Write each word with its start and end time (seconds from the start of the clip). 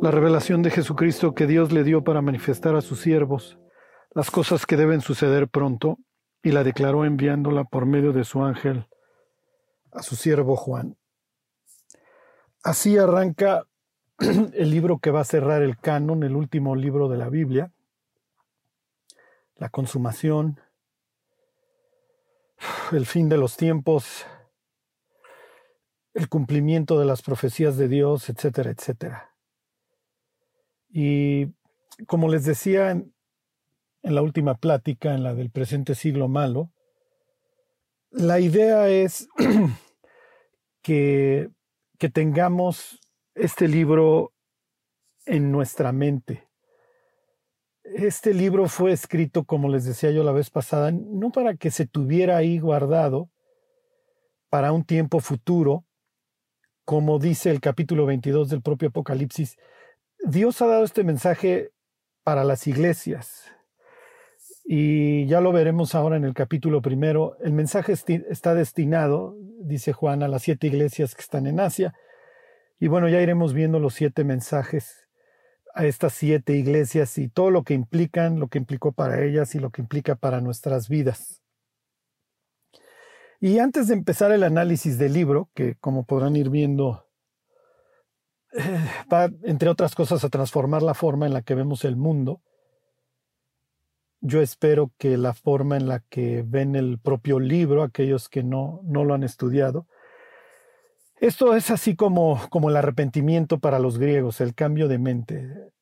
la 0.00 0.10
revelación 0.10 0.62
de 0.62 0.70
Jesucristo 0.70 1.34
que 1.34 1.46
Dios 1.46 1.72
le 1.72 1.84
dio 1.84 2.04
para 2.04 2.20
manifestar 2.22 2.76
a 2.76 2.82
sus 2.82 3.00
siervos 3.00 3.58
las 4.14 4.30
cosas 4.30 4.66
que 4.66 4.76
deben 4.76 5.00
suceder 5.00 5.48
pronto, 5.48 5.98
y 6.42 6.52
la 6.52 6.64
declaró 6.64 7.04
enviándola 7.04 7.64
por 7.64 7.86
medio 7.86 8.12
de 8.12 8.24
su 8.24 8.42
ángel 8.42 8.88
a 9.90 10.02
su 10.02 10.16
siervo 10.16 10.56
Juan. 10.56 10.96
Así 12.62 12.96
arranca 12.96 13.64
el 14.18 14.70
libro 14.70 14.98
que 14.98 15.10
va 15.10 15.20
a 15.20 15.24
cerrar 15.24 15.62
el 15.62 15.76
canon, 15.76 16.22
el 16.22 16.36
último 16.36 16.76
libro 16.76 17.08
de 17.08 17.16
la 17.16 17.28
Biblia, 17.28 17.72
la 19.56 19.68
consumación, 19.70 20.60
el 22.92 23.06
fin 23.06 23.28
de 23.28 23.38
los 23.38 23.56
tiempos, 23.56 24.24
el 26.14 26.28
cumplimiento 26.28 26.98
de 26.98 27.06
las 27.06 27.22
profecías 27.22 27.76
de 27.76 27.88
Dios, 27.88 28.30
etcétera, 28.30 28.70
etcétera. 28.70 29.35
Y 30.98 31.52
como 32.06 32.26
les 32.26 32.46
decía 32.46 32.90
en, 32.90 33.12
la 34.00 34.22
última 34.22 34.54
plática, 34.54 35.12
en 35.12 35.24
la 35.24 35.34
del 35.34 35.50
presente 35.50 35.94
siglo 35.94 36.26
malo, 36.26 36.72
la 38.10 38.40
idea 38.40 38.88
es 38.88 39.28
que, 40.82 41.50
que 41.98 42.08
tengamos 42.08 42.98
este 43.34 43.68
libro 43.68 44.32
en 45.26 45.52
nuestra 45.52 45.92
mente. 45.92 46.48
Este 47.84 48.32
libro 48.32 48.66
fue 48.66 48.92
escrito, 48.92 49.44
como 49.44 49.68
les 49.68 49.84
decía 49.84 50.12
yo 50.12 50.24
la 50.24 50.32
vez 50.32 50.48
pasada, 50.48 50.92
no 50.92 51.30
para 51.30 51.56
que 51.56 51.70
se 51.70 51.86
tuviera 51.86 52.38
ahí 52.38 52.58
guardado 52.58 53.28
para 54.48 54.72
un 54.72 54.82
tiempo 54.82 55.20
futuro, 55.20 55.84
como 56.86 57.18
dice 57.18 57.50
el 57.50 57.60
capítulo 57.60 58.06
22 58.06 58.48
del 58.48 58.62
propio 58.62 58.88
Apocalipsis, 58.88 59.58
Dios 60.28 60.60
ha 60.60 60.66
dado 60.66 60.82
este 60.82 61.04
mensaje 61.04 61.70
para 62.24 62.42
las 62.42 62.66
iglesias. 62.66 63.44
Y 64.64 65.24
ya 65.26 65.40
lo 65.40 65.52
veremos 65.52 65.94
ahora 65.94 66.16
en 66.16 66.24
el 66.24 66.34
capítulo 66.34 66.82
primero. 66.82 67.36
El 67.44 67.52
mensaje 67.52 67.92
está 67.92 68.54
destinado, 68.54 69.36
dice 69.60 69.92
Juan, 69.92 70.24
a 70.24 70.28
las 70.28 70.42
siete 70.42 70.66
iglesias 70.66 71.14
que 71.14 71.20
están 71.20 71.46
en 71.46 71.60
Asia. 71.60 71.94
Y 72.80 72.88
bueno, 72.88 73.08
ya 73.08 73.20
iremos 73.20 73.54
viendo 73.54 73.78
los 73.78 73.94
siete 73.94 74.24
mensajes 74.24 75.08
a 75.72 75.86
estas 75.86 76.14
siete 76.14 76.54
iglesias 76.54 77.18
y 77.18 77.28
todo 77.28 77.52
lo 77.52 77.62
que 77.62 77.74
implican, 77.74 78.40
lo 78.40 78.48
que 78.48 78.58
implicó 78.58 78.90
para 78.90 79.22
ellas 79.22 79.54
y 79.54 79.60
lo 79.60 79.70
que 79.70 79.80
implica 79.80 80.16
para 80.16 80.40
nuestras 80.40 80.88
vidas. 80.88 81.40
Y 83.38 83.60
antes 83.60 83.86
de 83.86 83.94
empezar 83.94 84.32
el 84.32 84.42
análisis 84.42 84.98
del 84.98 85.12
libro, 85.12 85.50
que 85.54 85.76
como 85.76 86.04
podrán 86.04 86.34
ir 86.34 86.50
viendo, 86.50 87.05
va, 89.12 89.30
entre 89.42 89.68
otras 89.68 89.94
cosas, 89.94 90.24
a 90.24 90.28
transformar 90.28 90.82
la 90.82 90.94
forma 90.94 91.26
en 91.26 91.32
la 91.32 91.42
que 91.42 91.54
vemos 91.54 91.84
el 91.84 91.96
mundo, 91.96 92.40
yo 94.20 94.40
espero 94.40 94.92
que 94.98 95.16
la 95.16 95.34
forma 95.34 95.76
en 95.76 95.88
la 95.88 96.00
que 96.00 96.42
ven 96.46 96.74
el 96.74 96.98
propio 96.98 97.38
libro, 97.38 97.82
aquellos 97.82 98.28
que 98.28 98.42
no, 98.42 98.80
no 98.84 99.04
lo 99.04 99.14
han 99.14 99.22
estudiado, 99.22 99.86
esto 101.20 101.54
es 101.54 101.70
así 101.70 101.96
como, 101.96 102.40
como 102.50 102.68
el 102.68 102.76
arrepentimiento 102.76 103.58
para 103.58 103.78
los 103.78 103.98
griegos, 103.98 104.40
el 104.40 104.54
cambio 104.54 104.86
de 104.88 104.98
mente. 104.98 105.72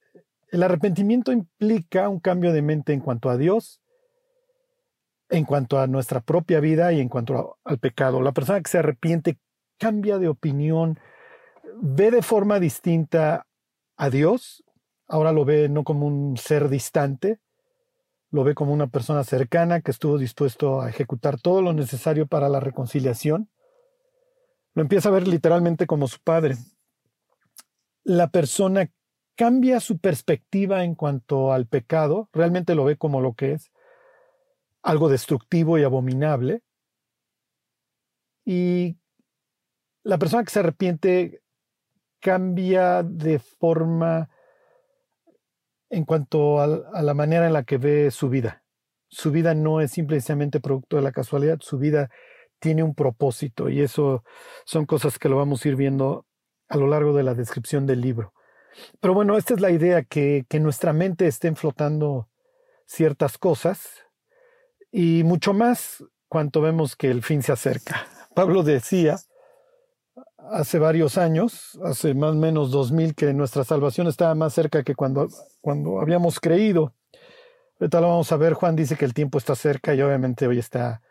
El 0.48 0.62
arrepentimiento 0.62 1.33
implica 1.33 2.08
un 2.08 2.20
cambio 2.20 2.52
de 2.52 2.62
mente 2.62 2.92
en 2.92 3.00
cuanto 3.00 3.30
a 3.30 3.36
Dios 3.36 3.80
en 5.34 5.45
cuanto 5.45 5.78
a 5.78 5.86
nuestra 5.86 6.20
propia 6.20 6.61
vida 6.61 6.92
y 6.92 7.00
en 7.00 7.08
cuanto 7.08 7.58
al 7.64 7.78
pecado. 7.78 8.20
La 8.20 8.33
persona 8.33 8.61
que 8.61 8.70
se 8.70 8.78
arrepiente 8.78 9.39
cambia 9.78 10.19
de 10.19 10.28
opinión, 10.28 10.98
ve 11.80 12.11
de 12.11 12.22
forma 12.22 12.61
distinta 12.61 13.47
a 13.97 14.11
Dios, 14.11 14.64
ahora 15.06 15.33
lo 15.33 15.44
ve 15.44 15.69
no 15.69 15.84
como 15.84 16.06
un 16.06 16.36
ser 16.36 16.69
distante, 16.69 17.41
lo 18.30 18.45
ve 18.45 18.55
como 18.55 18.73
una 18.73 18.89
persona 18.89 19.23
cercana 19.23 19.80
que 19.80 19.90
estuvo 19.90 20.18
dispuesto 20.18 20.80
a 20.80 20.90
ejecutar 20.90 21.40
todo 21.40 21.63
lo 21.63 21.73
necesario 21.73 22.27
para 22.27 22.48
la 22.48 22.61
reconciliación. 22.61 23.48
Lo 24.74 24.83
empieza 24.83 25.08
a 25.08 25.13
ver 25.13 25.29
literalmente 25.29 25.86
como 25.86 26.08
su 26.08 26.18
padre. 26.20 26.57
La 28.02 28.29
persona 28.29 28.90
cambia 29.36 29.79
su 29.80 29.98
perspectiva 29.98 30.84
en 30.84 30.95
cuanto 30.95 31.52
al 31.52 31.67
pecado, 31.67 32.29
realmente 32.33 32.74
lo 32.74 32.84
ve 32.84 32.96
como 32.96 33.20
lo 33.20 33.34
que 33.34 33.52
es, 33.52 33.73
algo 34.83 35.08
destructivo 35.08 35.79
y 35.79 35.84
abominable. 35.84 36.63
Y 38.45 38.96
la 40.02 40.18
persona 40.18 40.45
que 40.45 40.51
se 40.51 40.58
arrepiente 40.58 41.44
cambia 42.24 43.02
de 43.02 43.39
forma 43.39 44.30
en 45.90 46.07
cuanto 46.07 46.58
a, 46.58 47.02
la 47.02 47.12
manera 47.12 47.46
en 47.46 47.52
la 47.52 47.64
que 47.64 47.77
ve 47.77 48.11
su 48.11 48.30
vida. 48.30 48.64
Su 49.08 49.30
vida 49.30 49.55
no 49.55 49.83
es 49.83 49.90
simplemente 49.90 50.58
producto 50.58 50.96
de 50.96 51.02
la 51.02 51.13
casualidad, 51.13 51.58
su 51.61 51.77
vida 51.77 52.08
tiene 52.61 52.83
un 52.83 52.95
propósito 52.95 53.68
y 53.68 53.83
eso 53.83 54.24
son 54.64 54.86
cosas 54.86 55.18
que 55.18 55.29
lo 55.29 55.36
vamos 55.36 55.63
a 55.63 55.68
ir 55.68 55.77
viendo 55.77 56.24
a 56.70 56.79
lo 56.79 56.86
largo 56.86 57.13
de 57.13 57.24
la 57.24 57.34
descripción 57.34 57.84
del 57.84 58.01
libro. 58.01 58.33
Pero 59.01 59.13
bueno, 59.13 59.36
esta 59.36 59.52
es 59.52 59.61
la 59.61 59.70
idea, 59.70 60.02
que, 60.02 60.46
que 60.48 60.61
nuestra 60.61 60.95
mente 60.95 61.27
estén 61.27 61.57
flotando 61.57 62.30
ciertas 62.86 63.36
cosas 63.36 64.02
y 64.90 65.24
mucho 65.24 65.52
más 65.52 66.02
cuanto 66.29 66.63
vemos 66.63 66.96
que 66.96 67.11
el 67.11 67.23
fin 67.23 67.42
se 67.42 67.52
acerca. 67.52 68.07
Pablo 68.34 68.63
decía 68.63 69.18
hace 70.51 70.79
varios 70.79 71.19
años, 71.19 71.79
hace 71.85 72.15
más 72.15 72.33
o 72.33 72.35
menos 72.35 72.71
dos 72.71 72.93
mil, 72.93 73.15
que 73.15 73.33
nuestra 73.33 73.65
salvación 73.65 74.07
estaba 74.07 74.35
más 74.35 74.53
cerca 74.55 74.83
que 74.83 74.95
cuando, 74.95 75.29
cuando 75.61 76.01
habíamos 76.01 76.41
creído. 76.41 76.95
Ahorita 77.81 78.01
lo 78.01 78.09
vamos 78.09 78.31
a 78.33 78.37
ver, 78.37 78.55
Juan 78.55 78.77
dice 78.77 78.97
que 78.97 79.05
el 79.05 79.15
tiempo 79.15 79.39
está 79.39 79.55
cerca 79.55 79.95
y 79.95 80.03
obviamente 80.03 80.47
hoy 80.47 80.59
está 80.59 81.03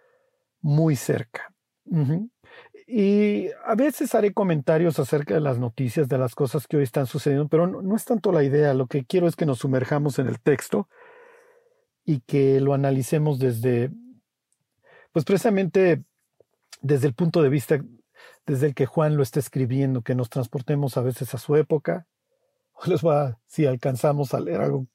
muy 0.61 0.95
cerca. 0.95 1.53
Y 2.87 3.49
a 3.65 3.75
veces 3.75 4.13
haré 4.15 4.33
comentarios 4.33 4.99
acerca 4.99 5.33
de 5.33 5.41
las 5.41 5.57
noticias, 5.57 6.07
de 6.07 6.17
las 6.17 6.35
cosas 6.35 6.67
que 6.67 6.77
hoy 6.77 6.83
están 6.83 7.07
sucediendo, 7.07 7.47
pero 7.47 7.67
no, 7.67 7.81
no, 7.81 7.95
es 7.95 8.05
tanto 8.05 8.31
la 8.31 8.43
idea, 8.43 8.73
lo 8.73 8.87
que 8.87 9.05
quiero 9.05 9.27
es 9.27 9.35
que 9.35 9.45
nos 9.45 9.59
sumerjamos 9.59 10.19
en 10.19 10.27
el 10.27 10.39
texto 10.39 10.87
y 12.05 12.21
que 12.21 12.59
lo 12.59 12.73
analicemos 12.73 13.39
desde, 13.39 13.91
pues 15.11 15.25
precisamente 15.25 16.03
desde 16.81 17.07
el 17.07 17.13
punto 17.13 17.41
de 17.41 17.49
vista 17.49 17.83
desde 18.45 18.67
el 18.67 18.75
que 18.75 18.85
Juan 18.85 19.15
lo 19.15 19.23
está 19.23 19.39
escribiendo, 19.39 20.01
que 20.01 20.15
nos 20.15 20.29
transportemos 20.29 20.97
a 20.97 21.01
veces 21.01 21.33
a 21.33 21.37
su 21.37 21.55
época. 21.55 22.07
Les 22.85 23.03
va, 23.03 23.39
si 23.47 23.65
alcanzamos 23.65 24.33
a 24.33 24.39
leer 24.39 24.61
algo 24.61 24.87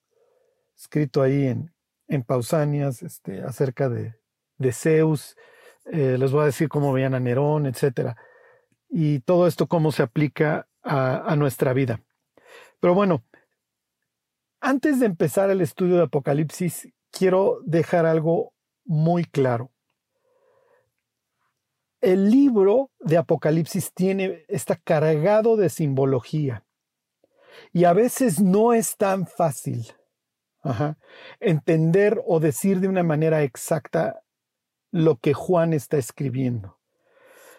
escrito 0.76 1.22
ahí 1.22 1.46
en, 1.46 1.72
en 2.08 2.22
Pausanias 2.22 3.02
este, 3.02 3.42
acerca 3.42 3.88
de, 3.88 4.14
de 4.58 4.72
Zeus, 4.72 5.36
eh, 5.90 6.16
les 6.18 6.32
voy 6.32 6.42
a 6.42 6.46
decir 6.46 6.68
cómo 6.68 6.92
veían 6.92 7.14
a 7.14 7.20
Nerón, 7.20 7.66
etc. 7.66 8.14
Y 8.90 9.20
todo 9.20 9.46
esto 9.46 9.66
cómo 9.66 9.90
se 9.90 10.02
aplica 10.02 10.68
a, 10.82 11.32
a 11.32 11.36
nuestra 11.36 11.72
vida. 11.72 12.02
Pero 12.78 12.94
bueno, 12.94 13.24
antes 14.60 15.00
de 15.00 15.06
empezar 15.06 15.50
el 15.50 15.60
estudio 15.60 15.96
de 15.96 16.02
Apocalipsis, 16.02 16.88
quiero 17.10 17.60
dejar 17.64 18.06
algo 18.06 18.52
muy 18.84 19.24
claro. 19.24 19.70
El 22.00 22.30
libro 22.30 22.90
de 23.00 23.16
Apocalipsis 23.16 23.92
tiene, 23.92 24.44
está 24.48 24.76
cargado 24.76 25.56
de 25.56 25.68
simbología 25.68 26.64
y 27.72 27.84
a 27.84 27.92
veces 27.92 28.40
no 28.40 28.72
es 28.72 28.96
tan 28.96 29.26
fácil 29.26 29.86
entender 31.40 32.20
o 32.26 32.40
decir 32.40 32.80
de 32.80 32.88
una 32.88 33.02
manera 33.02 33.42
exacta 33.42 34.22
lo 34.90 35.16
que 35.16 35.34
Juan 35.34 35.72
está 35.72 35.96
escribiendo. 35.96 36.78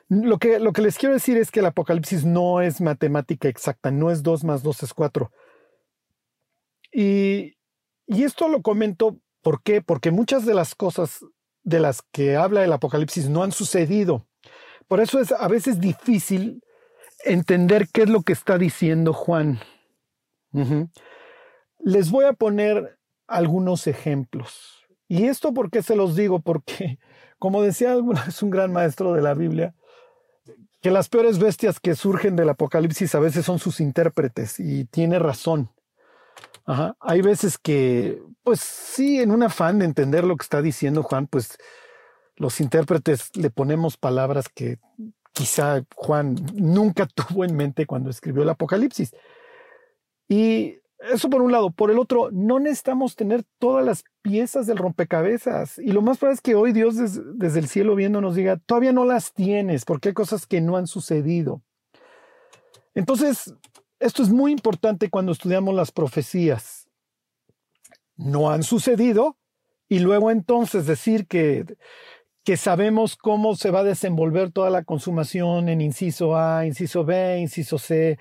Lo 0.10 0.40
que, 0.40 0.60
lo 0.60 0.74
que 0.74 0.82
les 0.82 0.98
quiero 0.98 1.14
decir 1.14 1.38
es 1.38 1.52
que 1.52 1.60
el 1.60 1.68
Apocalipsis 1.68 2.26
no 2.26 2.62
es 2.62 2.82
matemática 2.82 3.48
exacta, 3.48 3.92
no 3.92 4.10
es 4.10 4.24
2 4.24 4.44
más 4.44 4.64
2 4.64 4.84
es 4.84 4.94
4. 4.94 5.32
Y, 6.92 7.58
y 8.08 8.24
esto 8.24 8.48
lo 8.48 8.62
comento. 8.62 9.20
Porque 9.42 10.12
muchas 10.12 10.46
de 10.46 10.54
las 10.54 10.76
cosas 10.76 11.24
de 11.64 11.80
las 11.80 12.02
que 12.12 12.36
habla 12.36 12.64
el 12.64 12.74
Apocalipsis 12.74 13.30
no 13.30 13.44
han 13.44 13.52
sucedido. 13.52 14.28
Por 14.90 15.00
eso 15.00 15.20
es 15.20 15.32
a 15.32 15.48
veces 15.48 15.80
difícil 15.80 16.62
entender 17.24 17.88
qué 17.94 18.02
es 18.02 18.10
lo 18.10 18.24
que 18.24 18.34
está 18.34 18.58
diciendo 18.58 19.14
Juan. 19.14 19.60
Les 21.78 22.10
voy 22.10 22.26
a 22.26 22.34
poner 22.34 22.98
algunos 23.28 23.86
ejemplos. 23.86 24.84
Y 25.08 25.28
esto 25.28 25.54
porque 25.54 25.84
se 25.84 25.96
los 25.96 26.16
digo, 26.16 26.40
porque, 26.40 26.98
como 27.38 27.62
decía 27.62 27.92
alguna 27.92 28.26
vez 28.26 28.42
un 28.42 28.50
gran 28.50 28.74
maestro 28.74 29.14
de 29.14 29.22
la 29.22 29.36
Biblia, 29.36 29.76
que 30.82 30.90
las 30.90 31.08
peores 31.08 31.38
bestias 31.38 31.80
que 31.80 31.94
surgen 31.94 32.36
del 32.36 32.50
Apocalipsis 32.50 33.14
a 33.14 33.20
veces 33.20 33.46
son 33.46 33.60
sus 33.60 33.80
intérpretes, 33.82 34.60
y 34.60 34.86
tiene 34.86 35.20
razón. 35.20 35.72
Hay 37.00 37.22
veces 37.22 37.60
que, 37.60 38.24
pues 38.44 38.60
sí, 38.60 39.20
en 39.20 39.30
un 39.30 39.44
afán 39.44 39.78
de 39.78 39.86
entender 39.86 40.24
lo 40.24 40.36
que 40.36 40.44
está 40.44 40.64
diciendo 40.64 41.04
Juan, 41.04 41.28
pues 41.28 41.58
los 42.40 42.62
intérpretes 42.62 43.36
le 43.36 43.52
ponemos 43.52 43.98
palabras 43.98 44.48
que 44.50 44.80
quizá 45.34 45.84
Juan 45.96 46.36
nunca 46.56 47.06
tuvo 47.14 47.46
en 47.46 47.56
mente 47.56 47.86
cuando 47.86 48.10
escribió 48.10 48.42
el 48.42 48.50
Apocalipsis. 48.50 49.14
Y 50.28 50.78
eso 51.00 51.30
por 51.30 51.42
un 51.42 51.52
lado. 51.52 51.70
Por 51.70 51.92
el 51.92 52.00
otro, 52.00 52.30
no 52.32 52.60
necesitamos 52.60 53.16
tener 53.16 53.44
todas 53.60 53.86
las 53.86 54.04
piezas 54.22 54.68
del 54.68 54.78
rompecabezas. 54.78 55.78
Y 55.80 55.92
lo 55.92 56.02
más 56.02 56.18
probable 56.18 56.36
es 56.36 56.42
que 56.42 56.56
hoy 56.56 56.72
Dios 56.72 56.96
desde 56.96 57.60
el 57.60 57.68
cielo 57.68 57.96
viendo 57.96 58.22
nos 58.22 58.36
diga, 58.36 58.58
todavía 58.58 58.94
no 58.94 59.06
las 59.06 59.34
tienes, 59.34 59.86
porque 59.86 60.10
hay 60.10 60.14
cosas 60.14 60.48
que 60.48 60.62
no 60.62 60.78
han 60.78 60.88
sucedido. 60.88 61.62
Entonces, 62.96 63.54
esto 64.00 64.24
es 64.24 64.30
muy 64.30 64.52
importante 64.52 65.10
cuando 65.10 65.34
estudiamos 65.34 65.76
las 65.76 65.92
profecías. 65.92 66.90
No 68.16 68.50
han 68.50 68.64
sucedido 68.64 69.38
y 69.90 70.00
luego 70.00 70.32
entonces 70.32 70.86
decir 70.86 71.28
que, 71.28 71.66
que 72.50 72.58
sabemos 72.58 73.16
cómo 73.16 73.56
se 73.56 73.70
va 73.70 73.82
a 73.82 73.84
desenvolver 73.84 74.52
toda 74.52 74.72
la 74.72 74.84
consumación 74.84 75.70
en 75.70 75.82
inciso 75.82 76.36
A, 76.36 76.66
inciso 76.66 77.06
B, 77.06 77.38
inciso 77.38 77.78
C, 77.78 78.18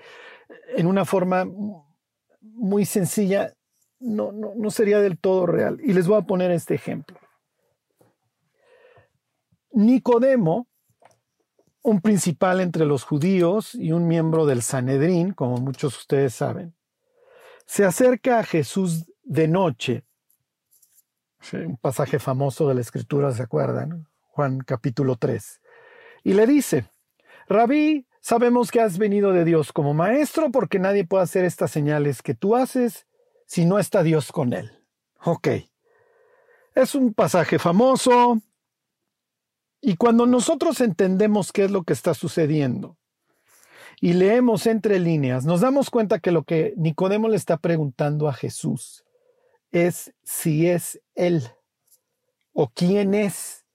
en 0.77 0.85
una 0.85 1.03
forma 1.03 1.47
muy 2.39 2.85
sencilla, 2.85 3.55
no, 3.99 4.31
no, 4.31 4.53
no 4.55 4.69
sería 4.69 4.99
del 4.99 5.17
todo 5.17 5.47
real. 5.47 5.79
Y 5.83 5.93
les 5.93 6.07
voy 6.07 6.19
a 6.19 6.27
poner 6.27 6.51
este 6.51 6.75
ejemplo. 6.75 7.17
Nicodemo, 9.71 10.67
un 11.81 11.99
principal 11.99 12.61
entre 12.61 12.85
los 12.85 13.05
judíos 13.05 13.73
y 13.73 13.93
un 13.93 14.07
miembro 14.07 14.45
del 14.45 14.61
Sanedrín, 14.61 15.33
como 15.33 15.57
muchos 15.57 15.93
de 15.93 15.97
ustedes 15.97 16.35
saben, 16.35 16.75
se 17.65 17.83
acerca 17.83 18.37
a 18.37 18.43
Jesús 18.43 19.07
de 19.23 19.47
noche. 19.47 20.03
un 21.51 21.77
pasaje 21.77 22.19
famoso 22.19 22.67
de 22.67 22.75
la 22.75 22.81
Escritura, 22.81 23.31
¿se 23.31 23.41
acuerdan? 23.41 24.05
Juan 24.39 24.59
capítulo 24.61 25.17
3. 25.17 25.59
Y 26.23 26.33
le 26.33 26.47
dice, 26.47 26.85
Rabí, 27.49 28.07
Sabemos 28.21 28.71
que 28.71 28.79
has 28.79 28.97
venido 28.97 29.33
de 29.33 29.43
Dios 29.43 29.73
como 29.73 29.93
maestro 29.93 30.49
porque 30.49 30.79
nadie 30.79 31.05
puede 31.05 31.23
hacer 31.23 31.43
estas 31.43 31.71
señales 31.71 32.21
que 32.21 32.35
tú 32.35 32.55
haces 32.55 33.05
si 33.45 33.65
no 33.65 33.79
está 33.79 34.03
Dios 34.03 34.31
con 34.31 34.53
él. 34.53 34.71
Ok. 35.23 35.47
Es 36.75 36.95
un 36.95 37.13
pasaje 37.13 37.59
famoso. 37.59 38.41
Y 39.81 39.95
cuando 39.95 40.25
nosotros 40.25 40.79
entendemos 40.81 41.51
qué 41.51 41.65
es 41.65 41.71
lo 41.71 41.83
que 41.83 41.93
está 41.93 42.13
sucediendo 42.13 42.97
y 44.01 44.13
leemos 44.13 44.67
entre 44.67 44.99
líneas, 44.99 45.45
nos 45.45 45.61
damos 45.61 45.89
cuenta 45.89 46.19
que 46.19 46.31
lo 46.31 46.43
que 46.43 46.73
Nicodemo 46.77 47.29
le 47.29 47.37
está 47.37 47.57
preguntando 47.57 48.27
a 48.27 48.33
Jesús 48.33 49.05
es 49.71 50.13
si 50.23 50.67
es 50.67 51.01
Él 51.15 51.49
o 52.53 52.69
quién 52.69 53.13
es 53.13 53.65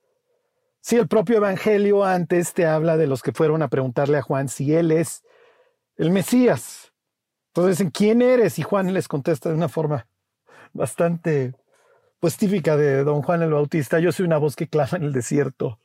Sí, 0.86 0.96
el 0.96 1.08
propio 1.08 1.38
Evangelio 1.38 2.04
antes 2.04 2.52
te 2.52 2.66
habla 2.66 2.98
de 2.98 3.06
los 3.06 3.22
que 3.22 3.32
fueron 3.32 3.62
a 3.62 3.68
preguntarle 3.68 4.18
a 4.18 4.22
Juan 4.22 4.50
si 4.50 4.74
él 4.74 4.90
es 4.92 5.24
el 5.96 6.10
Mesías. 6.10 6.92
Entonces, 7.54 7.80
¿en 7.80 7.90
quién 7.90 8.20
eres? 8.20 8.58
Y 8.58 8.62
Juan 8.64 8.92
les 8.92 9.08
contesta 9.08 9.48
de 9.48 9.54
una 9.54 9.70
forma 9.70 10.06
bastante, 10.74 11.54
pues 12.20 12.36
típica 12.36 12.76
de 12.76 13.02
don 13.02 13.22
Juan 13.22 13.40
el 13.40 13.54
Bautista. 13.54 13.98
Yo 13.98 14.12
soy 14.12 14.26
una 14.26 14.36
voz 14.36 14.56
que 14.56 14.68
clama 14.68 14.98
en 14.98 15.04
el 15.04 15.14
desierto. 15.14 15.80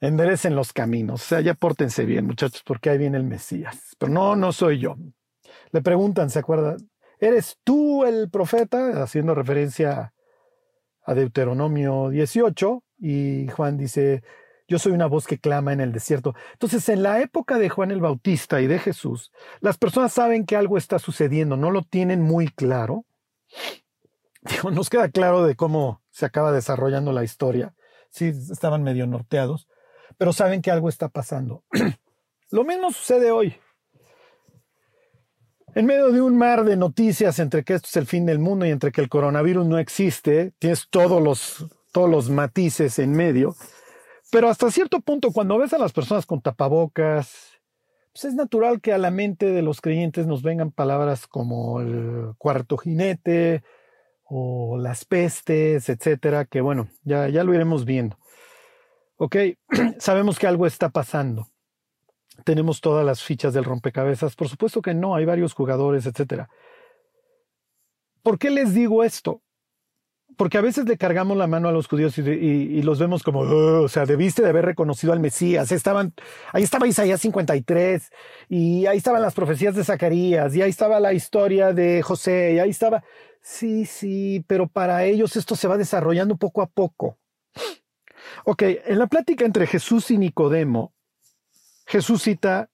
Enderecen 0.00 0.56
los 0.56 0.72
caminos. 0.72 1.22
O 1.22 1.24
sea, 1.24 1.40
ya 1.40 1.54
pórtense 1.54 2.04
bien, 2.04 2.26
muchachos, 2.26 2.64
porque 2.66 2.90
ahí 2.90 2.98
viene 2.98 3.16
el 3.16 3.22
Mesías. 3.24 3.94
Pero 3.96 4.10
no, 4.10 4.34
no 4.34 4.50
soy 4.50 4.80
yo. 4.80 4.96
Le 5.70 5.82
preguntan, 5.82 6.30
¿se 6.30 6.40
acuerdan? 6.40 6.78
¿Eres 7.20 7.58
tú 7.62 8.04
el 8.04 8.28
profeta? 8.28 9.04
Haciendo 9.04 9.36
referencia 9.36 10.12
a 11.04 11.14
Deuteronomio 11.14 12.10
18. 12.10 12.82
Y 12.98 13.48
Juan 13.48 13.76
dice, 13.76 14.22
yo 14.68 14.78
soy 14.78 14.92
una 14.92 15.06
voz 15.06 15.26
que 15.26 15.38
clama 15.38 15.72
en 15.72 15.80
el 15.80 15.92
desierto. 15.92 16.34
Entonces, 16.52 16.88
en 16.88 17.02
la 17.02 17.20
época 17.20 17.58
de 17.58 17.68
Juan 17.68 17.90
el 17.90 18.00
Bautista 18.00 18.60
y 18.60 18.66
de 18.66 18.78
Jesús, 18.78 19.32
las 19.60 19.78
personas 19.78 20.12
saben 20.12 20.44
que 20.44 20.56
algo 20.56 20.76
está 20.76 20.98
sucediendo, 20.98 21.56
no 21.56 21.70
lo 21.70 21.82
tienen 21.82 22.22
muy 22.22 22.48
claro. 22.48 23.04
nos 24.72 24.90
queda 24.90 25.08
claro 25.08 25.46
de 25.46 25.54
cómo 25.54 26.02
se 26.10 26.26
acaba 26.26 26.52
desarrollando 26.52 27.12
la 27.12 27.24
historia. 27.24 27.74
Sí, 28.10 28.32
estaban 28.50 28.82
medio 28.82 29.06
norteados, 29.06 29.68
pero 30.18 30.32
saben 30.32 30.62
que 30.62 30.70
algo 30.70 30.88
está 30.88 31.08
pasando. 31.08 31.64
lo 32.50 32.64
mismo 32.64 32.90
sucede 32.90 33.30
hoy. 33.30 33.56
En 35.74 35.84
medio 35.84 36.10
de 36.10 36.22
un 36.22 36.38
mar 36.38 36.64
de 36.64 36.76
noticias 36.76 37.38
entre 37.38 37.62
que 37.62 37.74
esto 37.74 37.86
es 37.88 37.96
el 37.96 38.06
fin 38.06 38.24
del 38.24 38.38
mundo 38.38 38.64
y 38.64 38.70
entre 38.70 38.92
que 38.92 39.02
el 39.02 39.10
coronavirus 39.10 39.66
no 39.66 39.78
existe, 39.78 40.54
tienes 40.58 40.88
todos 40.88 41.22
los 41.22 41.66
todos 41.96 42.10
los 42.10 42.28
matices 42.28 42.98
en 42.98 43.12
medio. 43.12 43.56
Pero 44.30 44.50
hasta 44.50 44.70
cierto 44.70 45.00
punto, 45.00 45.32
cuando 45.32 45.56
ves 45.56 45.72
a 45.72 45.78
las 45.78 45.94
personas 45.94 46.26
con 46.26 46.42
tapabocas, 46.42 47.58
pues 48.12 48.26
es 48.26 48.34
natural 48.34 48.82
que 48.82 48.92
a 48.92 48.98
la 48.98 49.10
mente 49.10 49.46
de 49.46 49.62
los 49.62 49.80
creyentes 49.80 50.26
nos 50.26 50.42
vengan 50.42 50.72
palabras 50.72 51.26
como 51.26 51.80
el 51.80 52.34
cuarto 52.36 52.76
jinete 52.76 53.62
o 54.24 54.76
las 54.76 55.06
pestes, 55.06 55.88
etcétera, 55.88 56.44
que 56.44 56.60
bueno, 56.60 56.90
ya, 57.02 57.30
ya 57.30 57.44
lo 57.44 57.54
iremos 57.54 57.86
viendo. 57.86 58.18
Ok, 59.16 59.36
sabemos 59.98 60.38
que 60.38 60.46
algo 60.46 60.66
está 60.66 60.90
pasando. 60.90 61.48
Tenemos 62.44 62.82
todas 62.82 63.06
las 63.06 63.22
fichas 63.22 63.54
del 63.54 63.64
rompecabezas. 63.64 64.36
Por 64.36 64.50
supuesto 64.50 64.82
que 64.82 64.92
no, 64.92 65.14
hay 65.14 65.24
varios 65.24 65.54
jugadores, 65.54 66.04
etcétera. 66.04 66.50
¿Por 68.22 68.38
qué 68.38 68.50
les 68.50 68.74
digo 68.74 69.02
esto? 69.02 69.40
Porque 70.36 70.58
a 70.58 70.60
veces 70.60 70.86
le 70.86 70.98
cargamos 70.98 71.36
la 71.36 71.46
mano 71.46 71.68
a 71.68 71.72
los 71.72 71.88
judíos 71.88 72.16
y, 72.18 72.82
los 72.82 72.98
vemos 72.98 73.22
como, 73.22 73.40
o 73.40 73.88
sea, 73.88 74.04
debiste 74.04 74.42
de 74.42 74.50
haber 74.50 74.66
reconocido 74.66 75.12
al 75.12 75.20
Mesías. 75.20 75.72
Estaban, 75.72 76.12
ahí 76.52 76.62
estaba 76.62 76.86
Isaías 76.86 77.20
53 77.22 78.10
y 78.48 78.86
ahí 78.86 78.98
estaban 78.98 79.22
las 79.22 79.34
profecías 79.34 79.74
de 79.74 79.84
Zacarías 79.84 80.54
y 80.54 80.62
ahí 80.62 80.70
estaba 80.70 81.00
la 81.00 81.14
historia 81.14 81.72
de 81.72 82.02
José 82.02 82.54
y 82.54 82.58
ahí 82.58 82.70
estaba. 82.70 83.02
Sí, 83.40 83.86
sí, 83.86 84.44
pero 84.46 84.66
para 84.66 85.04
ellos 85.04 85.36
esto 85.36 85.56
se 85.56 85.68
va 85.68 85.78
desarrollando 85.78 86.36
poco 86.36 86.62
a 86.62 86.66
poco. 86.66 87.18
Ok, 88.44 88.62
en 88.62 88.98
la 88.98 89.06
plática 89.06 89.44
entre 89.44 89.66
Jesús 89.66 90.10
y 90.10 90.18
Nicodemo, 90.18 90.92
Jesús 91.86 92.22
cita, 92.22 92.70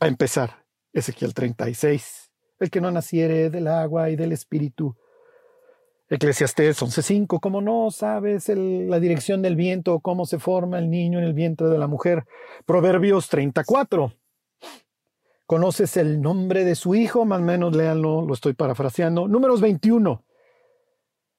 a 0.00 0.08
empezar, 0.08 0.64
Ezequiel 0.92 1.32
36, 1.32 2.30
el 2.58 2.70
que 2.70 2.80
no 2.80 2.90
naciere 2.90 3.48
del 3.48 3.68
agua 3.68 4.10
y 4.10 4.16
del 4.16 4.32
espíritu 4.32 4.96
Eclesiastés 6.08 6.80
11.5, 6.80 7.40
¿cómo 7.40 7.60
no 7.60 7.90
sabes 7.90 8.48
la 8.48 9.00
dirección 9.00 9.42
del 9.42 9.56
viento, 9.56 9.98
cómo 9.98 10.24
se 10.24 10.38
forma 10.38 10.78
el 10.78 10.88
niño 10.88 11.18
en 11.18 11.24
el 11.24 11.34
vientre 11.34 11.66
de 11.66 11.78
la 11.78 11.88
mujer? 11.88 12.24
Proverbios 12.64 13.28
34. 13.28 14.12
¿Conoces 15.46 15.96
el 15.96 16.20
nombre 16.20 16.64
de 16.64 16.76
su 16.76 16.94
hijo? 16.94 17.24
Más 17.24 17.40
o 17.40 17.44
menos 17.44 17.74
léanlo, 17.74 18.24
lo 18.24 18.34
estoy 18.34 18.52
parafraseando. 18.52 19.26
Números 19.26 19.60
21. 19.60 20.24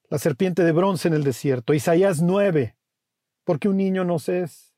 La 0.09 0.17
serpiente 0.17 0.63
de 0.65 0.71
bronce 0.73 1.07
en 1.07 1.13
el 1.13 1.23
desierto. 1.23 1.73
Isaías 1.73 2.21
9. 2.21 2.75
Porque 3.45 3.69
un 3.69 3.77
niño 3.77 4.03
no 4.03 4.19
se 4.19 4.41
es, 4.41 4.73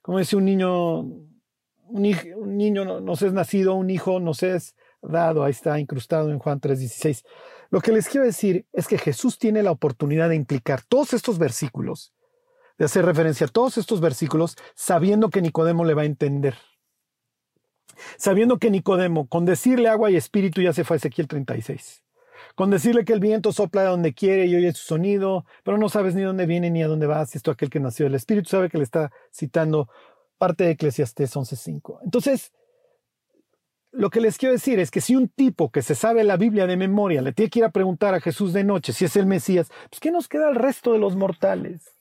como 0.00 0.18
dice 0.18 0.36
un 0.36 0.44
niño, 0.44 1.00
un, 1.00 2.56
niño 2.56 2.84
no, 2.84 3.00
no 3.00 3.16
se 3.16 3.26
es 3.26 3.32
nacido, 3.32 3.74
un 3.74 3.90
hijo 3.90 4.20
no 4.20 4.32
se 4.32 4.54
es 4.54 4.76
dado. 5.02 5.42
Ahí 5.42 5.50
está 5.50 5.80
incrustado 5.80 6.30
en 6.30 6.38
Juan 6.38 6.60
3.16. 6.60 7.24
Lo 7.70 7.80
que 7.80 7.92
les 7.92 8.08
quiero 8.08 8.26
decir 8.26 8.66
es 8.72 8.86
que 8.86 8.98
Jesús 8.98 9.38
tiene 9.38 9.62
la 9.62 9.70
oportunidad 9.70 10.28
de 10.28 10.36
implicar 10.36 10.82
todos 10.82 11.12
estos 11.12 11.38
versículos, 11.38 12.12
de 12.78 12.84
hacer 12.84 13.04
referencia 13.04 13.46
a 13.46 13.50
todos 13.50 13.78
estos 13.78 14.00
versículos, 14.00 14.56
sabiendo 14.74 15.30
que 15.30 15.42
Nicodemo 15.42 15.84
le 15.84 15.94
va 15.94 16.02
a 16.02 16.06
entender. 16.06 16.56
Sabiendo 18.16 18.58
que 18.58 18.70
Nicodemo, 18.70 19.28
con 19.28 19.44
decirle 19.44 19.88
agua 19.88 20.10
y 20.10 20.16
espíritu, 20.16 20.60
ya 20.60 20.72
se 20.72 20.84
fue 20.84 20.96
a 20.96 20.98
Ezequiel 20.98 21.28
36. 21.28 22.02
Con 22.54 22.70
decirle 22.70 23.04
que 23.04 23.12
el 23.12 23.20
viento 23.20 23.52
sopla 23.52 23.82
de 23.82 23.88
donde 23.88 24.14
quiere 24.14 24.46
y 24.46 24.54
oye 24.54 24.72
su 24.72 24.84
sonido, 24.84 25.44
pero 25.62 25.78
no 25.78 25.88
sabes 25.88 26.14
ni 26.14 26.22
dónde 26.22 26.46
viene 26.46 26.70
ni 26.70 26.82
a 26.82 26.88
dónde 26.88 27.06
va, 27.06 27.24
si 27.26 27.38
esto 27.38 27.50
aquel 27.50 27.70
que 27.70 27.80
nació 27.80 28.06
del 28.06 28.14
espíritu, 28.14 28.50
sabe 28.50 28.68
que 28.68 28.78
le 28.78 28.84
está 28.84 29.12
citando 29.32 29.88
parte 30.38 30.64
de 30.64 30.72
Eclesiastés 30.72 31.34
11.5. 31.34 32.00
Entonces, 32.04 32.52
lo 33.96 34.10
que 34.10 34.20
les 34.20 34.38
quiero 34.38 34.52
decir 34.52 34.78
es 34.80 34.90
que 34.90 35.00
si 35.00 35.14
un 35.14 35.28
tipo 35.28 35.70
que 35.70 35.82
se 35.82 35.94
sabe 35.94 36.24
la 36.24 36.36
Biblia 36.36 36.66
de 36.66 36.76
memoria 36.76 37.22
le 37.22 37.32
tiene 37.32 37.50
que 37.50 37.60
ir 37.60 37.64
a 37.64 37.70
preguntar 37.70 38.14
a 38.14 38.20
Jesús 38.20 38.52
de 38.52 38.64
noche 38.64 38.92
si 38.92 39.04
es 39.04 39.16
el 39.16 39.26
Mesías, 39.26 39.70
pues 39.88 40.00
¿qué 40.00 40.10
nos 40.10 40.28
queda 40.28 40.48
al 40.48 40.56
resto 40.56 40.92
de 40.92 40.98
los 40.98 41.16
mortales? 41.16 41.94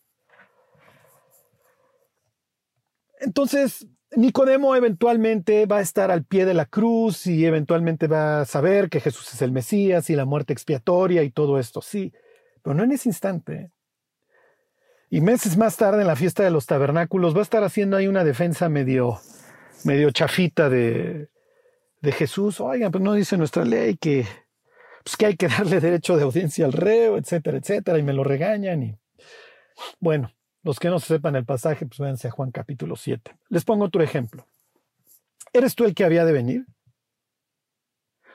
Entonces, 3.20 3.88
Nicodemo 4.16 4.76
eventualmente 4.76 5.66
va 5.66 5.78
a 5.78 5.82
estar 5.82 6.12
al 6.12 6.26
pie 6.26 6.46
de 6.46 6.54
la 6.54 6.66
cruz 6.66 7.26
y 7.28 7.46
eventualmente 7.46 8.08
va 8.08 8.42
a 8.42 8.46
saber 8.46 8.90
que 8.90 9.00
Jesús 9.00 9.34
es 9.34 9.42
el 9.42 9.52
Mesías 9.52 10.10
y 10.10 10.16
la 10.16 10.26
muerte 10.26 10.52
expiatoria 10.52 11.24
y 11.24 11.32
todo 11.32 11.60
esto, 11.60 11.82
sí, 11.82 12.12
pero 12.62 12.76
no 12.76 12.84
en 12.84 12.92
ese 12.92 13.10
instante. 13.10 13.72
Y 15.10 15.22
meses 15.22 15.58
más 15.58 15.78
tarde, 15.78 16.02
en 16.02 16.08
la 16.08 16.16
fiesta 16.16 16.44
de 16.44 16.50
los 16.50 16.66
tabernáculos, 16.66 17.36
va 17.36 17.40
a 17.40 17.44
estar 17.44 17.64
haciendo 17.64 17.98
ahí 17.98 18.08
una 18.08 18.24
defensa 18.24 18.68
medio, 18.68 19.20
medio 19.84 20.10
chafita 20.10 20.70
de, 20.70 21.30
de 22.04 22.12
Jesús, 22.12 22.60
oigan, 22.60 22.92
pues 22.92 23.02
no 23.02 23.14
dice 23.14 23.38
nuestra 23.38 23.64
ley 23.64 23.96
que, 23.96 24.28
pues 25.06 25.16
que 25.16 25.26
hay 25.26 25.38
que 25.38 25.48
darle 25.58 25.80
derecho 25.80 26.18
de 26.18 26.24
audiencia 26.24 26.66
al 26.66 26.74
reo, 26.74 27.18
etcétera, 27.18 27.58
etcétera, 27.58 27.98
y 27.98 28.04
me 28.04 28.12
lo 28.12 28.26
regañan. 28.26 28.84
Y 28.84 28.96
bueno, 30.02 30.30
los 30.64 30.80
que 30.80 30.90
no 30.90 31.00
sepan 31.00 31.38
el 31.38 31.46
pasaje, 31.46 31.86
pues 31.86 32.00
váyanse 32.00 32.28
a 32.28 32.32
Juan 32.32 32.52
capítulo 32.52 32.98
7. 32.98 33.32
Les 33.48 33.64
pongo 33.64 33.86
otro 33.86 34.04
ejemplo. 34.04 34.46
¿Eres 35.54 35.76
tú 35.76 35.86
el 35.86 35.96
que 35.96 36.04
había 36.04 36.26
de 36.26 36.34
venir? 36.34 36.66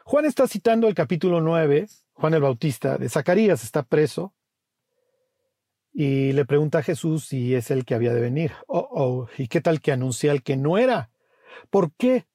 Juan 0.05 0.25
está 0.25 0.49
citando 0.49 0.89
el 0.89 0.95
capítulo 0.95 1.43
9, 1.43 1.89
Juan 2.15 2.33
el 2.33 2.41
Bautista, 2.41 2.97
de 2.97 3.11
Zacarías, 3.11 3.63
está 3.65 3.83
preso, 3.83 4.35
y 5.93 6.33
le 6.33 6.47
pregunta 6.47 6.79
a 6.79 6.83
Jesús 6.83 7.27
si 7.27 7.55
es 7.55 7.71
el 7.71 7.85
que 7.85 7.95
había 7.95 8.15
de 8.15 8.23
venir. 8.23 8.53
Oh, 8.67 8.89
oh, 8.91 9.29
¿y 9.37 9.49
qué 9.49 9.61
tal 9.61 9.83
que 9.83 9.93
anuncia 9.93 10.33
el 10.33 10.43
que 10.43 10.57
no 10.57 10.79
era? 10.79 11.11
¿Por 11.69 11.93
qué? 11.93 12.27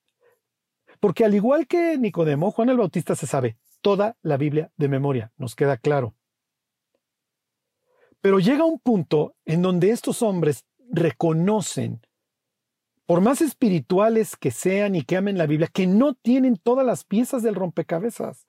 Porque 1.04 1.26
al 1.26 1.36
igual 1.36 1.68
que 1.68 1.98
Nicodemo, 1.98 2.50
Juan 2.50 2.70
el 2.70 2.78
Bautista 2.78 3.14
se 3.14 3.28
sabe 3.28 3.58
toda 3.82 4.16
la 4.22 4.38
Biblia 4.38 4.72
de 4.78 4.88
memoria, 4.88 5.34
nos 5.36 5.54
queda 5.54 5.76
claro. 5.76 6.16
Pero 8.22 8.40
llega 8.40 8.64
un 8.64 8.80
punto 8.80 9.36
en 9.44 9.62
donde 9.62 9.90
estos 9.90 10.22
hombres 10.22 10.66
reconocen, 10.90 12.00
por 13.06 13.20
más 13.20 13.42
espirituales 13.42 14.38
que 14.38 14.50
sean 14.50 14.96
y 14.96 15.04
que 15.04 15.18
amen 15.18 15.38
la 15.38 15.46
Biblia, 15.46 15.68
que 15.68 15.88
no 15.88 16.14
tienen 16.14 16.56
todas 16.56 16.86
las 16.86 17.04
piezas 17.04 17.44
del 17.44 17.56
rompecabezas. 17.56 18.48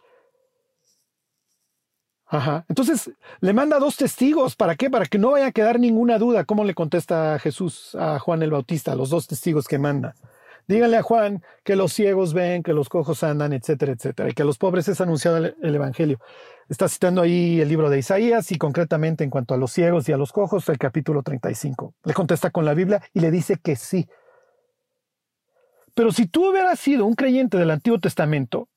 Ajá. 2.24 2.66
Entonces 2.68 3.10
le 3.40 3.52
manda 3.52 3.80
dos 3.80 3.96
testigos. 3.96 4.54
¿Para 4.54 4.76
qué? 4.76 4.90
Para 4.90 5.06
que 5.06 5.18
no 5.18 5.32
vaya 5.32 5.46
a 5.46 5.52
quedar 5.52 5.80
ninguna 5.80 6.20
duda. 6.20 6.44
¿Cómo 6.44 6.62
le 6.62 6.74
contesta 6.74 7.36
Jesús 7.40 7.96
a 7.96 8.20
Juan 8.20 8.44
el 8.44 8.52
Bautista, 8.52 8.94
los 8.94 9.10
dos 9.10 9.26
testigos 9.26 9.66
que 9.66 9.80
manda? 9.80 10.14
Díganle 10.66 10.96
a 10.96 11.02
Juan 11.02 11.42
que 11.62 11.76
los 11.76 11.92
ciegos 11.92 12.32
ven, 12.32 12.62
que 12.62 12.72
los 12.72 12.88
cojos 12.88 13.22
andan, 13.22 13.52
etcétera, 13.52 13.92
etcétera, 13.92 14.30
y 14.30 14.32
que 14.32 14.42
a 14.42 14.46
los 14.46 14.56
pobres 14.56 14.88
es 14.88 15.00
anunciado 15.00 15.36
el, 15.36 15.74
Evangelio. 15.74 16.18
Está 16.68 16.88
citando 16.88 17.20
ahí 17.20 17.60
el 17.60 17.68
libro 17.68 17.90
de 17.90 17.98
Isaías 17.98 18.50
y 18.50 18.56
concretamente 18.56 19.24
en 19.24 19.30
cuanto 19.30 19.52
a 19.52 19.58
los 19.58 19.72
ciegos 19.72 20.08
y 20.08 20.12
a 20.12 20.16
los 20.16 20.32
cojos, 20.32 20.68
el 20.70 20.78
capítulo 20.78 21.22
35. 21.22 21.94
Le 22.04 22.14
contesta 22.14 22.50
con 22.50 22.64
la 22.64 22.72
Biblia 22.72 23.02
y 23.12 23.20
le 23.20 23.30
dice 23.30 23.58
que 23.62 23.76
sí. 23.76 24.08
Pero 25.94 26.10
si 26.12 26.26
tú 26.26 26.50
hubieras 26.50 26.80
sido 26.80 27.04
un 27.04 27.14
creyente 27.14 27.58
del 27.58 27.70
Antiguo 27.70 28.00
Testamento, 28.00 28.68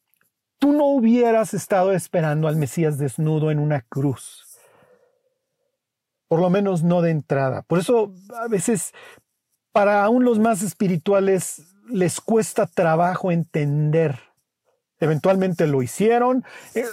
tú 0.59 0.73
no 0.73 0.87
hubieras 0.87 1.53
estado 1.53 1.93
esperando 1.93 2.49
al 2.49 2.57
Mesías 2.57 2.97
desnudo 2.97 3.49
en 3.49 3.59
una 3.59 3.81
cruz. 3.81 4.43
Por 6.27 6.41
lo 6.41 6.49
menos 6.49 6.83
no 6.83 7.01
de 7.01 7.11
entrada. 7.11 7.61
Por 7.61 7.79
eso 7.79 8.13
a 8.35 8.49
veces 8.49 8.93
para 9.71 10.03
aún 10.03 10.25
los 10.25 10.39
más 10.39 10.61
espirituales 10.63 11.76
les 11.89 12.21
cuesta 12.21 12.67
trabajo 12.67 13.31
entender. 13.31 14.19
Eventualmente 14.99 15.67
lo 15.67 15.81
hicieron, 15.83 16.43
eh, 16.73 16.85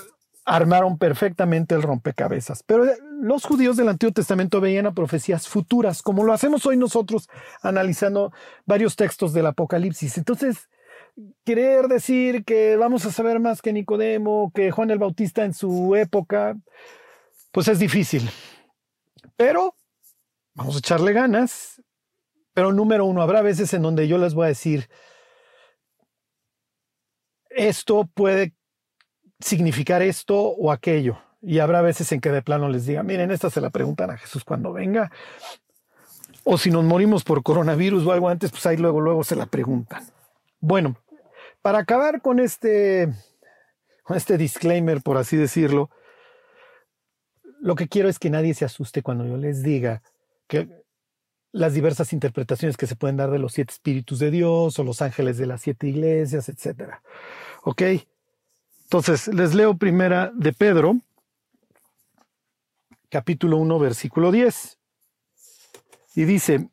armaron 0.45 0.99
perfectamente 0.99 1.75
el 1.75 1.83
rompecabezas. 1.83 2.63
Pero 2.63 2.85
eh, 2.87 2.99
los 3.21 3.45
judíos 3.45 3.77
del 3.77 3.89
Antiguo 3.89 4.13
Testamento 4.13 4.61
veían 4.61 4.87
a 4.87 4.95
profecías 4.95 5.49
futuras, 5.49 6.03
como 6.03 6.25
lo 6.25 6.33
hacemos 6.33 6.67
hoy 6.67 6.77
nosotros 6.77 7.29
analizando 7.63 8.33
varios 8.67 8.97
textos 8.97 9.33
del 9.33 9.47
Apocalipsis. 9.47 10.19
Entonces, 10.19 10.69
querer 11.45 11.89
decir 11.89 12.45
que 12.45 12.77
vamos 12.77 13.07
a 13.07 13.13
saber 13.13 13.41
más 13.41 13.63
que 13.63 13.73
Nicodemo, 13.73 14.53
que 14.55 14.71
Juan 14.71 14.91
el 14.91 14.99
Bautista 14.99 15.45
en 15.45 15.55
su 15.55 15.97
época, 15.97 16.57
pues 17.53 17.69
es 17.69 17.79
difícil. 17.79 18.29
Pero 19.37 19.75
vamos 20.55 20.77
a 20.77 20.79
echarle 20.79 21.13
ganas 21.13 21.83
pero 22.55 22.73
número 22.73 23.05
uno, 23.05 23.21
habrá 23.21 23.43
veces 23.43 23.75
en 23.75 23.83
donde 23.83 24.09
yo 24.09 24.17
les 24.17 24.33
voy 24.35 24.45
a 24.47 24.49
decir, 24.49 24.89
esto 27.51 28.09
puede 28.15 28.55
significar 29.41 30.03
esto 30.03 30.41
o 30.41 30.71
aquello. 30.71 31.19
Y 31.43 31.59
habrá 31.59 31.83
veces 31.83 32.11
en 32.13 32.21
que 32.21 32.31
de 32.31 32.43
plano 32.43 32.69
les 32.69 32.87
diga, 32.87 33.03
miren, 33.03 33.31
esta 33.31 33.51
se 33.51 33.61
la 33.61 33.71
preguntan 33.71 34.11
a 34.11 34.17
Jesús 34.17 34.45
cuando 34.45 34.73
venga. 34.73 35.11
O 36.45 36.57
si 36.57 36.71
nos 36.71 36.85
morimos 36.85 37.25
por 37.25 37.43
coronavirus 37.43 38.07
o 38.07 38.13
algo 38.13 38.29
antes, 38.29 38.51
pues 38.51 38.65
ahí 38.67 38.77
luego, 38.77 39.01
luego 39.01 39.25
se 39.25 39.37
la 39.37 39.47
preguntan. 39.47 40.05
Bueno, 40.61 40.97
para 41.61 41.79
acabar 41.79 42.23
con 42.23 42.39
este, 42.39 43.13
con 44.05 44.17
este 44.17 44.39
disclaimer, 44.39 45.03
por 45.03 45.19
así 45.19 45.37
decirlo, 45.37 45.91
lo 47.61 47.75
que 47.75 47.89
quiero 47.89 48.09
es 48.09 48.19
que 48.19 48.31
nadie 48.31 48.55
se 48.55 48.65
asuste 48.65 49.03
cuando 49.03 49.27
yo 49.27 49.37
les 49.37 49.63
diga 49.63 50.03
que 50.47 50.84
las 51.55 51.73
diversas 51.73 52.13
interpretaciones 52.13 52.77
que 52.77 52.89
se 52.89 52.97
pueden 52.97 53.17
dar 53.17 53.31
de 53.31 53.39
los 53.39 53.53
siete 53.53 53.73
espíritus 53.73 54.19
de 54.19 54.33
Dios 54.33 54.77
o 54.77 54.83
los 54.83 55.01
ángeles 55.01 55.39
de 55.39 55.47
las 55.47 55.63
siete 55.63 55.87
iglesias, 55.87 56.49
etc. 56.49 56.95
¿Ok? 57.63 57.83
Entonces, 58.83 59.29
les 59.29 59.55
leo 59.55 59.79
primera 59.79 60.33
de 60.35 60.53
Pedro, 60.53 60.97
capítulo 63.09 63.59
1, 63.59 63.79
versículo 63.79 64.33
10. 64.33 64.79
Y 66.17 66.25
dice, 66.25 66.71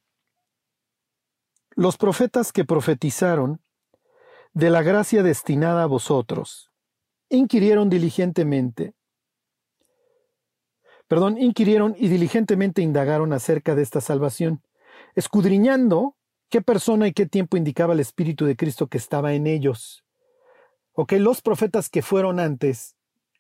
los 1.76 1.98
profetas 1.98 2.52
que 2.52 2.66
profetizaron 2.66 3.62
de 4.54 4.72
la 4.72 4.82
gracia 4.82 5.22
destinada 5.22 5.84
a 5.84 5.88
vosotros, 5.88 6.72
inquirieron 7.30 7.88
diligentemente 7.88 8.96
perdón, 11.12 11.38
inquirieron 11.38 11.94
y 11.98 12.08
diligentemente 12.08 12.82
indagaron 12.82 13.34
acerca 13.34 13.76
de 13.76 13.82
esta 13.82 14.00
salvación, 14.00 14.62
escudriñando 15.15 16.15
qué 16.50 16.62
persona 16.62 17.08
y 17.08 17.13
qué 17.13 17.25
tiempo 17.25 17.58
indicaba 17.58 17.94
el 17.94 18.00
Espíritu 18.00 18.46
de 18.46 18.56
Cristo 18.56 18.88
que 18.88 18.98
estaba 18.98 19.34
en 19.34 19.48
ellos. 19.48 20.03
Ok, 20.94 21.13
los 21.13 21.41
profetas 21.41 21.89
que 21.89 22.01
fueron 22.01 22.39
antes 22.39 22.98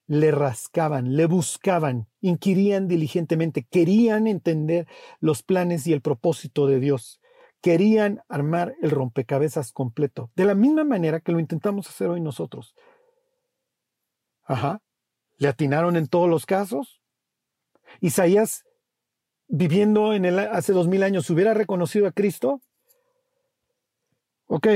le 0.07 0.31
rascaban, 0.31 1.15
le 1.15 1.25
buscaban, 1.25 2.07
inquirían 2.21 2.87
diligentemente, 2.87 3.63
querían 3.63 4.27
entender 4.27 4.87
los 5.19 5.43
planes 5.43 5.87
y 5.87 5.93
el 5.93 6.01
propósito 6.01 6.67
de 6.67 6.79
Dios. 6.79 7.21
Querían 7.61 8.21
armar 8.27 8.75
el 8.81 8.91
rompecabezas 8.91 9.71
completo, 9.71 10.31
de 10.35 10.45
la 10.45 10.55
misma 10.55 10.83
manera 10.83 11.19
que 11.19 11.31
lo 11.31 11.39
intentamos 11.39 11.87
hacer 11.87 12.07
hoy 12.07 12.19
nosotros. 12.19 12.75
Ajá. 14.43 14.81
¿Le 15.37 15.47
atinaron 15.47 15.95
en 15.95 16.07
todos 16.07 16.29
los 16.29 16.45
casos? 16.45 17.01
Isaías 17.99 18.63
viviendo 19.51 20.13
en 20.13 20.25
el, 20.25 20.39
hace 20.39 20.73
dos 20.73 20.87
mil 20.87 21.03
años 21.03 21.29
hubiera 21.29 21.53
reconocido 21.53 22.07
a 22.07 22.11
Cristo? 22.11 22.61
Ok, 24.47 24.67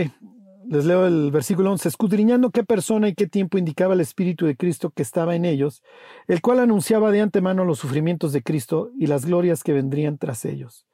les 0.68 0.86
leo 0.86 1.08
el 1.08 1.32
versículo 1.32 1.72
11. 1.72 1.90
Escudriñando 1.90 2.52
qué 2.52 2.64
persona 2.64 3.08
y 3.08 3.16
qué 3.16 3.28
tiempo 3.28 3.58
indicaba 3.58 3.94
el 3.94 4.02
Espíritu 4.02 4.46
de 4.46 4.56
Cristo 4.56 4.92
que 4.92 5.02
estaba 5.02 5.36
en 5.36 5.46
ellos, 5.46 5.82
el 6.28 6.42
cual 6.42 6.60
anunciaba 6.60 7.12
de 7.12 7.22
antemano 7.22 7.66
los 7.66 7.80
sufrimientos 7.80 8.34
de 8.34 8.44
Cristo 8.44 8.92
y 8.98 9.08
las 9.08 9.26
glorias 9.26 9.64
que 9.64 9.74
vendrían 9.74 10.18
tras 10.18 10.46
ellos. 10.46 10.86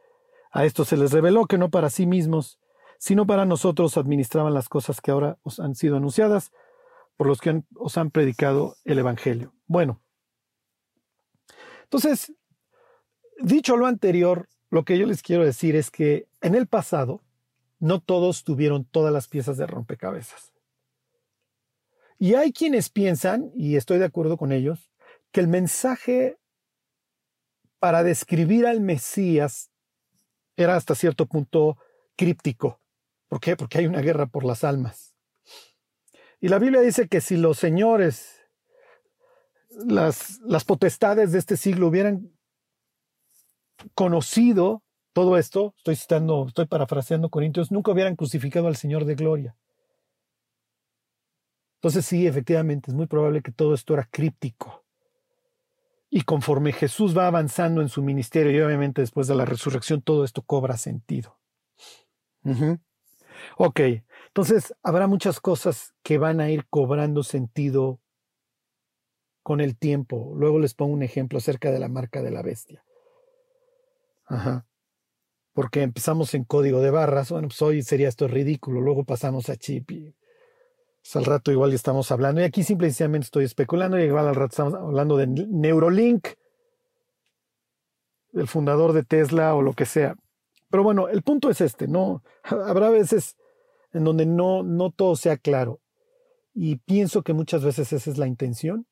A 0.52 0.66
esto 0.66 0.86
se 0.86 0.98
les 0.98 1.12
reveló 1.12 1.46
que 1.46 1.58
no 1.58 1.70
para 1.70 1.90
sí 1.90 2.06
mismos, 2.06 2.60
sino 2.98 3.26
para 3.26 3.46
nosotros 3.46 3.98
administraban 3.98 4.54
las 4.54 4.70
cosas 4.70 5.02
que 5.02 5.12
ahora 5.12 5.38
os 5.44 5.60
han 5.60 5.76
sido 5.76 5.98
anunciadas 5.98 6.52
por 7.18 7.28
los 7.28 7.40
que 7.40 7.64
os 7.76 7.98
han 7.98 8.12
predicado 8.12 8.76
el 8.84 9.00
Evangelio. 9.00 9.54
Bueno, 9.68 10.02
entonces, 11.84 12.34
Dicho 13.44 13.76
lo 13.76 13.88
anterior, 13.88 14.48
lo 14.70 14.86
que 14.86 14.98
yo 14.98 15.08
les 15.08 15.24
quiero 15.24 15.44
decir 15.44 15.76
es 15.76 15.90
que 15.90 16.28
en 16.42 16.56
el 16.56 16.68
pasado 16.68 17.24
no 17.80 18.00
todos 18.00 18.44
tuvieron 18.44 18.86
todas 18.86 19.12
las 19.12 19.28
piezas 19.28 19.58
de 19.58 19.66
rompecabezas. 19.66 20.52
Y 22.20 22.36
hay 22.36 22.54
quienes 22.54 22.90
piensan, 22.90 23.52
y 23.56 23.78
estoy 23.78 23.98
de 23.98 24.06
acuerdo 24.06 24.38
con 24.38 24.52
ellos, 24.52 24.92
que 25.32 25.40
el 25.40 25.48
mensaje 25.48 26.38
para 27.80 28.04
describir 28.04 28.68
al 28.68 28.80
Mesías 28.80 29.72
era 30.56 30.76
hasta 30.76 30.94
cierto 30.94 31.26
punto 31.26 31.78
críptico. 32.16 32.80
¿Por 33.28 33.40
qué? 33.40 33.56
Porque 33.56 33.80
hay 33.80 33.88
una 33.88 34.02
guerra 34.02 34.28
por 34.28 34.44
las 34.44 34.64
almas. 34.64 35.16
Y 36.40 36.50
la 36.50 36.60
Biblia 36.60 36.82
dice 36.82 37.08
que 37.08 37.22
si 37.22 37.38
los 37.38 37.58
señores, 37.58 38.40
las, 39.72 40.40
las 40.42 40.64
potestades 40.64 41.32
de 41.32 41.40
este 41.40 41.58
siglo 41.58 41.88
hubieran 41.88 42.32
conocido 43.96 44.84
todo 45.14 45.38
esto, 45.38 45.74
estoy 45.78 45.96
citando, 45.96 46.46
estoy 46.48 46.66
parafraseando 46.66 47.30
Corintios, 47.30 47.72
nunca 47.72 47.92
hubieran 47.92 48.16
crucificado 48.16 48.68
al 48.68 48.76
Señor 48.76 49.06
de 49.06 49.16
gloria. 49.16 49.58
Entonces 51.76 52.06
sí, 52.06 52.28
efectivamente, 52.28 52.92
es 52.92 52.96
muy 52.96 53.08
probable 53.08 53.42
que 53.42 53.52
todo 53.52 53.74
esto 53.74 53.94
era 53.94 54.08
críptico. 54.10 54.86
Y 56.10 56.22
conforme 56.22 56.74
Jesús 56.74 57.18
va 57.18 57.28
avanzando 57.28 57.82
en 57.82 57.90
su 57.90 58.04
ministerio 58.04 58.52
y 58.52 58.62
obviamente 58.62 59.02
después 59.02 59.28
de 59.28 59.36
la 59.36 59.46
resurrección, 59.46 60.02
todo 60.02 60.24
esto 60.24 60.42
cobra 60.44 60.78
sentido. 60.78 61.40
Ok, 63.58 63.80
entonces 64.28 64.74
habrá 64.84 65.08
muchas 65.08 65.40
cosas 65.40 65.94
que 66.04 66.18
van 66.18 66.40
a 66.40 66.50
ir 66.50 66.68
cobrando 66.70 67.24
sentido 67.24 68.00
con 69.42 69.62
el 69.62 69.78
tiempo. 69.78 70.34
Luego 70.36 70.60
les 70.60 70.74
pongo 70.74 70.94
un 70.94 71.04
ejemplo 71.04 71.40
acerca 71.40 71.72
de 71.72 71.80
la 71.80 71.88
marca 71.88 72.22
de 72.22 72.32
la 72.32 72.42
bestia. 72.42 72.84
Ajá. 74.32 74.66
Porque 75.54 75.82
empezamos 75.82 76.34
en 76.34 76.46
código 76.46 76.80
de 76.82 76.90
barras, 76.90 77.32
bueno, 77.32 77.50
pues 77.50 77.62
hoy 77.62 77.84
sería 77.84 78.08
esto 78.08 78.28
ridículo, 78.28 78.80
luego 78.80 79.04
pasamos 79.04 79.50
a 79.50 79.58
chip 79.58 79.92
y 79.92 80.16
pues, 81.02 81.16
al 81.18 81.26
rato 81.26 81.52
igual 81.52 81.74
estamos 81.74 82.12
hablando. 82.12 82.40
Y 82.40 82.46
aquí 82.46 82.64
simplemente 82.64 83.26
estoy 83.26 83.44
especulando 83.44 84.00
y 84.00 84.04
igual 84.04 84.28
al 84.28 84.36
rato 84.36 84.52
estamos 84.52 84.74
hablando 84.76 85.18
de 85.18 85.28
Neurolink, 85.28 86.30
el 88.34 88.48
fundador 88.48 88.94
de 88.94 89.04
Tesla 89.04 89.54
o 89.54 89.62
lo 89.62 89.74
que 89.74 89.86
sea. 89.86 90.16
Pero 90.70 90.84
bueno, 90.84 91.10
el 91.10 91.22
punto 91.22 91.50
es 91.50 91.60
este, 91.60 91.90
¿no? 91.90 92.24
Habrá 92.44 92.90
veces 92.90 93.36
en 93.92 94.06
donde 94.06 94.26
no, 94.26 94.64
no 94.64 94.92
todo 94.92 95.18
sea 95.18 95.36
claro. 95.36 95.82
Y 96.54 96.78
pienso 96.78 97.24
que 97.24 97.34
muchas 97.34 97.66
veces 97.66 97.92
esa 97.92 98.10
es 98.10 98.18
la 98.18 98.28
intención. 98.28 98.88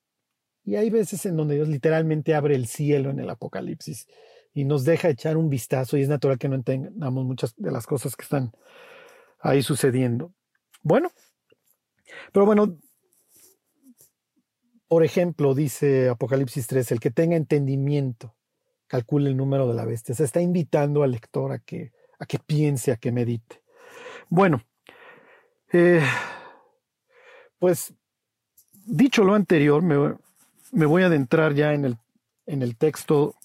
Y 0.66 0.76
hay 0.76 0.90
veces 0.90 1.26
en 1.26 1.38
donde 1.38 1.56
Dios 1.56 1.70
literalmente 1.70 2.36
abre 2.36 2.56
el 2.56 2.68
cielo 2.68 3.10
en 3.10 3.20
el 3.20 3.30
Apocalipsis 3.30 4.08
y 4.54 4.66
nos 4.66 4.84
deja 4.84 5.10
echar 5.10 5.38
un 5.38 5.50
vistazo 5.50 5.98
y 5.98 6.02
es 6.02 6.10
natural 6.10 6.38
que 6.38 6.50
no 6.50 6.56
entendamos 6.56 7.26
muchas 7.26 7.54
de 7.56 7.72
las 7.72 7.86
cosas 7.86 8.16
que 8.16 8.24
están 8.24 8.52
ahí 9.40 9.62
sucediendo. 9.62 10.34
Bueno, 10.82 11.12
pero 12.32 12.46
bueno, 12.46 12.78
por 14.88 15.04
ejemplo, 15.04 15.54
dice 15.54 16.10
Apocalipsis 16.10 16.68
3, 16.68 16.92
el 16.94 17.00
que 17.00 17.12
tenga 17.12 17.36
entendimiento, 17.36 18.36
calcule 18.88 19.30
el 19.30 19.38
número 19.38 19.68
de 19.68 19.76
la 19.76 19.86
bestia. 19.86 20.16
Se 20.16 20.24
está 20.24 20.42
invitando 20.42 21.04
al 21.04 21.12
lector 21.12 21.52
a 21.52 21.60
que, 21.60 21.92
a 22.18 22.26
que 22.26 22.40
piense, 22.40 22.92
a 22.92 22.98
que 22.98 23.12
medite. 23.12 23.62
Bueno, 24.30 24.64
eh, 25.72 26.02
pues 27.60 27.94
dicho 28.86 29.24
lo 29.24 29.36
anterior, 29.36 29.84
me, 29.84 30.16
me, 30.72 30.86
voy 30.86 31.04
a 31.04 31.08
adentrar 31.08 31.54
ya 31.54 31.74
en 31.74 31.86
el, 31.86 31.98
en 32.48 32.64
el 32.64 32.76
texto 32.76 33.36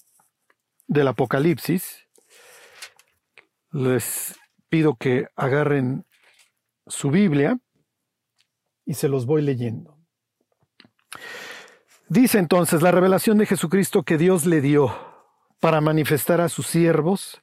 del 0.87 1.07
Apocalipsis. 1.07 2.07
Les 3.71 4.35
pido 4.69 4.95
que 4.95 5.27
agarren 5.35 6.05
su 6.87 7.11
Biblia 7.11 7.59
y 8.85 8.93
se 8.93 9.07
los 9.07 9.25
voy 9.25 9.41
leyendo. 9.41 9.97
Dice 12.07 12.37
entonces 12.37 12.81
la 12.81 12.91
revelación 12.91 13.37
de 13.37 13.47
Jesucristo 13.47 14.03
que 14.03 14.17
Dios 14.17 14.45
le 14.45 14.61
dio 14.61 14.95
para 15.59 15.81
manifestar 15.81 16.41
a 16.41 16.49
sus 16.49 16.67
siervos 16.67 17.41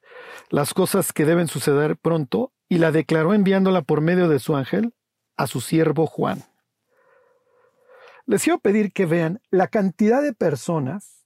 las 0.51 0.75
cosas 0.75 1.13
que 1.13 1.25
deben 1.25 1.49
suceder 1.49 1.97
pronto 1.97 2.53
y 2.69 2.79
la 2.79 2.93
declaró 2.93 3.35
enviándola 3.35 3.83
por 3.83 4.01
medio 4.01 4.29
de 4.29 4.39
su 4.39 4.55
ángel 4.55 4.95
a 5.37 5.47
su 5.47 5.61
siervo 5.61 6.07
Juan. 6.07 6.45
Les 8.27 8.45
quiero 8.45 8.61
pedir 8.61 8.93
que 8.93 9.07
vean 9.07 9.41
la 9.51 9.67
cantidad 9.67 10.23
de 10.23 10.33
personas 10.33 11.22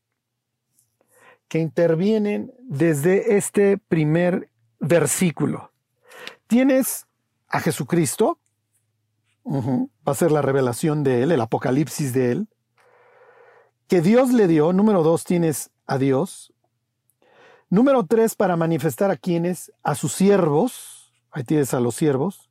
que 1.49 1.59
intervienen 1.59 2.53
desde 2.61 3.37
este 3.37 3.79
primer 3.79 4.51
versículo. 4.81 5.73
Tienes 6.47 7.07
a 7.49 7.61
Jesucristo, 7.61 8.39
va 9.47 10.13
a 10.13 10.15
ser 10.15 10.33
la 10.33 10.43
revelación 10.43 11.05
de 11.05 11.23
él, 11.23 11.33
el 11.33 11.41
apocalipsis 11.41 12.13
de 12.13 12.33
él, 12.33 12.49
que 13.87 14.01
Dios 14.01 14.33
le 14.33 14.49
dio. 14.49 14.73
Número 14.73 15.03
dos, 15.03 15.25
tienes 15.25 15.71
a 15.87 15.99
Dios. 15.99 16.53
Número 17.71 18.05
tres, 18.07 18.35
para 18.35 18.57
manifestar 18.57 19.11
a 19.11 19.17
quienes, 19.17 19.73
a 19.83 19.95
sus 19.95 20.13
siervos, 20.13 21.13
ahí 21.31 21.45
tienes 21.45 21.75
a 21.75 21.81
los 21.81 21.95
siervos, 21.95 22.51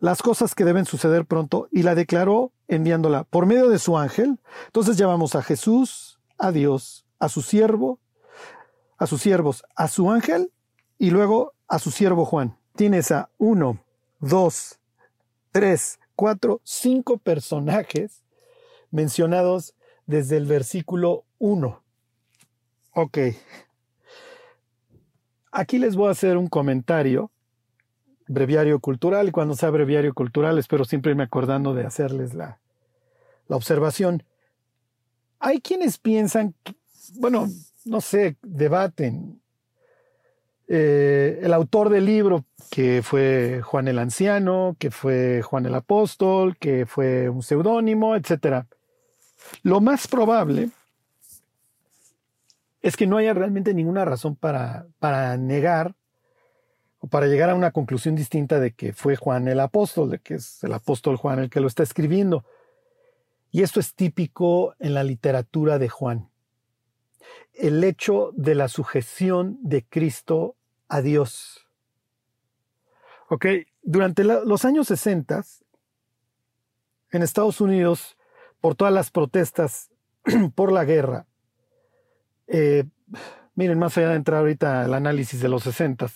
las 0.00 0.22
cosas 0.22 0.54
que 0.54 0.64
deben 0.64 0.84
suceder 0.84 1.24
pronto 1.24 1.68
y 1.70 1.82
la 1.82 1.94
declaró 1.94 2.52
enviándola 2.68 3.24
por 3.24 3.46
medio 3.46 3.68
de 3.68 3.78
su 3.78 3.96
ángel. 3.96 4.40
Entonces 4.66 4.96
llamamos 4.96 5.34
a 5.34 5.42
Jesús, 5.42 6.20
a 6.38 6.52
Dios, 6.52 7.06
a 7.18 7.28
su 7.28 7.42
siervo, 7.42 8.00
a 8.98 9.06
sus 9.06 9.22
siervos, 9.22 9.64
a 9.74 9.88
su 9.88 10.10
ángel 10.10 10.52
y 10.98 11.10
luego 11.10 11.52
a 11.68 11.78
su 11.78 11.90
siervo 11.90 12.24
Juan. 12.24 12.56
Tienes 12.74 13.10
a 13.10 13.30
uno, 13.38 13.80
dos, 14.20 14.78
tres, 15.52 15.98
cuatro, 16.14 16.60
cinco 16.64 17.18
personajes 17.18 18.22
mencionados 18.90 19.74
desde 20.06 20.36
el 20.36 20.46
versículo 20.46 21.24
1. 21.38 21.82
Ok. 22.94 23.18
Aquí 25.52 25.78
les 25.78 25.96
voy 25.96 26.08
a 26.08 26.12
hacer 26.12 26.36
un 26.36 26.48
comentario, 26.48 27.30
breviario 28.28 28.80
cultural, 28.80 29.28
y 29.28 29.32
cuando 29.32 29.54
sea 29.54 29.70
breviario 29.70 30.12
cultural 30.14 30.58
espero 30.58 30.84
siempre 30.84 31.12
irme 31.12 31.24
acordando 31.24 31.74
de 31.74 31.84
hacerles 31.86 32.34
la, 32.34 32.58
la 33.48 33.56
observación. 33.56 34.22
Hay 35.38 35.60
quienes 35.60 35.98
piensan, 35.98 36.54
bueno, 37.14 37.48
no 37.86 38.00
sé, 38.00 38.36
debaten. 38.42 39.40
Eh, 40.68 41.40
el 41.42 41.52
autor 41.52 41.88
del 41.88 42.04
libro, 42.04 42.44
que 42.70 43.00
fue 43.02 43.62
Juan 43.62 43.88
el 43.88 43.98
Anciano, 43.98 44.76
que 44.78 44.90
fue 44.90 45.42
Juan 45.42 45.64
el 45.66 45.74
Apóstol, 45.74 46.56
que 46.58 46.86
fue 46.86 47.28
un 47.28 47.42
seudónimo, 47.42 48.16
etcétera 48.16 48.66
lo 49.62 49.80
más 49.80 50.08
probable 50.08 50.70
es 52.82 52.96
que 52.96 53.06
no 53.06 53.16
haya 53.16 53.34
realmente 53.34 53.74
ninguna 53.74 54.04
razón 54.04 54.36
para, 54.36 54.86
para 54.98 55.36
negar 55.36 55.94
o 57.00 57.08
para 57.08 57.26
llegar 57.26 57.50
a 57.50 57.54
una 57.54 57.72
conclusión 57.72 58.14
distinta 58.14 58.60
de 58.60 58.72
que 58.72 58.92
fue 58.92 59.16
Juan 59.16 59.48
el 59.48 59.60
apóstol, 59.60 60.10
de 60.10 60.18
que 60.20 60.34
es 60.34 60.62
el 60.62 60.72
apóstol 60.72 61.16
Juan 61.16 61.40
el 61.40 61.50
que 61.50 61.60
lo 61.60 61.66
está 61.66 61.82
escribiendo. 61.82 62.44
Y 63.50 63.62
esto 63.62 63.80
es 63.80 63.94
típico 63.94 64.74
en 64.78 64.94
la 64.94 65.02
literatura 65.02 65.78
de 65.78 65.88
Juan. 65.88 66.28
El 67.52 67.82
hecho 67.84 68.32
de 68.34 68.54
la 68.54 68.68
sujeción 68.68 69.58
de 69.62 69.84
Cristo 69.84 70.56
a 70.88 71.02
Dios. 71.02 71.66
Ok, 73.28 73.46
durante 73.82 74.24
los 74.24 74.64
años 74.64 74.86
60, 74.88 75.44
en 77.12 77.22
Estados 77.22 77.60
Unidos 77.60 78.16
por 78.60 78.74
todas 78.74 78.92
las 78.92 79.10
protestas 79.10 79.90
por 80.54 80.72
la 80.72 80.84
guerra. 80.84 81.26
Eh, 82.46 82.84
miren, 83.54 83.78
más 83.78 83.96
allá 83.96 84.10
de 84.10 84.16
entrar 84.16 84.40
ahorita 84.40 84.84
al 84.84 84.94
análisis 84.94 85.40
de 85.40 85.48
los 85.48 85.64
60, 85.64 86.06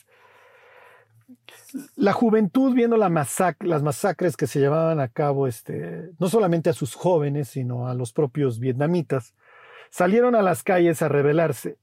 la 1.96 2.12
juventud 2.12 2.74
viendo 2.74 2.96
la 2.96 3.08
las 3.08 3.82
masacres 3.82 4.36
que 4.36 4.46
se 4.46 4.60
llevaban 4.60 5.00
a 5.00 5.08
cabo, 5.08 5.46
este, 5.46 6.10
no 6.18 6.28
solamente 6.28 6.70
a 6.70 6.74
sus 6.74 6.94
jóvenes, 6.94 7.48
sino 7.48 7.88
a 7.88 7.94
los 7.94 8.12
propios 8.12 8.58
vietnamitas, 8.58 9.34
salieron 9.90 10.34
a 10.34 10.42
las 10.42 10.62
calles 10.62 11.02
a 11.02 11.08
rebelarse. 11.08 11.76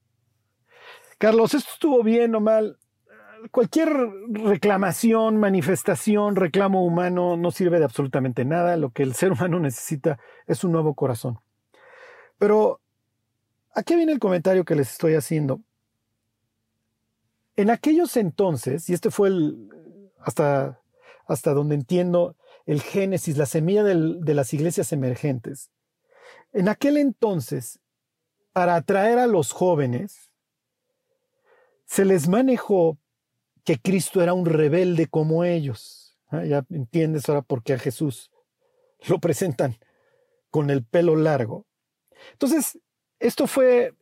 Carlos, 1.18 1.54
¿esto 1.54 1.70
estuvo 1.74 2.04
bien 2.04 2.36
o 2.36 2.40
mal? 2.40 2.78
cualquier 3.52 3.90
reclamación, 4.30 5.38
manifestación, 5.38 6.36
reclamo 6.36 6.86
humano 6.86 7.38
no 7.38 7.52
sirve 7.52 7.80
de 7.80 7.86
absolutamente 7.86 8.46
nada. 8.46 8.78
Lo 8.78 8.92
que 8.92 9.04
el 9.04 9.14
ser 9.14 9.32
humano 9.32 9.60
necesita 9.60 10.20
es 10.46 10.64
un 10.64 10.72
nuevo 10.72 10.94
corazón. 10.96 11.40
Pero 12.38 12.82
aquí 13.74 13.96
viene 13.96 14.12
el 14.12 14.20
comentario 14.20 14.66
que 14.66 14.76
les 14.76 14.92
estoy 14.92 15.16
haciendo. 15.16 15.62
En 17.56 17.70
aquellos 17.70 18.18
entonces, 18.18 18.90
y 18.90 18.94
este 18.94 19.10
fue 19.10 19.30
el, 19.30 19.70
hasta, 20.20 20.80
hasta 21.28 21.54
donde 21.54 21.76
entiendo 21.76 22.36
el 22.66 22.82
génesis, 22.82 23.38
la 23.38 23.46
semilla 23.46 23.84
de 23.84 24.34
las 24.34 24.54
iglesias 24.54 24.92
emergentes, 24.92 25.72
en 26.54 26.70
aquel 26.70 26.98
entonces, 26.98 27.80
para 28.58 28.74
atraer 28.74 29.20
a 29.20 29.28
los 29.28 29.52
jóvenes, 29.52 30.32
se 31.86 32.06
les 32.06 32.28
manejó 32.28 32.98
que 33.64 33.78
Cristo 33.78 34.20
era 34.24 34.34
un 34.34 34.48
rebelde 34.48 35.06
como 35.06 35.44
ellos. 35.44 36.18
Ah, 36.30 36.44
ya 36.44 36.66
entiendes 36.72 37.30
ahora 37.30 37.44
por 37.44 37.62
qué 37.62 37.74
a 37.74 37.78
Jesús 37.78 38.32
lo 39.08 39.20
presentan 39.20 39.78
con 40.50 40.72
el 40.72 40.84
pelo 40.84 41.16
largo. 41.16 41.68
Entonces, 42.32 42.80
esto 43.20 43.46
fue 43.46 43.94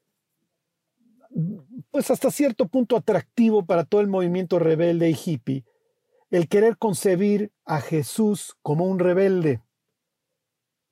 pues 1.92 2.10
hasta 2.10 2.32
cierto 2.32 2.70
punto 2.70 2.96
atractivo 2.96 3.66
para 3.66 3.84
todo 3.84 4.00
el 4.00 4.08
movimiento 4.08 4.58
rebelde 4.58 5.10
y 5.10 5.20
hippie, 5.22 5.66
el 6.30 6.48
querer 6.48 6.78
concebir 6.78 7.52
a 7.66 7.82
Jesús 7.82 8.56
como 8.62 8.86
un 8.86 9.00
rebelde. 9.00 9.62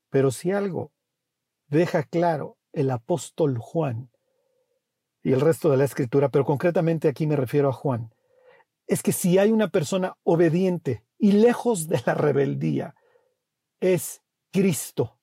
Pero 0.09 0.31
si 0.31 0.51
algo 0.51 0.91
deja 1.69 2.03
claro 2.03 2.57
el 2.73 2.91
apóstol 2.91 3.57
Juan 3.57 4.09
y 5.23 5.31
el 5.31 5.41
resto 5.41 5.69
de 5.69 5.77
la 5.77 5.85
escritura, 5.85 6.29
pero 6.29 6.43
concretamente 6.43 7.07
aquí 7.07 7.25
me 7.25 7.37
refiero 7.37 7.69
a 7.69 7.73
Juan, 7.73 8.13
es 8.87 9.01
que 9.01 9.13
si 9.13 9.37
hay 9.37 9.51
una 9.51 9.69
persona 9.69 10.17
obediente 10.23 11.05
y 11.17 11.31
lejos 11.31 11.87
de 11.87 12.01
la 12.05 12.13
rebeldía, 12.13 12.95
es 13.79 14.21
Cristo. 14.51 15.17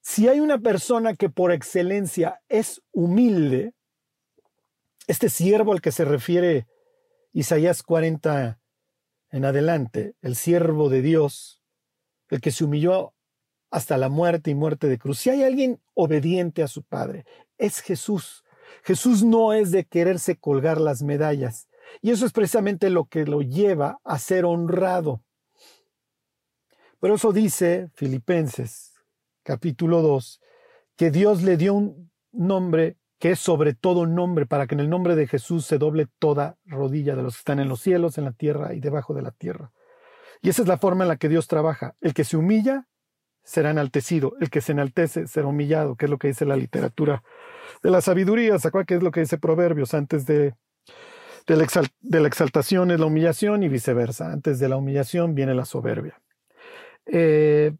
Si 0.00 0.28
hay 0.28 0.38
una 0.38 0.58
persona 0.58 1.14
que 1.14 1.28
por 1.28 1.50
excelencia 1.50 2.40
es 2.48 2.80
humilde, 2.92 3.74
este 5.08 5.28
siervo 5.28 5.72
al 5.72 5.80
que 5.80 5.90
se 5.90 6.04
refiere 6.04 6.68
Isaías 7.32 7.82
40 7.82 8.60
en 9.30 9.44
adelante, 9.44 10.14
el 10.22 10.36
siervo 10.36 10.88
de 10.88 11.02
Dios, 11.02 11.60
el 12.28 12.40
que 12.40 12.52
se 12.52 12.64
humilló 12.64 13.15
hasta 13.76 13.98
la 13.98 14.08
muerte 14.08 14.50
y 14.50 14.54
muerte 14.54 14.88
de 14.88 14.96
cruz, 14.96 15.18
si 15.18 15.28
hay 15.28 15.42
alguien 15.42 15.82
obediente 15.92 16.62
a 16.62 16.66
su 16.66 16.82
Padre, 16.82 17.26
es 17.58 17.80
Jesús. 17.80 18.42
Jesús 18.82 19.22
no 19.22 19.52
es 19.52 19.70
de 19.70 19.84
quererse 19.84 20.38
colgar 20.38 20.80
las 20.80 21.02
medallas. 21.02 21.68
Y 22.00 22.10
eso 22.10 22.24
es 22.24 22.32
precisamente 22.32 22.88
lo 22.88 23.04
que 23.04 23.26
lo 23.26 23.42
lleva 23.42 23.98
a 24.02 24.18
ser 24.18 24.46
honrado. 24.46 25.22
Pero 27.00 27.16
eso 27.16 27.32
dice 27.32 27.90
Filipenses 27.92 28.94
capítulo 29.42 30.00
2, 30.00 30.40
que 30.96 31.10
Dios 31.10 31.42
le 31.42 31.58
dio 31.58 31.74
un 31.74 32.10
nombre 32.32 32.96
que 33.18 33.32
es 33.32 33.40
sobre 33.40 33.74
todo 33.74 34.06
nombre, 34.06 34.46
para 34.46 34.66
que 34.66 34.74
en 34.74 34.80
el 34.80 34.88
nombre 34.88 35.16
de 35.16 35.26
Jesús 35.26 35.66
se 35.66 35.76
doble 35.76 36.08
toda 36.18 36.56
rodilla 36.64 37.14
de 37.14 37.22
los 37.22 37.34
que 37.34 37.40
están 37.40 37.60
en 37.60 37.68
los 37.68 37.82
cielos, 37.82 38.16
en 38.16 38.24
la 38.24 38.32
tierra 38.32 38.72
y 38.72 38.80
debajo 38.80 39.12
de 39.12 39.20
la 39.20 39.32
tierra. 39.32 39.70
Y 40.40 40.48
esa 40.48 40.62
es 40.62 40.68
la 40.68 40.78
forma 40.78 41.04
en 41.04 41.08
la 41.08 41.16
que 41.18 41.28
Dios 41.28 41.46
trabaja. 41.46 41.94
El 42.00 42.14
que 42.14 42.24
se 42.24 42.38
humilla 42.38 42.88
será 43.46 43.70
enaltecido, 43.70 44.34
el 44.40 44.50
que 44.50 44.60
se 44.60 44.72
enaltece 44.72 45.28
será 45.28 45.46
humillado, 45.46 45.94
que 45.94 46.06
es 46.06 46.10
lo 46.10 46.18
que 46.18 46.28
dice 46.28 46.44
la 46.44 46.56
literatura 46.56 47.22
de 47.82 47.90
la 47.90 48.00
sabiduría, 48.00 48.58
¿se 48.58 48.68
acuerdan 48.68 48.86
que 48.86 48.94
es 48.96 49.02
lo 49.02 49.12
que 49.12 49.20
dice 49.20 49.38
Proverbios? 49.38 49.94
Antes 49.94 50.26
de, 50.26 50.54
de, 51.46 52.20
la 52.20 52.28
exaltación 52.28 52.90
es 52.90 52.98
la 52.98 53.06
humillación 53.06 53.62
y 53.62 53.68
viceversa. 53.68 54.32
Antes 54.32 54.58
de 54.58 54.68
la 54.68 54.76
humillación 54.76 55.34
viene 55.34 55.54
la 55.54 55.64
soberbia. 55.64 56.20
Eh, 57.06 57.72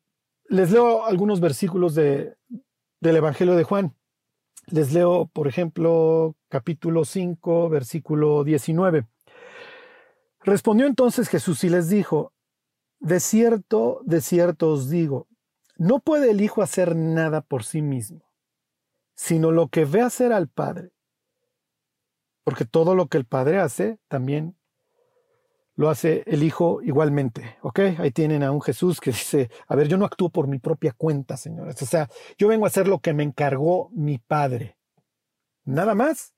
les 0.49 0.71
leo 0.71 1.05
algunos 1.05 1.41
versículos 1.41 1.97
de, 1.97 2.37
del 3.01 3.17
Evangelio 3.17 3.57
de 3.57 3.65
Juan. 3.65 3.95
Les 4.69 4.93
leo, 4.93 5.27
por 5.33 5.49
ejemplo, 5.49 6.37
capítulo 6.49 7.05
5, 7.05 7.69
versículo 7.69 8.45
19. 8.45 9.05
Respondió 10.43 10.87
entonces 10.87 11.29
Jesús 11.29 11.65
y 11.65 11.69
les 11.69 11.89
dijo, 11.89 12.33
de 13.01 13.19
cierto, 13.19 14.01
de 14.05 14.21
cierto 14.21 14.71
os 14.71 14.89
digo, 14.89 15.27
no 15.77 16.01
puede 16.01 16.31
el 16.31 16.41
Hijo 16.41 16.63
hacer 16.63 16.97
nada 16.97 17.41
por 17.41 17.65
sí 17.65 17.83
mismo, 17.83 18.23
sino 19.15 19.53
lo 19.53 19.69
que 19.69 19.85
ve 19.85 20.01
hacer 20.01 20.33
al 20.33 20.49
Padre. 20.49 20.93
Porque 22.45 22.65
todo 22.65 22.95
lo 22.95 23.09
que 23.09 23.19
el 23.19 23.25
Padre 23.25 23.59
hace, 23.59 23.99
también 24.09 24.57
lo 25.75 25.91
hace 25.91 26.23
el 26.27 26.43
Hijo 26.43 26.81
igualmente. 26.83 27.59
¿Ok? 27.61 27.81
Ahí 27.99 28.11
tienen 28.11 28.43
a 28.43 28.53
un 28.53 28.63
Jesús 28.63 29.01
que 29.01 29.11
dice, 29.11 29.51
a 29.67 29.77
ver, 29.77 29.89
yo 29.89 29.97
no 29.97 30.05
actúo 30.05 30.31
por 30.31 30.47
mi 30.49 30.59
propia 30.59 30.93
cuenta, 30.97 31.37
señores. 31.37 31.81
O 31.83 31.87
sea, 31.87 32.09
yo 32.39 32.49
vengo 32.49 32.65
a 32.65 32.69
hacer 32.69 32.89
lo 32.89 33.01
que 33.01 33.13
me 33.13 33.23
encargó 33.23 33.91
mi 33.93 34.19
Padre. 34.19 34.79
Nada 35.65 35.95
más, 35.95 36.33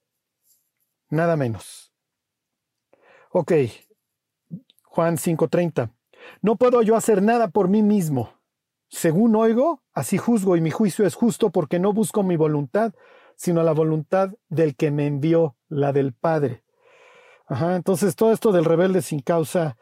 nada 1.11 1.37
menos. 1.37 1.92
Ok, 3.31 3.53
Juan 4.85 5.18
5:30. 5.18 5.90
No 6.40 6.57
puedo 6.57 6.83
yo 6.83 6.96
hacer 6.96 7.22
nada 7.22 7.48
por 7.48 7.68
mí 7.68 7.83
mismo. 7.83 8.38
Según 8.88 9.37
oigo, 9.37 9.83
así 9.92 10.18
juzgo 10.18 10.57
y 10.57 10.61
mi 10.61 10.70
juicio 10.70 11.07
es 11.07 11.14
justo 11.14 11.51
porque 11.51 11.79
no 11.79 11.92
busco 11.92 12.22
mi 12.22 12.37
voluntad, 12.37 12.94
sino 13.37 13.62
la 13.62 13.72
voluntad 13.72 14.31
del 14.48 14.77
que 14.77 14.90
me 14.90 15.07
envió, 15.07 15.57
la 15.68 15.92
del 15.92 16.14
Padre. 16.14 16.64
Ajá, 17.46 17.77
entonces 17.77 18.16
todo 18.16 18.33
esto 18.33 18.51
del 18.53 18.64
rebelde 18.64 19.03
sin 19.03 19.20
causa, 19.20 19.77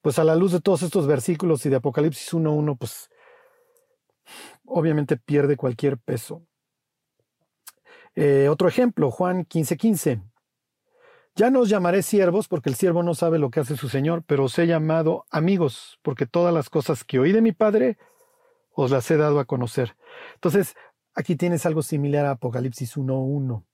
pues 0.00 0.18
a 0.18 0.24
la 0.24 0.34
luz 0.34 0.52
de 0.52 0.60
todos 0.60 0.82
estos 0.82 1.06
versículos 1.06 1.64
y 1.66 1.70
de 1.70 1.76
Apocalipsis 1.76 2.32
1.1, 2.32 2.76
pues 2.78 3.10
obviamente 4.64 5.16
pierde 5.16 5.56
cualquier 5.56 5.98
peso. 5.98 6.42
Eh, 8.14 8.48
otro 8.48 8.68
ejemplo, 8.68 9.10
Juan 9.10 9.44
15:15. 9.44 10.22
Ya 11.34 11.50
no 11.50 11.60
os 11.60 11.68
llamaré 11.68 12.02
siervos 12.02 12.46
porque 12.46 12.68
el 12.68 12.76
siervo 12.76 13.02
no 13.02 13.14
sabe 13.14 13.38
lo 13.38 13.50
que 13.50 13.60
hace 13.60 13.76
su 13.76 13.88
Señor, 13.88 14.22
pero 14.26 14.44
os 14.44 14.58
he 14.58 14.66
llamado 14.66 15.24
amigos 15.30 15.98
porque 16.02 16.26
todas 16.26 16.52
las 16.52 16.68
cosas 16.68 17.04
que 17.04 17.18
oí 17.18 17.32
de 17.32 17.40
mi 17.40 17.52
Padre 17.52 17.96
os 18.74 18.90
las 18.90 19.10
he 19.10 19.16
dado 19.16 19.40
a 19.40 19.44
conocer. 19.44 19.96
Entonces, 20.34 20.74
aquí 21.14 21.36
tienes 21.36 21.66
algo 21.66 21.82
similar 21.82 22.26
a 22.26 22.32
Apocalipsis 22.32 22.96
1.1. 22.96 23.64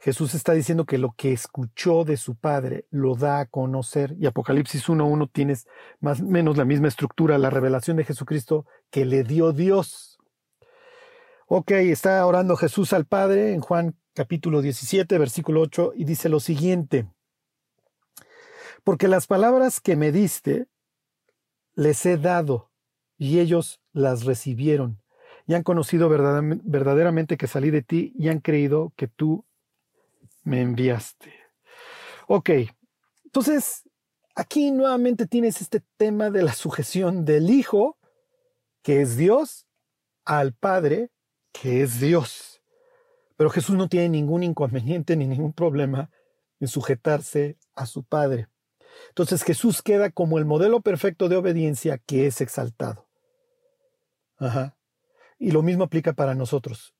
Jesús 0.00 0.34
está 0.34 0.52
diciendo 0.52 0.84
que 0.84 0.98
lo 0.98 1.14
que 1.16 1.32
escuchó 1.32 2.04
de 2.04 2.16
su 2.16 2.34
Padre 2.34 2.86
lo 2.90 3.14
da 3.14 3.40
a 3.40 3.46
conocer 3.46 4.16
y 4.18 4.26
Apocalipsis 4.26 4.88
1.1 4.88 5.30
tienes 5.32 5.66
más 6.00 6.20
o 6.20 6.24
menos 6.24 6.56
la 6.56 6.64
misma 6.64 6.88
estructura, 6.88 7.38
la 7.38 7.50
revelación 7.50 7.96
de 7.96 8.04
Jesucristo 8.04 8.66
que 8.90 9.04
le 9.04 9.22
dio 9.22 9.52
Dios. 9.52 10.18
Ok, 11.46 11.70
está 11.70 12.24
orando 12.26 12.56
Jesús 12.56 12.92
al 12.92 13.06
Padre 13.06 13.54
en 13.54 13.60
Juan 13.60 13.96
capítulo 14.14 14.60
17, 14.62 15.16
versículo 15.16 15.60
8, 15.60 15.92
y 15.94 16.04
dice 16.04 16.28
lo 16.28 16.40
siguiente, 16.40 17.08
porque 18.82 19.06
las 19.06 19.28
palabras 19.28 19.80
que 19.80 19.94
me 19.94 20.10
diste 20.10 20.66
les 21.74 22.04
he 22.04 22.16
dado, 22.16 22.72
y 23.16 23.38
ellos 23.38 23.80
las 23.98 24.24
recibieron, 24.24 25.02
y 25.46 25.54
han 25.54 25.62
conocido 25.62 26.08
verdaderamente 26.08 27.36
que 27.36 27.46
salí 27.46 27.70
de 27.70 27.82
ti, 27.82 28.12
y 28.18 28.28
han 28.28 28.40
creído 28.40 28.92
que 28.96 29.08
tú 29.08 29.44
me 30.44 30.60
enviaste. 30.62 31.32
Ok, 32.26 32.50
entonces 33.24 33.82
aquí 34.34 34.70
nuevamente 34.70 35.26
tienes 35.26 35.60
este 35.60 35.82
tema 35.96 36.30
de 36.30 36.42
la 36.42 36.52
sujeción 36.52 37.24
del 37.24 37.50
Hijo, 37.50 37.98
que 38.82 39.02
es 39.02 39.16
Dios, 39.16 39.66
al 40.24 40.52
Padre, 40.52 41.10
que 41.52 41.82
es 41.82 42.00
Dios. 42.00 42.62
Pero 43.36 43.50
Jesús 43.50 43.76
no 43.76 43.88
tiene 43.88 44.10
ningún 44.10 44.42
inconveniente 44.42 45.16
ni 45.16 45.26
ningún 45.26 45.52
problema 45.52 46.10
en 46.60 46.68
sujetarse 46.68 47.56
a 47.74 47.86
su 47.86 48.04
Padre. 48.04 48.48
Entonces 49.08 49.42
Jesús 49.42 49.82
queda 49.82 50.10
como 50.10 50.38
el 50.38 50.44
modelo 50.44 50.80
perfecto 50.82 51.28
de 51.28 51.36
obediencia 51.36 51.98
que 51.98 52.26
es 52.26 52.40
exaltado. 52.40 53.07
Ajá. 54.38 54.76
Y 55.38 55.50
lo 55.50 55.62
mismo 55.62 55.84
aplica 55.84 56.12
para 56.12 56.34
nosotros. 56.34 56.94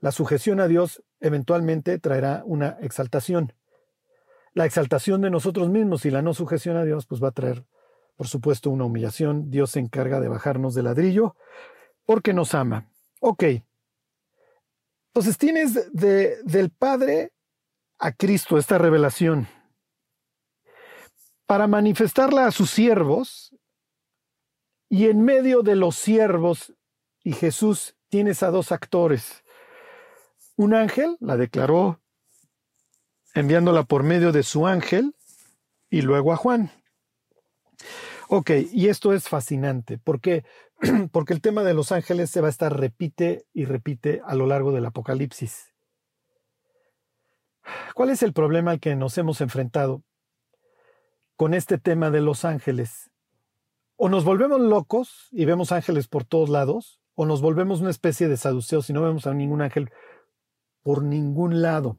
La 0.00 0.12
sujeción 0.12 0.60
a 0.60 0.68
Dios 0.68 1.02
eventualmente 1.20 1.98
traerá 1.98 2.42
una 2.44 2.78
exaltación. 2.80 3.52
La 4.52 4.66
exaltación 4.66 5.20
de 5.20 5.30
nosotros 5.30 5.68
mismos 5.68 6.04
y 6.04 6.10
la 6.10 6.22
no 6.22 6.34
sujeción 6.34 6.76
a 6.76 6.84
Dios, 6.84 7.06
pues 7.06 7.22
va 7.22 7.28
a 7.28 7.32
traer, 7.32 7.64
por 8.16 8.26
supuesto, 8.26 8.70
una 8.70 8.84
humillación. 8.84 9.50
Dios 9.50 9.70
se 9.70 9.80
encarga 9.80 10.20
de 10.20 10.28
bajarnos 10.28 10.74
del 10.74 10.86
ladrillo 10.86 11.36
porque 12.04 12.32
nos 12.32 12.54
ama. 12.54 12.90
Ok, 13.20 13.44
entonces 15.10 15.38
tienes 15.38 15.92
del 15.92 16.70
Padre 16.70 17.32
a 17.98 18.12
Cristo 18.12 18.58
esta 18.58 18.78
revelación. 18.78 19.48
Para 21.46 21.66
manifestarla 21.66 22.46
a 22.46 22.52
sus 22.52 22.70
siervos, 22.70 23.52
y 24.90 25.06
en 25.06 25.22
medio 25.22 25.62
de 25.62 25.76
los 25.76 25.94
siervos 25.94 26.74
y 27.22 27.32
Jesús 27.32 27.96
tienes 28.08 28.42
a 28.42 28.50
dos 28.50 28.72
actores. 28.72 29.44
Un 30.56 30.74
ángel 30.74 31.16
la 31.20 31.36
declaró 31.36 32.00
enviándola 33.32 33.84
por 33.84 34.02
medio 34.02 34.32
de 34.32 34.42
su 34.42 34.66
ángel 34.66 35.14
y 35.88 36.02
luego 36.02 36.32
a 36.32 36.36
Juan. 36.36 36.72
Ok, 38.28 38.50
y 38.72 38.88
esto 38.88 39.14
es 39.14 39.28
fascinante. 39.28 39.96
¿Por 39.96 40.20
qué? 40.20 40.44
Porque 41.12 41.34
el 41.34 41.40
tema 41.40 41.62
de 41.62 41.74
los 41.74 41.92
ángeles 41.92 42.30
se 42.30 42.40
va 42.40 42.48
a 42.48 42.50
estar 42.50 42.76
repite 42.76 43.46
y 43.52 43.66
repite 43.66 44.20
a 44.24 44.34
lo 44.34 44.46
largo 44.46 44.72
del 44.72 44.86
Apocalipsis. 44.86 45.72
¿Cuál 47.94 48.10
es 48.10 48.24
el 48.24 48.32
problema 48.32 48.72
al 48.72 48.80
que 48.80 48.96
nos 48.96 49.16
hemos 49.18 49.40
enfrentado 49.40 50.02
con 51.36 51.54
este 51.54 51.78
tema 51.78 52.10
de 52.10 52.22
los 52.22 52.44
ángeles? 52.44 53.09
O 54.02 54.08
nos 54.08 54.24
volvemos 54.24 54.60
locos 54.60 55.28
y 55.30 55.44
vemos 55.44 55.72
ángeles 55.72 56.08
por 56.08 56.24
todos 56.24 56.48
lados, 56.48 57.00
o 57.14 57.26
nos 57.26 57.42
volvemos 57.42 57.80
una 57.80 57.90
especie 57.90 58.28
de 58.28 58.36
saduceos 58.36 58.88
y 58.88 58.92
no 58.92 59.02
vemos 59.02 59.26
a 59.26 59.34
ningún 59.34 59.60
ángel 59.60 59.90
por 60.82 61.02
ningún 61.02 61.60
lado 61.60 61.98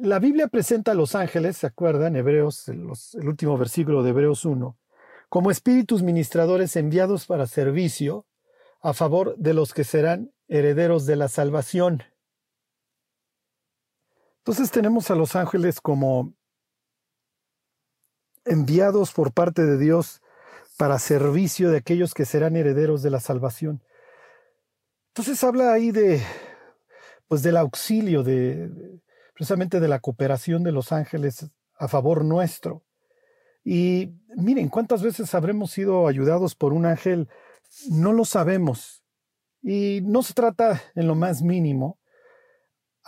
la 0.00 0.18
Biblia 0.18 0.48
presenta 0.48 0.92
a 0.92 0.94
los 0.94 1.14
ángeles, 1.14 1.58
¿se 1.58 1.66
acuerdan? 1.66 2.16
Hebreos, 2.16 2.68
el 2.68 3.28
último 3.28 3.58
versículo 3.58 4.02
de 4.02 4.10
Hebreos 4.10 4.44
1, 4.44 4.78
como 5.28 5.50
espíritus 5.50 6.02
ministradores 6.02 6.74
enviados 6.76 7.26
para 7.26 7.46
servicio 7.46 8.26
a 8.80 8.94
favor 8.94 9.36
de 9.36 9.52
los 9.52 9.74
que 9.74 9.84
serán 9.84 10.32
herederos 10.48 11.04
de 11.04 11.16
la 11.16 11.28
salvación. 11.28 12.02
Entonces 14.38 14.70
tenemos 14.70 15.10
a 15.10 15.14
los 15.14 15.36
ángeles 15.36 15.80
como 15.82 16.34
enviados 18.44 19.12
por 19.12 19.32
parte 19.32 19.64
de 19.64 19.78
Dios 19.78 20.20
para 20.76 20.98
servicio 20.98 21.70
de 21.70 21.78
aquellos 21.78 22.14
que 22.14 22.24
serán 22.24 22.56
herederos 22.56 23.02
de 23.02 23.10
la 23.10 23.20
salvación. 23.20 23.82
Entonces 25.08 25.42
habla 25.44 25.72
ahí 25.72 25.90
de, 25.90 26.22
pues 27.28 27.42
del 27.42 27.56
auxilio, 27.56 28.22
de, 28.22 28.70
precisamente 29.34 29.80
de 29.80 29.88
la 29.88 30.00
cooperación 30.00 30.62
de 30.62 30.72
los 30.72 30.92
ángeles 30.92 31.50
a 31.78 31.88
favor 31.88 32.24
nuestro. 32.24 32.82
Y 33.62 34.14
miren, 34.36 34.68
¿cuántas 34.68 35.02
veces 35.02 35.34
habremos 35.34 35.70
sido 35.70 36.08
ayudados 36.08 36.54
por 36.54 36.72
un 36.72 36.86
ángel? 36.86 37.28
No 37.90 38.12
lo 38.12 38.24
sabemos. 38.24 39.04
Y 39.62 40.00
no 40.02 40.22
se 40.22 40.32
trata 40.32 40.82
en 40.94 41.06
lo 41.06 41.14
más 41.14 41.42
mínimo 41.42 41.99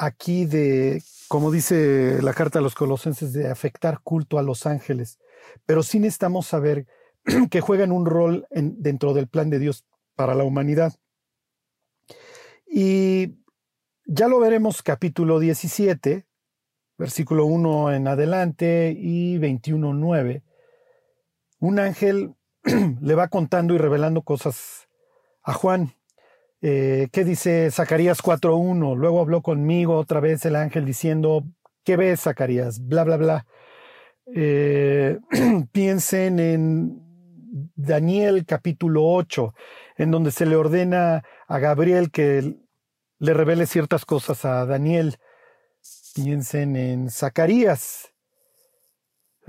aquí 0.03 0.47
de, 0.47 1.01
como 1.29 1.53
dice 1.53 2.21
la 2.23 2.35
carta 2.35 2.59
a 2.59 2.63
los 2.63 2.75
colosenses, 2.75 3.33
de 3.33 3.49
afectar 3.49 4.01
culto 4.03 4.39
a 4.39 4.43
los 4.43 4.67
ángeles. 4.67 5.21
Pero 5.65 5.85
sí 5.85 6.01
necesitamos 6.01 6.47
saber 6.47 6.87
que 7.51 7.61
juegan 7.61 7.93
un 7.93 8.05
rol 8.05 8.47
dentro 8.51 9.15
del 9.15 9.29
plan 9.29 9.49
de 9.49 9.61
Dios 9.61 9.85
para 10.17 10.35
la 10.35 10.43
humanidad. 10.43 10.93
Y 12.67 13.37
ya 14.05 14.27
lo 14.27 14.41
veremos 14.41 14.83
capítulo 14.83 15.39
17, 15.39 16.27
versículo 16.99 17.45
1 17.47 17.93
en 17.93 18.09
adelante 18.09 18.97
y 18.99 19.39
21, 19.39 19.95
9. 19.95 20.43
Un 21.61 21.79
ángel 21.79 22.35
le 23.01 23.15
va 23.15 23.29
contando 23.29 23.75
y 23.75 23.79
revelando 23.79 24.23
cosas 24.23 24.89
a 25.45 25.53
Juan. 25.53 25.95
Eh, 26.65 27.09
¿Qué 27.11 27.25
dice 27.25 27.73
Zacarías 27.73 28.23
4.1? 28.23 28.97
Luego 28.97 29.21
habló 29.21 29.43
conmigo 29.43 29.97
otra 29.99 30.21
vez 30.21 30.45
el 30.47 30.55
ángel 30.55 30.85
diciendo, 30.85 31.45
¿qué 31.85 31.97
ves, 31.97 32.21
Zacarías? 32.21 32.87
Bla, 32.87 33.03
bla, 33.03 33.17
bla. 33.17 33.47
Eh, 34.33 35.19
piensen 35.73 36.39
en 36.39 37.03
Daniel 37.75 38.47
capítulo 38.47 39.05
8, 39.05 39.53
en 39.97 40.13
donde 40.13 40.31
se 40.31 40.47
le 40.47 40.55
ordena 40.55 41.25
a 41.49 41.59
Gabriel 41.59 42.13
que 42.13 42.55
le 43.19 43.35
revele 43.35 43.67
ciertas 43.67 44.05
cosas 44.05 44.45
a 44.45 44.65
Daniel. 44.65 45.17
Piensen 46.15 46.77
en 46.77 47.11
Zacarías, 47.11 48.13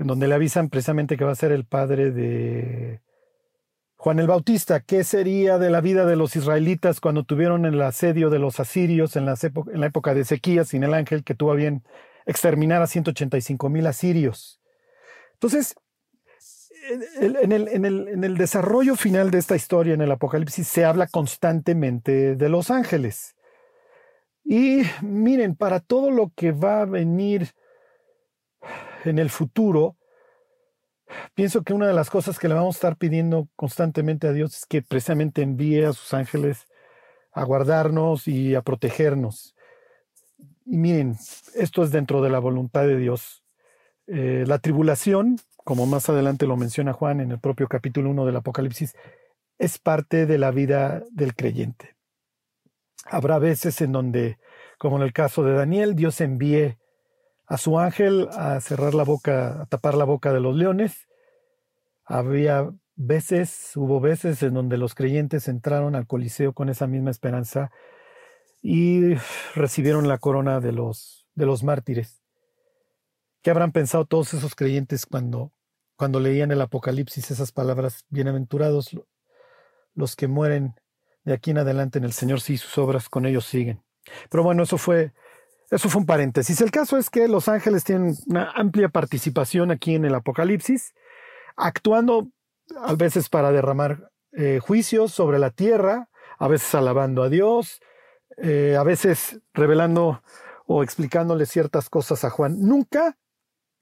en 0.00 0.08
donde 0.08 0.26
le 0.26 0.34
avisan 0.34 0.68
precisamente 0.68 1.16
que 1.16 1.24
va 1.24 1.30
a 1.30 1.36
ser 1.36 1.52
el 1.52 1.64
padre 1.64 2.10
de 2.10 3.02
Juan 4.04 4.18
el 4.18 4.26
Bautista. 4.26 4.80
¿Qué 4.80 5.02
sería 5.02 5.56
de 5.56 5.70
la 5.70 5.80
vida 5.80 6.04
de 6.04 6.14
los 6.14 6.36
israelitas 6.36 7.00
cuando 7.00 7.24
tuvieron 7.24 7.64
el 7.64 7.80
asedio 7.80 8.28
de 8.28 8.38
los 8.38 8.60
asirios 8.60 9.16
en, 9.16 9.24
la 9.24 9.86
época 9.86 10.12
de 10.12 10.20
Ezequías 10.20 10.68
sin 10.68 10.84
el 10.84 10.92
ángel 10.92 11.24
que 11.24 11.34
tuvo 11.34 11.54
bien 11.54 11.82
exterminar 12.26 12.82
a 12.82 12.86
185 12.86 13.70
mil 13.70 13.86
asirios? 13.86 14.60
Entonces, 15.32 15.74
en 17.18 17.52
el, 17.52 18.36
desarrollo 18.36 18.94
final 18.94 19.30
de 19.30 19.38
esta 19.38 19.56
historia, 19.56 19.94
en 19.94 20.02
el 20.02 20.12
Apocalipsis, 20.12 20.68
se 20.68 20.84
habla 20.84 21.06
constantemente 21.06 22.36
de 22.36 22.48
los 22.50 22.70
ángeles. 22.70 23.34
Y 24.44 24.82
miren, 25.00 25.56
para 25.56 25.80
todo 25.80 26.10
lo 26.10 26.30
que 26.36 26.52
va 26.52 26.82
a 26.82 26.84
venir 26.84 27.54
en 29.06 29.18
el 29.18 29.30
futuro, 29.30 29.96
pienso 31.34 31.62
que 31.62 31.74
una 31.74 31.86
de 31.86 31.92
las 31.92 32.10
cosas 32.10 32.38
que 32.38 32.48
le 32.48 32.54
vamos 32.54 32.76
a 32.76 32.78
estar 32.78 32.96
pidiendo 32.96 33.48
constantemente 33.56 34.26
a 34.26 34.32
Dios 34.32 34.56
es 34.58 34.66
que 34.66 34.82
precisamente 34.82 35.42
envíe 35.42 35.84
a 35.84 35.92
sus 35.92 36.14
ángeles 36.14 36.66
a 37.32 37.44
guardarnos 37.44 38.28
y 38.28 38.54
a 38.54 38.62
protegernos. 38.62 39.54
Y 40.66 40.76
miren, 40.76 41.16
esto 41.54 41.82
es 41.82 41.90
dentro 41.90 42.22
de 42.22 42.30
la 42.30 42.38
voluntad 42.38 42.82
de 42.82 42.96
Dios. 42.96 43.42
Eh, 44.06 44.44
la 44.46 44.58
tribulación 44.58 45.38
como 45.64 45.86
más 45.86 46.08
adelante 46.10 46.46
lo 46.46 46.56
menciona 46.56 46.92
Juan 46.92 47.20
en 47.20 47.32
el 47.32 47.40
propio 47.40 47.68
capítulo 47.68 48.10
1 48.10 48.26
del 48.26 48.36
Apocalipsis, 48.36 48.94
es 49.58 49.78
parte 49.78 50.26
de 50.26 50.38
la 50.38 50.50
vida 50.50 51.02
del 51.10 51.34
creyente. 51.34 51.96
Habrá 53.06 53.38
veces 53.38 53.80
en 53.80 53.92
donde, 53.92 54.38
como 54.78 54.96
en 54.96 55.02
el 55.02 55.12
caso 55.12 55.42
de 55.42 55.54
Daniel, 55.54 55.94
Dios 55.94 56.20
envíe 56.20 56.76
a 57.46 57.58
su 57.58 57.78
ángel 57.78 58.28
a 58.32 58.60
cerrar 58.60 58.94
la 58.94 59.04
boca, 59.04 59.62
a 59.62 59.66
tapar 59.66 59.94
la 59.94 60.04
boca 60.04 60.32
de 60.32 60.40
los 60.40 60.56
leones. 60.56 61.08
Había 62.04 62.70
veces, 62.96 63.72
hubo 63.76 64.00
veces 64.00 64.42
en 64.42 64.54
donde 64.54 64.78
los 64.78 64.94
creyentes 64.94 65.48
entraron 65.48 65.94
al 65.94 66.06
Coliseo 66.06 66.52
con 66.52 66.68
esa 66.68 66.86
misma 66.86 67.10
esperanza 67.10 67.70
y 68.62 69.14
recibieron 69.54 70.08
la 70.08 70.18
corona 70.18 70.60
de 70.60 70.72
los, 70.72 71.26
de 71.34 71.46
los 71.46 71.62
mártires. 71.62 72.22
¿Qué 73.42 73.50
habrán 73.50 73.72
pensado 73.72 74.06
todos 74.06 74.32
esos 74.32 74.54
creyentes 74.54 75.04
cuando, 75.04 75.52
cuando 75.96 76.18
leían 76.18 76.50
el 76.50 76.62
Apocalipsis 76.62 77.30
esas 77.30 77.52
palabras? 77.52 78.06
Bienaventurados 78.08 78.96
los 79.94 80.16
que 80.16 80.28
mueren 80.28 80.74
de 81.24 81.34
aquí 81.34 81.50
en 81.50 81.58
adelante 81.58 81.98
en 81.98 82.04
el 82.04 82.12
Señor, 82.12 82.40
sí, 82.40 82.56
sus 82.56 82.76
obras 82.78 83.08
con 83.08 83.26
ellos 83.26 83.44
siguen. 83.44 83.82
Pero 84.30 84.42
bueno, 84.42 84.62
eso 84.62 84.78
fue, 84.78 85.12
eso 85.74 85.88
fue 85.88 86.00
un 86.00 86.06
paréntesis. 86.06 86.60
El 86.60 86.70
caso 86.70 86.96
es 86.96 87.10
que 87.10 87.26
los 87.26 87.48
ángeles 87.48 87.82
tienen 87.82 88.16
una 88.26 88.52
amplia 88.52 88.88
participación 88.88 89.72
aquí 89.72 89.96
en 89.96 90.04
el 90.04 90.14
Apocalipsis, 90.14 90.94
actuando 91.56 92.28
a 92.80 92.94
veces 92.94 93.28
para 93.28 93.50
derramar 93.50 94.10
eh, 94.32 94.60
juicios 94.62 95.12
sobre 95.12 95.40
la 95.40 95.50
tierra, 95.50 96.08
a 96.38 96.46
veces 96.46 96.72
alabando 96.76 97.24
a 97.24 97.28
Dios, 97.28 97.80
eh, 98.36 98.76
a 98.78 98.84
veces 98.84 99.40
revelando 99.52 100.22
o 100.66 100.84
explicándole 100.84 101.44
ciertas 101.44 101.90
cosas 101.90 102.24
a 102.24 102.30
Juan. 102.30 102.60
Nunca 102.60 103.18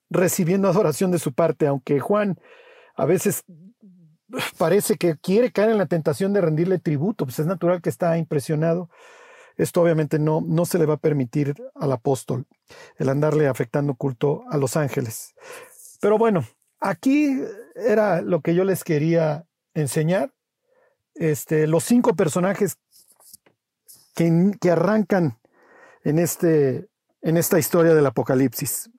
recibiendo 0.09 0.69
adoración 0.69 1.11
de 1.11 1.19
su 1.19 1.35
parte, 1.35 1.67
aunque 1.67 2.01
Juan 2.01 2.39
a 2.97 3.05
veces 3.05 3.45
parece 4.57 4.97
que 4.97 5.17
quiere 5.19 5.53
caer 5.53 5.71
en 5.71 5.79
la 5.79 5.87
tentación 5.87 6.33
de 6.33 6.41
rendirle 6.41 6.79
tributo, 6.79 7.27
pues 7.27 7.39
es 7.39 7.47
natural 7.47 7.83
que 7.83 7.91
está 7.91 8.17
impresionado. 8.17 8.89
Esto 9.57 9.83
obviamente 9.83 10.19
no, 10.19 10.41
no 10.47 10.65
se 10.65 10.79
le 10.79 10.87
va 10.87 10.95
a 10.95 10.99
permitir 10.99 11.55
al 11.75 11.93
apóstol, 11.93 12.47
el 12.97 13.09
andarle 13.09 13.49
afectando 13.49 13.95
culto 13.95 14.45
a 14.51 14.57
los 14.57 14.77
ángeles. 14.77 15.35
Pero 16.01 16.19
bueno, 16.19 16.45
aquí 16.81 17.41
era 17.75 18.23
lo 18.23 18.41
que 18.41 18.55
yo 18.55 18.65
les 18.65 18.85
quería 18.85 19.47
enseñar. 19.75 20.33
Este, 21.15 21.67
los 21.67 21.85
cinco 21.85 22.15
personajes 22.15 22.79
que, 24.15 24.53
que 24.61 24.71
arrancan 24.71 25.39
en, 26.05 26.19
este, 26.19 26.89
en 27.21 27.37
esta 27.37 27.59
historia 27.59 27.95
del 27.95 28.07
Apocalipsis. 28.07 28.91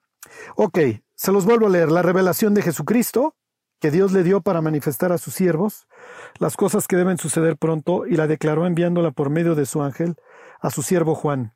Ok, 0.56 0.80
se 1.16 1.32
los 1.32 1.46
vuelvo 1.46 1.68
a 1.68 1.70
leer. 1.70 1.92
La 1.92 2.02
revelación 2.02 2.54
de 2.54 2.62
Jesucristo, 2.62 3.36
que 3.80 3.92
Dios 3.92 4.14
le 4.14 4.24
dio 4.24 4.42
para 4.42 4.62
manifestar 4.62 5.12
a 5.12 5.18
sus 5.18 5.34
siervos 5.34 5.88
las 6.40 6.56
cosas 6.56 6.88
que 6.88 6.96
deben 6.96 7.18
suceder 7.18 7.58
pronto, 7.58 8.06
y 8.08 8.16
la 8.16 8.28
declaró 8.28 8.66
enviándola 8.66 9.12
por 9.12 9.30
medio 9.30 9.56
de 9.56 9.66
su 9.66 9.82
ángel 9.82 10.16
a 10.64 10.72
su 10.72 10.82
siervo 10.82 11.14
Juan. 11.14 11.54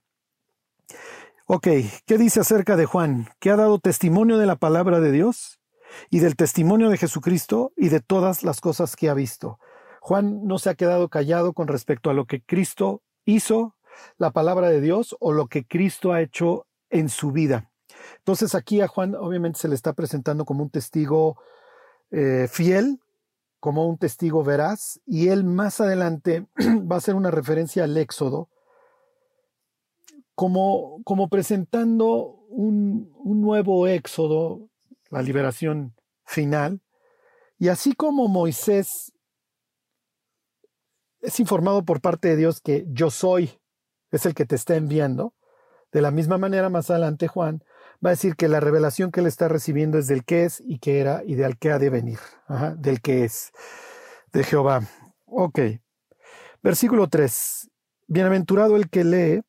Ok, 1.47 1.67
¿qué 2.05 2.17
dice 2.17 2.41
acerca 2.41 2.75
de 2.75 2.85
Juan? 2.85 3.29
Que 3.39 3.49
ha 3.49 3.55
dado 3.55 3.79
testimonio 3.79 4.37
de 4.37 4.45
la 4.45 4.57
palabra 4.57 4.99
de 4.99 5.13
Dios 5.13 5.61
y 6.09 6.19
del 6.19 6.35
testimonio 6.35 6.89
de 6.89 6.97
Jesucristo 6.97 7.71
y 7.77 7.87
de 7.87 8.01
todas 8.01 8.43
las 8.43 8.59
cosas 8.59 8.97
que 8.97 9.09
ha 9.09 9.13
visto. 9.13 9.59
Juan 10.01 10.45
no 10.45 10.59
se 10.59 10.69
ha 10.69 10.75
quedado 10.75 11.07
callado 11.07 11.53
con 11.53 11.69
respecto 11.69 12.09
a 12.09 12.13
lo 12.13 12.25
que 12.25 12.41
Cristo 12.43 13.01
hizo, 13.23 13.75
la 14.17 14.31
palabra 14.31 14.69
de 14.69 14.81
Dios 14.81 15.15
o 15.21 15.31
lo 15.31 15.47
que 15.47 15.65
Cristo 15.65 16.11
ha 16.11 16.21
hecho 16.21 16.67
en 16.89 17.07
su 17.07 17.31
vida. 17.31 17.71
Entonces 18.17 18.55
aquí 18.55 18.81
a 18.81 18.89
Juan 18.89 19.15
obviamente 19.15 19.59
se 19.59 19.69
le 19.69 19.75
está 19.75 19.93
presentando 19.93 20.43
como 20.43 20.63
un 20.63 20.69
testigo 20.69 21.37
eh, 22.11 22.49
fiel, 22.51 22.99
como 23.61 23.87
un 23.87 23.97
testigo 23.97 24.43
veraz, 24.43 24.99
y 25.05 25.29
él 25.29 25.45
más 25.45 25.79
adelante 25.79 26.45
va 26.59 26.95
a 26.95 26.99
hacer 26.99 27.15
una 27.15 27.31
referencia 27.31 27.85
al 27.85 27.95
Éxodo, 27.95 28.49
como, 30.37 31.01
como 31.03 31.29
presentando 31.29 32.45
un, 32.49 33.11
un 33.15 33.41
nuevo 33.41 33.87
Éxodo, 33.87 34.69
la 35.09 35.23
liberación 35.23 35.95
final, 36.25 36.83
y 37.57 37.69
así 37.69 37.93
como 37.93 38.27
Moisés 38.27 39.13
es 41.21 41.39
informado 41.39 41.83
por 41.85 42.01
parte 42.01 42.27
de 42.27 42.35
Dios 42.35 42.61
que 42.61 42.85
yo 42.89 43.09
soy, 43.09 43.59
es 44.11 44.27
el 44.27 44.35
que 44.35 44.45
te 44.45 44.53
está 44.53 44.75
enviando, 44.75 45.33
de 45.91 46.03
la 46.03 46.11
misma 46.11 46.37
manera 46.37 46.69
más 46.69 46.91
adelante 46.91 47.27
Juan 47.27 47.63
va 48.05 48.09
a 48.09 48.11
decir 48.11 48.35
que 48.35 48.47
la 48.47 48.59
revelación 48.59 49.09
que 49.09 49.21
él 49.21 49.25
está 49.25 49.47
recibiendo 49.47 49.97
es 49.97 50.05
del 50.05 50.23
que 50.23 50.45
es 50.45 50.61
y 50.63 50.77
que 50.77 50.99
era 50.99 51.23
y 51.25 51.33
del 51.33 51.57
que 51.57 51.71
ha 51.71 51.79
de 51.79 51.89
venir, 51.89 52.19
del 52.77 53.01
que 53.01 53.23
es, 53.23 53.51
de 54.33 54.43
Jehová. 54.43 54.83
Ok. 55.25 55.59
Versículo 56.61 57.07
3. 57.07 57.71
Bienaventurado 58.05 58.75
el 58.75 58.87
que 58.91 59.03
lee 59.03 59.41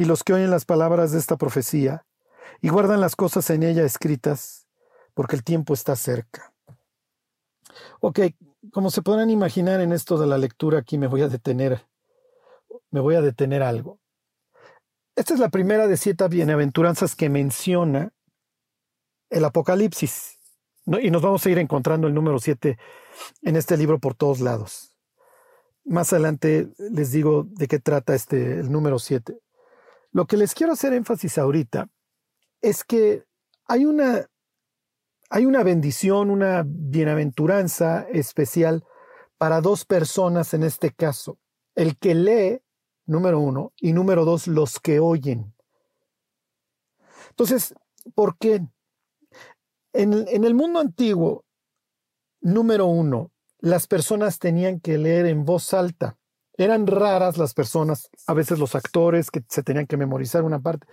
y 0.00 0.06
los 0.06 0.24
que 0.24 0.32
oyen 0.32 0.50
las 0.50 0.64
palabras 0.64 1.12
de 1.12 1.18
esta 1.18 1.36
profecía 1.36 2.06
y 2.62 2.70
guardan 2.70 3.02
las 3.02 3.16
cosas 3.16 3.50
en 3.50 3.62
ella 3.62 3.84
escritas, 3.84 4.66
porque 5.12 5.36
el 5.36 5.44
tiempo 5.44 5.74
está 5.74 5.94
cerca. 5.94 6.54
Ok, 8.00 8.20
como 8.72 8.90
se 8.90 9.02
podrán 9.02 9.28
imaginar 9.28 9.82
en 9.82 9.92
esto 9.92 10.16
de 10.16 10.26
la 10.26 10.38
lectura, 10.38 10.78
aquí 10.78 10.96
me 10.96 11.06
voy 11.06 11.20
a 11.20 11.28
detener, 11.28 11.86
me 12.90 13.00
voy 13.00 13.14
a 13.14 13.20
detener 13.20 13.62
algo. 13.62 13.98
Esta 15.16 15.34
es 15.34 15.40
la 15.40 15.50
primera 15.50 15.86
de 15.86 15.98
siete 15.98 16.26
bienaventuranzas 16.28 17.14
que 17.14 17.28
menciona 17.28 18.14
el 19.28 19.44
Apocalipsis. 19.44 20.38
Y 20.86 21.10
nos 21.10 21.20
vamos 21.20 21.44
a 21.44 21.50
ir 21.50 21.58
encontrando 21.58 22.06
el 22.06 22.14
número 22.14 22.38
siete 22.38 22.78
en 23.42 23.54
este 23.54 23.76
libro 23.76 23.98
por 23.98 24.14
todos 24.14 24.40
lados. 24.40 24.96
Más 25.84 26.10
adelante 26.14 26.70
les 26.78 27.12
digo 27.12 27.44
de 27.50 27.68
qué 27.68 27.78
trata 27.78 28.14
este, 28.14 28.60
el 28.60 28.72
número 28.72 28.98
siete. 28.98 29.38
Lo 30.12 30.26
que 30.26 30.36
les 30.36 30.54
quiero 30.54 30.72
hacer 30.72 30.92
énfasis 30.92 31.38
ahorita 31.38 31.88
es 32.60 32.84
que 32.84 33.24
hay 33.66 33.84
una, 33.86 34.26
hay 35.30 35.46
una 35.46 35.62
bendición, 35.62 36.30
una 36.30 36.64
bienaventuranza 36.66 38.06
especial 38.10 38.84
para 39.38 39.60
dos 39.60 39.84
personas 39.84 40.52
en 40.54 40.64
este 40.64 40.92
caso. 40.92 41.38
El 41.74 41.96
que 41.96 42.14
lee 42.14 42.60
número 43.10 43.40
uno, 43.40 43.72
y 43.80 43.92
número 43.92 44.24
dos, 44.24 44.46
los 44.46 44.78
que 44.78 45.00
oyen. 45.00 45.52
Entonces, 47.30 47.74
¿por 48.14 48.38
qué? 48.38 48.62
En, 49.92 50.26
en 50.28 50.44
el 50.44 50.54
mundo 50.54 50.78
antiguo, 50.78 51.44
número 52.40 52.86
uno, 52.86 53.32
las 53.58 53.86
personas 53.86 54.38
tenían 54.38 54.80
que 54.80 54.96
leer 54.96 55.26
en 55.26 55.44
voz 55.44 55.74
alta. 55.74 56.16
Eran 56.60 56.86
raras 56.86 57.38
las 57.38 57.54
personas, 57.54 58.10
a 58.26 58.34
veces 58.34 58.58
los 58.58 58.74
actores 58.74 59.30
que 59.30 59.42
se 59.48 59.62
tenían 59.62 59.86
que 59.86 59.96
memorizar 59.96 60.44
una 60.44 60.58
parte 60.60 60.86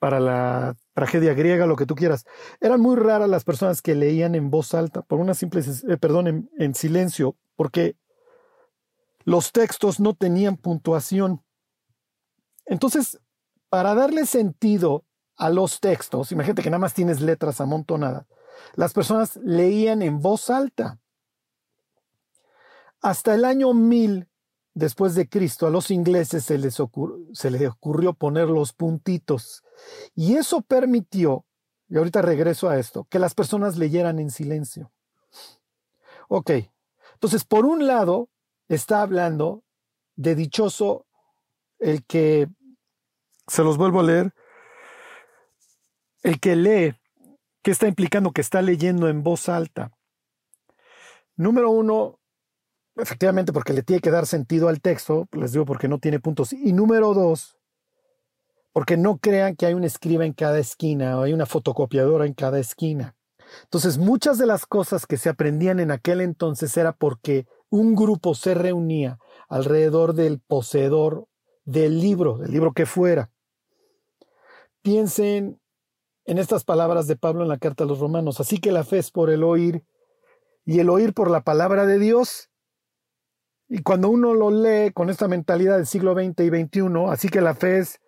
para 0.00 0.18
la 0.18 0.74
tragedia 0.92 1.34
griega, 1.34 1.66
lo 1.66 1.76
que 1.76 1.86
tú 1.86 1.94
quieras. 1.94 2.26
Eran 2.60 2.80
muy 2.80 2.96
raras 2.96 3.28
las 3.28 3.44
personas 3.44 3.80
que 3.80 3.94
leían 3.94 4.34
en 4.34 4.50
voz 4.50 4.74
alta, 4.74 5.02
por 5.02 5.20
una 5.20 5.34
simple, 5.34 5.62
eh, 5.88 5.96
perdón, 5.98 6.50
en 6.58 6.74
silencio, 6.74 7.36
porque 7.54 7.96
los 9.22 9.52
textos 9.52 10.00
no 10.00 10.14
tenían 10.14 10.56
puntuación. 10.56 11.44
Entonces, 12.66 13.20
para 13.68 13.94
darle 13.94 14.26
sentido 14.26 15.04
a 15.36 15.48
los 15.48 15.78
textos, 15.78 16.32
imagínate 16.32 16.62
que 16.62 16.70
nada 16.70 16.80
más 16.80 16.92
tienes 16.92 17.20
letras 17.20 17.60
amontonadas, 17.60 18.26
las 18.74 18.92
personas 18.92 19.36
leían 19.36 20.02
en 20.02 20.20
voz 20.20 20.50
alta. 20.50 20.98
Hasta 23.00 23.36
el 23.36 23.44
año 23.44 23.74
1000 23.74 24.28
después 24.74 25.14
de 25.14 25.28
Cristo 25.28 25.66
a 25.66 25.70
los 25.70 25.90
ingleses 25.90 26.44
se 26.44 26.58
les, 26.58 26.80
ocurrió 26.80 28.12
poner 28.12 28.48
los 28.48 28.72
puntitos 28.72 29.62
y 30.14 30.34
eso 30.34 30.60
permitió, 30.62 31.46
y 31.88 31.96
ahorita 31.96 32.22
regreso 32.22 32.68
a 32.68 32.78
esto, 32.78 33.06
que 33.08 33.18
las 33.18 33.34
personas 33.34 33.76
leyeran 33.76 34.18
en 34.18 34.30
silencio. 34.30 34.92
Ok, 36.28 36.50
entonces 37.14 37.44
por 37.44 37.64
un 37.64 37.86
lado 37.86 38.28
está 38.68 39.02
hablando 39.02 39.62
de 40.16 40.34
dichoso 40.34 41.06
el 41.78 42.04
que, 42.04 42.48
se 43.46 43.62
los 43.62 43.76
vuelvo 43.76 44.00
a 44.00 44.04
leer, 44.04 44.34
el 46.22 46.40
que 46.40 46.56
lee, 46.56 46.94
¿qué 47.62 47.70
está 47.70 47.86
implicando? 47.86 48.32
Que 48.32 48.40
está 48.40 48.62
leyendo 48.62 49.08
en 49.08 49.22
voz 49.22 49.48
alta. 49.48 49.92
Número 51.36 51.70
uno, 51.70 52.18
efectivamente 52.96 53.52
porque 53.52 53.72
le 53.72 53.82
tiene 53.82 54.00
que 54.00 54.10
dar 54.10 54.26
sentido 54.26 54.68
al 54.68 54.80
texto, 54.80 55.28
les 55.32 55.52
digo 55.52 55.64
porque 55.64 55.88
no 55.88 55.98
tiene 55.98 56.20
puntos. 56.20 56.52
Y 56.52 56.72
número 56.72 57.14
dos, 57.14 57.58
porque 58.72 58.96
no 58.96 59.18
crean 59.18 59.56
que 59.56 59.66
hay 59.66 59.74
un 59.74 59.84
escriba 59.84 60.24
en 60.24 60.32
cada 60.32 60.58
esquina 60.58 61.18
o 61.18 61.22
hay 61.22 61.32
una 61.32 61.46
fotocopiadora 61.46 62.26
en 62.26 62.34
cada 62.34 62.58
esquina. 62.58 63.16
Entonces, 63.64 63.98
muchas 63.98 64.38
de 64.38 64.46
las 64.46 64.66
cosas 64.66 65.06
que 65.06 65.16
se 65.16 65.28
aprendían 65.28 65.80
en 65.80 65.90
aquel 65.90 66.20
entonces 66.20 66.76
era 66.76 66.92
porque 66.92 67.46
un 67.70 67.94
grupo 67.94 68.34
se 68.34 68.54
reunía 68.54 69.18
alrededor 69.48 70.14
del 70.14 70.40
poseedor 70.40 71.26
del 71.64 72.00
libro, 72.00 72.38
del 72.38 72.50
libro 72.50 72.72
que 72.72 72.86
fuera. 72.86 73.30
Piensen 74.82 75.60
en 76.24 76.38
estas 76.38 76.64
palabras 76.64 77.06
de 77.06 77.16
Pablo 77.16 77.42
en 77.42 77.48
la 77.48 77.58
carta 77.58 77.84
a 77.84 77.86
los 77.86 77.98
romanos. 77.98 78.40
Así 78.40 78.58
que 78.58 78.72
la 78.72 78.84
fe 78.84 78.98
es 78.98 79.10
por 79.10 79.30
el 79.30 79.42
oír 79.42 79.84
y 80.64 80.80
el 80.80 80.90
oír 80.90 81.14
por 81.14 81.30
la 81.30 81.42
palabra 81.42 81.86
de 81.86 81.98
Dios. 81.98 82.50
Y 83.68 83.82
cuando 83.82 84.10
uno 84.10 84.34
lo 84.34 84.50
lee 84.50 84.92
con 84.92 85.10
esta 85.10 85.28
mentalidad 85.28 85.76
del 85.76 85.86
siglo 85.86 86.14
XX 86.14 86.40
y 86.40 86.48
XXI, 86.48 86.80
así 87.08 87.28
que 87.28 87.40
la 87.40 87.54
fe 87.54 87.78
es, 87.78 88.00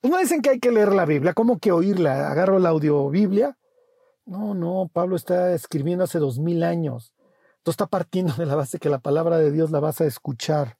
pues 0.00 0.10
no 0.10 0.18
dicen 0.18 0.42
que 0.42 0.50
hay 0.50 0.60
que 0.60 0.70
leer 0.70 0.92
la 0.92 1.06
Biblia, 1.06 1.32
¿cómo 1.32 1.58
que 1.58 1.72
oírla? 1.72 2.30
Agarro 2.30 2.58
la 2.58 2.70
audiobiblia. 2.70 3.56
No, 4.24 4.54
no, 4.54 4.90
Pablo 4.92 5.16
está 5.16 5.52
escribiendo 5.54 6.04
hace 6.04 6.18
dos 6.18 6.38
mil 6.38 6.62
años. 6.62 7.14
Entonces 7.58 7.74
está 7.74 7.86
partiendo 7.86 8.34
de 8.34 8.46
la 8.46 8.54
base 8.54 8.78
que 8.78 8.88
la 8.88 8.98
palabra 8.98 9.38
de 9.38 9.50
Dios 9.50 9.70
la 9.70 9.80
vas 9.80 10.00
a 10.00 10.04
escuchar. 10.04 10.78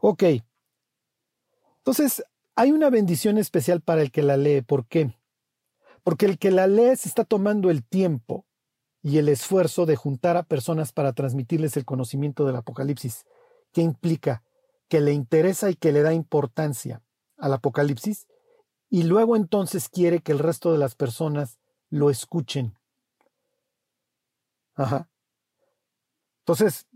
Ok. 0.00 0.24
Entonces, 1.78 2.24
hay 2.56 2.72
una 2.72 2.90
bendición 2.90 3.38
especial 3.38 3.80
para 3.80 4.02
el 4.02 4.10
que 4.10 4.22
la 4.22 4.36
lee. 4.36 4.62
¿Por 4.62 4.86
qué? 4.86 5.14
Porque 6.02 6.26
el 6.26 6.38
que 6.38 6.50
la 6.50 6.66
lee 6.66 6.96
se 6.96 7.08
está 7.08 7.24
tomando 7.24 7.70
el 7.70 7.84
tiempo 7.84 8.46
y 9.02 9.18
el 9.18 9.28
esfuerzo 9.28 9.86
de 9.86 9.96
juntar 9.96 10.36
a 10.36 10.42
personas 10.42 10.92
para 10.92 11.12
transmitirles 11.12 11.76
el 11.76 11.84
conocimiento 11.84 12.44
del 12.44 12.56
Apocalipsis. 12.56 13.24
¿Qué 13.72 13.80
implica? 13.80 14.42
Que 14.88 15.00
le 15.00 15.12
interesa 15.12 15.70
y 15.70 15.74
que 15.74 15.92
le 15.92 16.02
da 16.02 16.12
importancia 16.12 17.02
al 17.38 17.54
Apocalipsis 17.54 18.26
y 18.90 19.04
luego 19.04 19.36
entonces 19.36 19.88
quiere 19.88 20.20
que 20.20 20.32
el 20.32 20.40
resto 20.40 20.72
de 20.72 20.78
las 20.78 20.96
personas 20.96 21.58
lo 21.88 22.10
escuchen. 22.10 22.76
Ajá. 24.74 25.08
Entonces, 26.40 26.86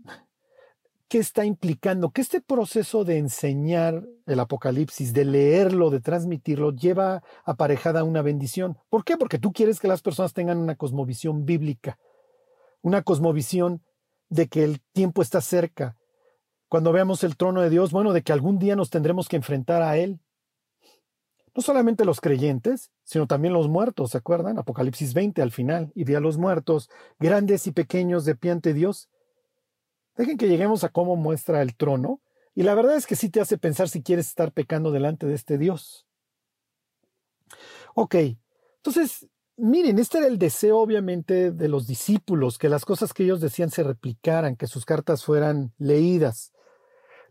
¿qué 1.07 1.19
está 1.19 1.45
implicando? 1.45 2.11
Que 2.11 2.21
este 2.21 2.41
proceso 2.41 3.03
de 3.03 3.17
enseñar 3.17 4.05
el 4.25 4.39
Apocalipsis, 4.39 5.13
de 5.13 5.25
leerlo, 5.25 5.89
de 5.89 6.01
transmitirlo, 6.01 6.71
lleva 6.71 7.23
aparejada 7.43 8.03
una 8.03 8.21
bendición. 8.21 8.77
¿Por 8.89 9.03
qué? 9.03 9.17
Porque 9.17 9.39
tú 9.39 9.53
quieres 9.53 9.79
que 9.79 9.87
las 9.87 10.01
personas 10.01 10.33
tengan 10.33 10.57
una 10.57 10.75
cosmovisión 10.75 11.45
bíblica, 11.45 11.97
una 12.81 13.03
cosmovisión 13.03 13.83
de 14.29 14.47
que 14.47 14.63
el 14.63 14.81
tiempo 14.93 15.21
está 15.21 15.41
cerca. 15.41 15.97
Cuando 16.67 16.91
veamos 16.91 17.23
el 17.23 17.37
trono 17.37 17.61
de 17.61 17.69
Dios, 17.69 17.91
bueno, 17.91 18.11
de 18.11 18.23
que 18.23 18.33
algún 18.33 18.57
día 18.57 18.75
nos 18.75 18.89
tendremos 18.89 19.27
que 19.27 19.35
enfrentar 19.35 19.81
a 19.81 19.97
Él. 19.97 20.19
No 21.55 21.61
solamente 21.61 22.03
los 22.03 22.19
creyentes, 22.19 22.91
sino 23.03 23.27
también 23.27 23.53
los 23.53 23.69
muertos, 23.69 24.11
¿se 24.11 24.17
acuerdan? 24.17 24.57
Apocalipsis 24.57 25.13
20 25.13 25.41
al 25.41 25.51
final, 25.51 25.91
y 25.95 26.03
vi 26.03 26.15
a 26.15 26.19
los 26.19 26.37
muertos, 26.37 26.89
grandes 27.17 27.65
y 27.67 27.71
pequeños, 27.71 28.25
de 28.25 28.35
pie 28.35 28.51
ante 28.51 28.73
Dios, 28.73 29.09
Dejen 30.15 30.37
que 30.37 30.47
lleguemos 30.47 30.83
a 30.83 30.89
cómo 30.89 31.15
muestra 31.15 31.61
el 31.61 31.75
trono, 31.75 32.21
y 32.53 32.63
la 32.63 32.73
verdad 32.73 32.95
es 32.95 33.05
que 33.05 33.15
sí 33.15 33.29
te 33.29 33.41
hace 33.41 33.57
pensar 33.57 33.89
si 33.89 34.01
quieres 34.01 34.27
estar 34.27 34.51
pecando 34.51 34.91
delante 34.91 35.25
de 35.25 35.35
este 35.35 35.57
Dios. 35.57 36.07
Ok, 37.95 38.15
entonces, 38.77 39.27
miren, 39.57 39.99
este 39.99 40.19
era 40.19 40.27
el 40.27 40.37
deseo 40.37 40.79
obviamente 40.79 41.51
de 41.51 41.67
los 41.67 41.87
discípulos, 41.87 42.57
que 42.57 42.69
las 42.69 42.85
cosas 42.85 43.13
que 43.13 43.23
ellos 43.23 43.41
decían 43.41 43.71
se 43.71 43.83
replicaran, 43.83 44.55
que 44.55 44.67
sus 44.67 44.85
cartas 44.85 45.25
fueran 45.25 45.73
leídas. 45.77 46.53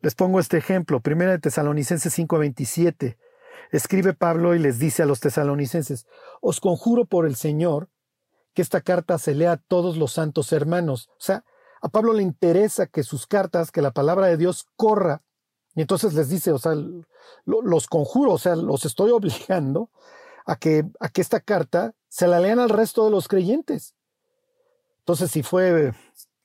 Les 0.03 0.15
pongo 0.15 0.41
este 0.41 0.59
ejemplo, 0.59 1.01
1 1.01 1.31
de 1.31 1.39
Tesalonicenses 1.39 2.13
5:27. 2.13 3.17
Escribe 3.71 4.13
Pablo 4.13 4.55
y 4.55 4.59
les 4.59 4.79
dice 4.79 5.03
a 5.03 5.07
los 5.07 5.21
tesalonicenses, 5.21 6.07
os 6.43 6.61
conjuro 6.61 7.07
por 7.07 7.25
el 7.25 7.37
Señor 7.37 7.89
que 8.53 8.63
esta 8.63 8.83
carta 8.83 9.19
se 9.19 9.35
lea 9.35 9.53
a 9.53 9.57
todos 9.57 9.97
los 9.97 10.13
santos 10.13 10.53
hermanos. 10.53 11.09
O 11.13 11.21
sea, 11.21 11.45
a 11.85 11.91
Pablo 11.91 12.15
le 12.15 12.23
interesa 12.23 12.87
que 12.87 13.03
sus 13.03 13.27
cartas, 13.27 13.71
que 13.71 13.83
la 13.83 13.91
palabra 13.91 14.29
de 14.29 14.39
Dios 14.39 14.69
corra. 14.75 15.21
Y 15.75 15.83
entonces 15.83 16.15
les 16.15 16.31
dice, 16.31 16.51
o 16.51 16.59
sea, 16.59 16.73
los 17.45 17.89
conjuro, 17.89 18.33
o 18.33 18.39
sea, 18.39 18.57
los 18.57 18.87
estoy 18.87 19.11
obligando 19.11 19.91
a 20.47 20.57
que, 20.57 20.87
a 20.99 21.11
que 21.11 21.21
esta 21.21 21.41
carta 21.41 21.95
se 22.09 22.27
la 22.27 22.41
lean 22.41 22.59
al 22.59 22.71
resto 22.71 23.05
de 23.05 23.11
los 23.11 23.29
creyentes. 23.29 23.95
Entonces, 25.01 25.31
si 25.31 25.43
fue 25.43 25.93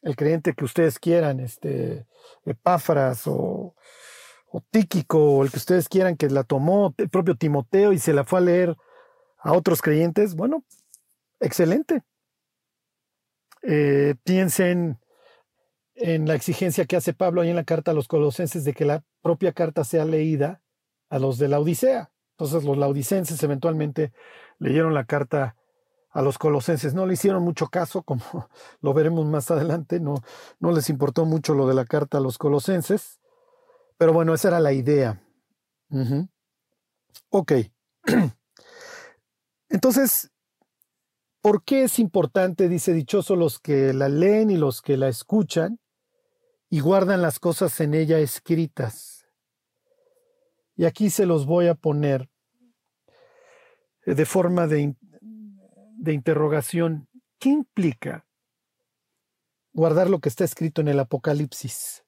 el 0.02 0.16
creyente 0.18 0.54
que 0.56 0.66
ustedes 0.66 1.00
quieran, 1.00 1.40
este, 1.40 2.06
Epáfras 2.44 3.26
o, 3.26 3.76
o 4.52 4.62
Tíquico, 4.72 5.38
o 5.38 5.44
el 5.46 5.52
que 5.52 5.58
ustedes 5.58 5.88
quieran, 5.88 6.18
que 6.18 6.30
la 6.30 6.44
tomó 6.44 6.94
el 6.98 7.10
propio 7.10 7.36
Timoteo 7.36 7.94
y 7.94 8.00
se 8.00 8.12
la 8.12 8.26
fue 8.26 8.40
a 8.40 8.44
leer 8.44 8.78
a 9.38 9.54
otros 9.54 9.82
creyentes, 9.82 10.36
bueno, 10.36 10.66
excelente. 11.40 12.04
Eh, 13.62 14.16
piensen 14.26 15.00
en 16.00 16.28
la 16.28 16.36
exigencia 16.36 16.86
que 16.86 16.96
hace 16.96 17.14
Pablo 17.14 17.42
ahí 17.42 17.50
en 17.50 17.56
la 17.56 17.66
carta 17.66 17.92
a 17.92 17.94
los 17.94 18.08
colosenses 18.08 18.64
de 18.64 18.74
que 18.74 18.86
la 18.86 19.04
propia 19.22 19.52
carta 19.52 19.84
sea 19.84 20.06
leída 20.06 20.62
a 21.10 21.20
los 21.20 21.38
de 21.38 21.50
la 21.50 21.60
Odisea. 21.60 22.12
Entonces 22.32 22.64
los 22.64 22.78
laodicenses 22.78 23.42
eventualmente 23.44 24.14
leyeron 24.60 24.94
la 24.94 25.04
carta 25.04 25.58
a 26.12 26.22
los 26.22 26.38
colosenses. 26.38 26.94
No 26.94 27.06
le 27.06 27.14
hicieron 27.14 27.44
mucho 27.44 27.68
caso, 27.68 28.04
como 28.04 28.50
lo 28.82 28.94
veremos 28.94 29.26
más 29.26 29.52
adelante, 29.52 30.00
no, 30.00 30.16
no 30.60 30.72
les 30.72 30.90
importó 30.90 31.26
mucho 31.26 31.54
lo 31.54 31.68
de 31.68 31.74
la 31.74 31.86
carta 31.86 32.18
a 32.18 32.22
los 32.22 32.38
colosenses, 32.38 33.20
pero 33.98 34.14
bueno, 34.14 34.34
esa 34.34 34.48
era 34.48 34.60
la 34.62 34.72
idea. 34.72 35.22
Ok. 37.30 37.54
Entonces, 39.70 40.32
¿por 41.42 41.64
qué 41.64 41.84
es 41.84 42.00
importante, 42.00 42.70
dice 42.70 42.94
dichoso, 42.94 43.36
los 43.36 43.60
que 43.60 43.94
la 43.94 44.08
leen 44.08 44.50
y 44.50 44.58
los 44.58 44.82
que 44.82 44.96
la 44.96 45.10
escuchan? 45.10 45.80
Y 46.70 46.80
guardan 46.82 47.22
las 47.22 47.40
cosas 47.40 47.80
en 47.80 47.94
ella 47.94 48.20
escritas. 48.20 49.28
Y 50.76 50.86
aquí 50.86 51.10
se 51.10 51.26
los 51.26 51.46
voy 51.46 51.68
a 51.68 51.76
poner 51.76 52.30
eh, 54.06 54.14
de 54.14 54.26
forma 54.26 54.68
de, 54.68 54.96
de 55.22 56.14
interrogación. 56.14 57.08
¿Qué 57.40 57.50
implica 57.50 58.26
guardar 59.74 60.10
lo 60.10 60.20
que 60.20 60.30
está 60.30 60.44
escrito 60.44 60.82
en 60.82 60.90
el 60.90 61.00
Apocalipsis? 61.00 62.06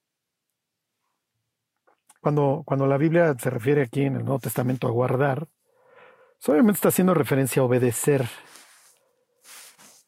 Cuando, 2.20 2.62
cuando 2.64 2.86
la 2.86 2.98
Biblia 2.98 3.34
se 3.38 3.50
refiere 3.50 3.82
aquí 3.82 4.02
en 4.02 4.16
el 4.16 4.24
Nuevo 4.24 4.38
Testamento 4.38 4.86
a 4.86 4.92
guardar, 4.92 5.48
obviamente 6.46 6.76
está 6.76 6.88
haciendo 6.88 7.14
referencia 7.14 7.62
a 7.62 7.64
obedecer 7.64 8.28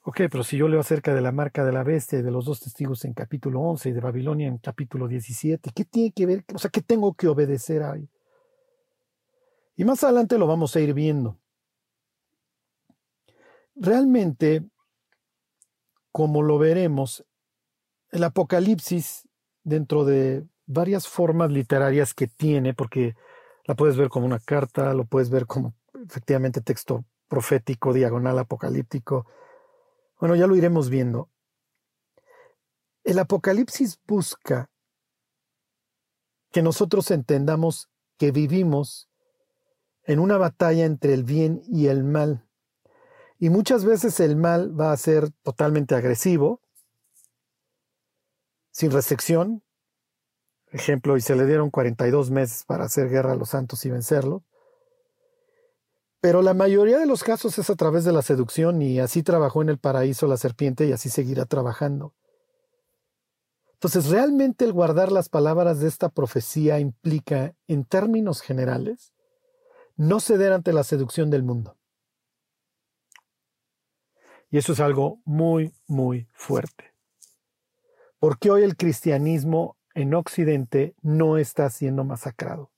Ok, 0.07 0.21
pero 0.31 0.45
si 0.45 0.59
yo 0.59 0.69
leo 0.69 0.81
acerca 0.81 1.15
de 1.15 1.23
la 1.23 1.33
marca 1.33 1.65
de 1.65 1.73
la 1.73 1.83
bestia 1.83 2.19
y 2.19 2.23
de 2.23 2.31
los 2.31 2.45
dos 2.45 2.61
testigos 2.61 3.07
en 3.07 3.15
capítulo 3.15 3.63
11 3.63 3.89
y 3.89 3.93
de 3.93 4.01
Babilonia 4.01 4.49
en 4.49 4.59
capítulo 4.59 5.09
17, 5.09 5.71
¿qué 5.75 5.87
tiene 5.87 6.13
que 6.13 6.27
ver? 6.27 6.45
O 6.55 6.59
sea, 6.59 6.71
¿qué 6.71 6.83
tengo 6.83 7.15
que 7.15 7.27
obedecer 7.27 7.83
ahí? 7.83 8.07
Y 9.77 9.85
más 9.87 10.05
adelante 10.05 10.37
lo 10.37 10.47
vamos 10.47 10.77
a 10.77 10.81
ir 10.81 10.93
viendo. 10.93 11.39
Realmente, 13.75 14.63
como 16.13 16.43
lo 16.43 16.59
veremos, 16.59 17.25
el 18.11 18.25
Apocalipsis, 18.25 19.27
dentro 19.63 20.05
de 20.05 20.45
varias 20.67 21.09
formas 21.09 21.51
literarias 21.51 22.13
que 22.13 22.27
tiene, 22.27 22.75
porque 22.75 23.15
la 23.65 23.75
puedes 23.75 23.97
ver 23.97 24.11
como 24.11 24.27
una 24.27 24.39
carta, 24.39 24.93
lo 24.93 25.07
puedes 25.07 25.31
ver 25.31 25.47
como 25.47 25.75
efectivamente 26.07 26.61
texto 26.61 27.07
profético, 27.27 27.95
diagonal, 27.95 28.39
apocalíptico, 28.39 29.27
bueno, 30.19 30.35
ya 30.37 30.47
lo 30.47 30.57
iremos 30.57 30.89
viendo. 30.91 31.31
El 33.03 33.19
Apocalipsis 33.19 34.01
busca 34.07 34.71
que 36.51 36.63
nosotros 36.63 37.11
entendamos 37.11 37.91
que 38.17 38.31
vivimos 38.31 39.11
en 40.05 40.19
una 40.19 40.39
batalla 40.39 40.85
entre 40.85 41.15
el 41.15 41.25
bien 41.25 41.63
y 41.67 41.89
el 41.89 42.05
mal. 42.05 42.47
Y 43.39 43.51
muchas 43.51 43.85
veces 43.85 44.21
el 44.21 44.37
mal 44.37 44.79
va 44.79 44.93
a 44.93 44.97
ser 44.97 45.31
totalmente 45.43 45.95
agresivo, 45.95 46.61
sin 48.71 48.91
restricción. 48.91 49.63
Ejemplo, 50.69 51.17
y 51.17 51.21
se 51.21 51.37
le 51.37 51.47
dieron 51.47 51.71
42 51.71 52.31
meses 52.31 52.65
para 52.65 52.85
hacer 52.85 53.09
guerra 53.09 53.33
a 53.33 53.37
los 53.37 53.51
santos 53.51 53.85
y 53.85 53.91
vencerlo. 53.91 54.45
Pero 56.25 56.41
la 56.41 56.55
mayoría 56.55 56.99
de 56.99 57.05
los 57.05 57.23
casos 57.23 57.59
es 57.59 57.69
a 57.69 57.75
través 57.75 58.05
de 58.05 58.13
la 58.13 58.23
seducción 58.23 58.81
y 58.81 58.99
así 58.99 59.23
trabajó 59.23 59.61
en 59.61 59.69
el 59.69 59.77
paraíso 59.77 60.27
la 60.27 60.39
serpiente 60.39 60.87
y 60.87 60.93
así 60.93 61.11
seguirá 61.11 61.45
trabajando. 61.45 62.15
Entonces, 63.75 64.07
realmente 64.09 64.65
el 64.65 64.73
guardar 64.73 65.13
las 65.13 65.29
palabras 65.29 65.81
de 65.81 65.89
esta 65.89 66.09
profecía 66.09 66.81
implica, 66.81 67.55
en 67.69 67.85
términos 67.85 68.41
generales, 68.41 69.13
no 69.97 70.19
ceder 70.19 70.55
ante 70.55 70.73
la 70.73 70.83
seducción 70.83 71.29
del 71.29 71.43
mundo. 71.43 71.77
Y 74.51 74.57
eso 74.57 74.73
es 74.73 74.81
algo 74.81 75.21
muy, 75.27 75.75
muy 75.87 76.27
fuerte. 76.33 76.95
Porque 78.19 78.51
hoy 78.51 78.63
el 78.63 78.79
cristianismo 78.79 79.77
en 79.93 80.15
Occidente 80.15 80.95
no 81.03 81.37
está 81.37 81.69
siendo 81.69 82.03
masacrado, 82.03 82.71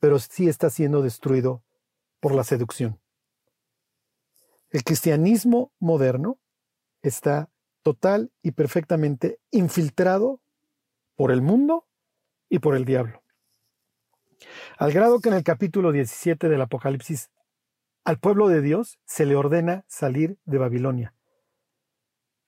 pero 0.00 0.18
sí 0.18 0.48
está 0.48 0.68
siendo 0.68 1.00
destruido 1.00 1.62
por 2.26 2.34
la 2.34 2.42
seducción. 2.42 2.98
El 4.70 4.82
cristianismo 4.82 5.72
moderno 5.78 6.40
está 7.00 7.50
total 7.82 8.32
y 8.42 8.50
perfectamente 8.50 9.38
infiltrado 9.52 10.40
por 11.14 11.30
el 11.30 11.40
mundo 11.40 11.86
y 12.48 12.58
por 12.58 12.74
el 12.74 12.84
diablo. 12.84 13.22
Al 14.76 14.90
grado 14.90 15.20
que 15.20 15.28
en 15.28 15.36
el 15.36 15.44
capítulo 15.44 15.92
17 15.92 16.48
del 16.48 16.60
Apocalipsis 16.62 17.30
al 18.02 18.18
pueblo 18.18 18.48
de 18.48 18.60
Dios 18.60 18.98
se 19.04 19.24
le 19.24 19.36
ordena 19.36 19.84
salir 19.86 20.36
de 20.46 20.58
Babilonia, 20.58 21.14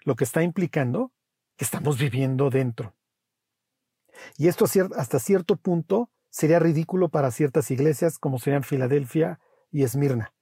lo 0.01 0.17
que 0.17 0.25
está 0.25 0.43
implicando 0.43 1.13
que 1.57 1.65
estamos 1.65 1.99
viviendo 1.99 2.51
dentro. 2.51 2.97
Y 4.39 4.49
esto 4.49 4.65
hasta 4.97 5.21
cierto 5.21 5.55
punto 5.55 6.11
sería 6.31 6.59
ridículo 6.59 7.11
para 7.11 7.31
ciertas 7.31 7.71
iglesias 7.71 8.19
como 8.19 8.41
serían 8.41 8.65
Filadelfia 8.65 9.39
y 9.71 9.83
Esmirna. 9.83 10.33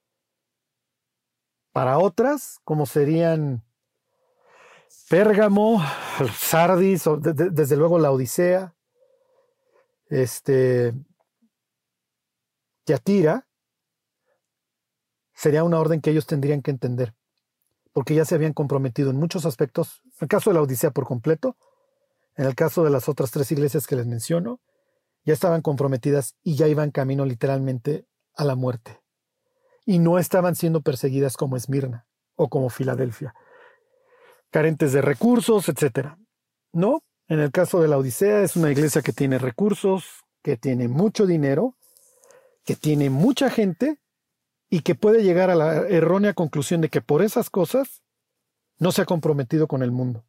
Para 1.73 1.99
otras, 1.99 2.59
como 2.65 2.87
serían 2.87 3.63
Pérgamo, 5.09 5.83
Sardis, 6.37 7.05
desde 7.21 7.77
luego 7.77 7.99
la 7.99 8.11
Odisea, 8.11 8.75
este, 10.09 10.95
Yatira, 12.87 13.47
sería 15.35 15.65
una 15.65 15.79
orden 15.79 16.01
que 16.01 16.11
ellos 16.11 16.27
tendrían 16.27 16.63
que 16.63 16.71
entender, 16.71 17.15
porque 17.93 18.15
ya 18.15 18.25
se 18.25 18.35
habían 18.35 18.53
comprometido 18.55 19.11
en 19.11 19.17
muchos 19.17 19.45
aspectos, 19.45 20.01
en 20.05 20.13
el 20.23 20.29
caso 20.29 20.51
de 20.51 20.55
la 20.55 20.63
Odisea 20.63 20.93
por 20.93 21.07
completo, 21.07 21.57
en 22.37 22.47
el 22.47 22.55
caso 22.55 22.85
de 22.85 22.91
las 22.91 23.09
otras 23.09 23.31
tres 23.31 23.51
iglesias 23.53 23.87
que 23.87 23.97
les 23.97 24.07
menciono, 24.07 24.61
ya 25.25 25.35
estaban 25.35 25.61
comprometidas 25.61 26.37
y 26.43 26.55
ya 26.55 26.69
iban 26.69 26.91
camino 26.91 27.27
literalmente 27.27 28.07
a 28.35 28.45
la 28.45 28.55
muerte 28.55 29.06
y 29.87 30.01
no 30.01 30.19
estaban 30.19 30.57
siendo 30.57 30.83
perseguidas 30.83 31.37
como 31.37 31.57
Esmirna 31.57 32.07
o 32.35 32.49
como 32.49 32.69
Filadelfia, 32.69 33.35
carentes 34.51 34.93
de 34.93 35.01
recursos, 35.01 35.69
etc. 35.69 36.17
No, 36.73 37.03
en 37.29 37.41
el 37.41 37.53
caso 37.53 37.81
de 37.81 37.89
la 37.89 37.97
Odisea 37.97 38.43
es 38.43 38.57
una 38.57 38.71
iglesia 38.71 39.01
que 39.01 39.13
tiene 39.13 39.39
recursos, 39.39 40.25
que 40.43 40.57
tiene 40.57 40.89
mucho 40.89 41.25
dinero, 41.25 41.77
que 42.65 42.75
tiene 42.75 43.09
mucha 43.09 43.49
gente 43.49 43.99
y 44.69 44.81
que 44.81 44.97
puede 44.97 45.23
llegar 45.23 45.51
a 45.51 45.55
la 45.55 45.89
errónea 45.89 46.35
conclusión 46.35 46.81
de 46.81 46.89
que 46.89 47.01
por 47.01 47.23
esas 47.23 47.49
cosas 47.49 48.03
no 48.79 48.93
se 48.93 49.03
ha 49.03 49.07
comprometido 49.07 49.69
con 49.69 49.83
el 49.83 49.93
mundo. 49.93 50.25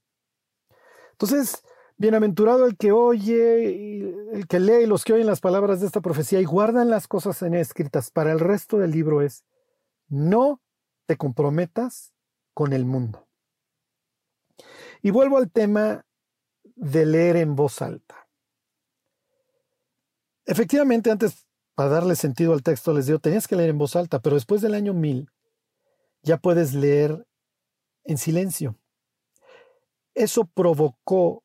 Entonces, 1.11 1.63
Bienaventurado 1.99 2.65
el 2.65 2.77
que 2.77 2.91
oye, 2.91 4.09
el 4.33 4.47
que 4.47 4.59
lee 4.59 4.83
y 4.83 4.85
los 4.85 5.03
que 5.03 5.13
oyen 5.13 5.25
las 5.25 5.41
palabras 5.41 5.79
de 5.79 5.87
esta 5.87 5.99
profecía 5.99 6.39
y 6.39 6.45
guardan 6.45 6.91
las 6.91 7.07
cosas 7.07 7.41
en 7.41 7.55
escritas. 7.55 8.11
Para 8.11 8.31
el 8.31 8.39
resto 8.39 8.77
del 8.77 8.91
libro 8.91 9.23
es, 9.23 9.43
no 10.07 10.61
te 11.07 11.17
comprometas 11.17 12.13
con 12.53 12.73
el 12.73 12.85
mundo. 12.85 13.27
Y 15.01 15.09
vuelvo 15.09 15.37
al 15.37 15.51
tema 15.51 16.05
de 16.75 17.05
leer 17.07 17.37
en 17.37 17.55
voz 17.55 17.81
alta. 17.81 18.27
Efectivamente, 20.45 21.09
antes, 21.09 21.47
para 21.73 21.89
darle 21.89 22.15
sentido 22.15 22.53
al 22.53 22.63
texto, 22.63 22.93
les 22.93 23.07
digo, 23.07 23.19
tenías 23.19 23.47
que 23.47 23.55
leer 23.55 23.71
en 23.71 23.77
voz 23.79 23.95
alta, 23.95 24.19
pero 24.19 24.35
después 24.35 24.61
del 24.61 24.75
año 24.75 24.93
1000 24.93 25.29
ya 26.21 26.37
puedes 26.37 26.73
leer 26.73 27.25
en 28.03 28.17
silencio. 28.17 28.75
Eso 30.13 30.45
provocó 30.45 31.43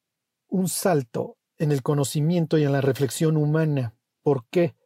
un 0.52 0.68
salto 0.68 1.38
en 1.56 1.72
el 1.72 1.82
conocimiento 1.82 2.58
y 2.58 2.64
en 2.64 2.72
la 2.72 2.82
reflexión 2.82 3.38
humana. 3.38 3.94
¿Por 4.22 4.44
qué? 4.50 4.76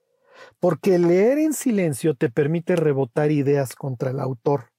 Porque 0.61 0.99
leer 0.99 1.39
en 1.39 1.53
silencio 1.53 2.15
te 2.15 2.31
permite 2.31 2.77
rebotar 2.77 3.33
ideas 3.33 3.75
contra 3.75 4.11
el 4.11 4.21
autor. 4.21 4.71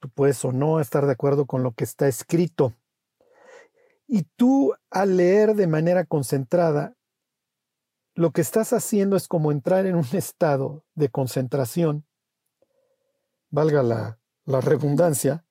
Tú 0.00 0.10
puedes 0.10 0.44
o 0.44 0.52
no 0.52 0.80
estar 0.80 1.06
de 1.06 1.12
acuerdo 1.12 1.46
con 1.46 1.62
lo 1.62 1.72
que 1.72 1.84
está 1.84 2.08
escrito. 2.08 2.74
Y 4.08 4.24
tú 4.34 4.74
al 4.90 5.16
leer 5.16 5.54
de 5.54 5.68
manera 5.68 6.04
concentrada, 6.04 6.96
lo 8.14 8.32
que 8.32 8.40
estás 8.40 8.72
haciendo 8.72 9.16
es 9.16 9.28
como 9.28 9.52
entrar 9.52 9.86
en 9.86 9.94
un 9.94 10.08
estado 10.12 10.84
de 10.94 11.10
concentración, 11.10 12.06
valga 13.50 13.84
la, 13.84 14.18
la 14.46 14.60
redundancia, 14.60 15.44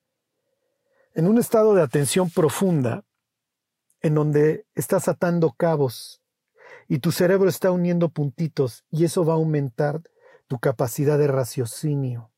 en 1.14 1.26
un 1.26 1.38
estado 1.38 1.74
de 1.74 1.82
atención 1.82 2.28
profunda 2.28 3.06
en 4.06 4.14
donde 4.14 4.66
estás 4.74 5.08
atando 5.08 5.52
cabos 5.52 6.22
y 6.88 7.00
tu 7.00 7.10
cerebro 7.10 7.48
está 7.48 7.70
uniendo 7.72 8.08
puntitos 8.08 8.84
y 8.90 9.04
eso 9.04 9.24
va 9.24 9.32
a 9.32 9.36
aumentar 9.36 10.02
tu 10.46 10.58
capacidad 10.58 11.18
de 11.18 11.26
raciocinio. 11.26 12.30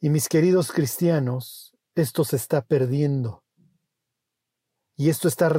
Y 0.00 0.08
mis 0.08 0.28
queridos 0.28 0.72
cristianos, 0.72 1.76
esto 1.94 2.24
se 2.24 2.36
está 2.36 2.62
perdiendo. 2.62 3.44
Y 4.96 5.10
esto 5.10 5.28
está 5.28 5.50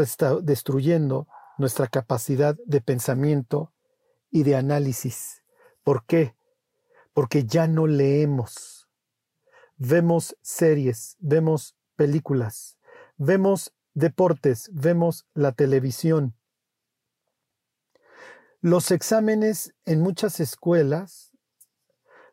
destruyendo 0.41 1.27
nuestra 1.59 1.87
capacidad 1.87 2.55
de 2.65 2.81
pensamiento 2.81 3.73
y 4.31 4.41
de 4.43 4.55
análisis. 4.55 5.43
¿Por 5.83 6.05
qué? 6.05 6.35
Porque 7.13 7.45
ya 7.45 7.67
no 7.67 7.85
leemos. 7.85 8.89
Vemos 9.75 10.35
series, 10.41 11.15
vemos 11.19 11.75
películas, 11.95 12.79
vemos 13.17 13.73
deportes, 13.97 14.69
vemos 14.73 15.25
la 15.33 15.53
televisión. 15.53 16.35
Los 18.61 18.91
exámenes 18.91 19.73
en 19.85 20.01
muchas 20.01 20.39
escuelas, 20.39 21.31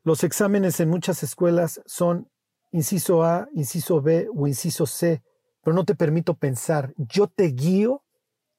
los 0.03 0.25
exámenes 0.25 0.81
en 0.81 0.91
muchas 0.91 1.23
escuelas 1.23 1.81
son 1.87 2.31
inciso 2.71 3.25
A, 3.25 3.49
inciso 3.55 4.03
B 4.03 4.29
o 4.35 4.47
inciso 4.47 4.85
C, 4.85 5.23
pero 5.63 5.75
no 5.75 5.85
te 5.85 5.95
permito 5.95 6.35
pensar. 6.35 6.93
Yo 6.99 7.29
te 7.29 7.45
guío 7.45 8.05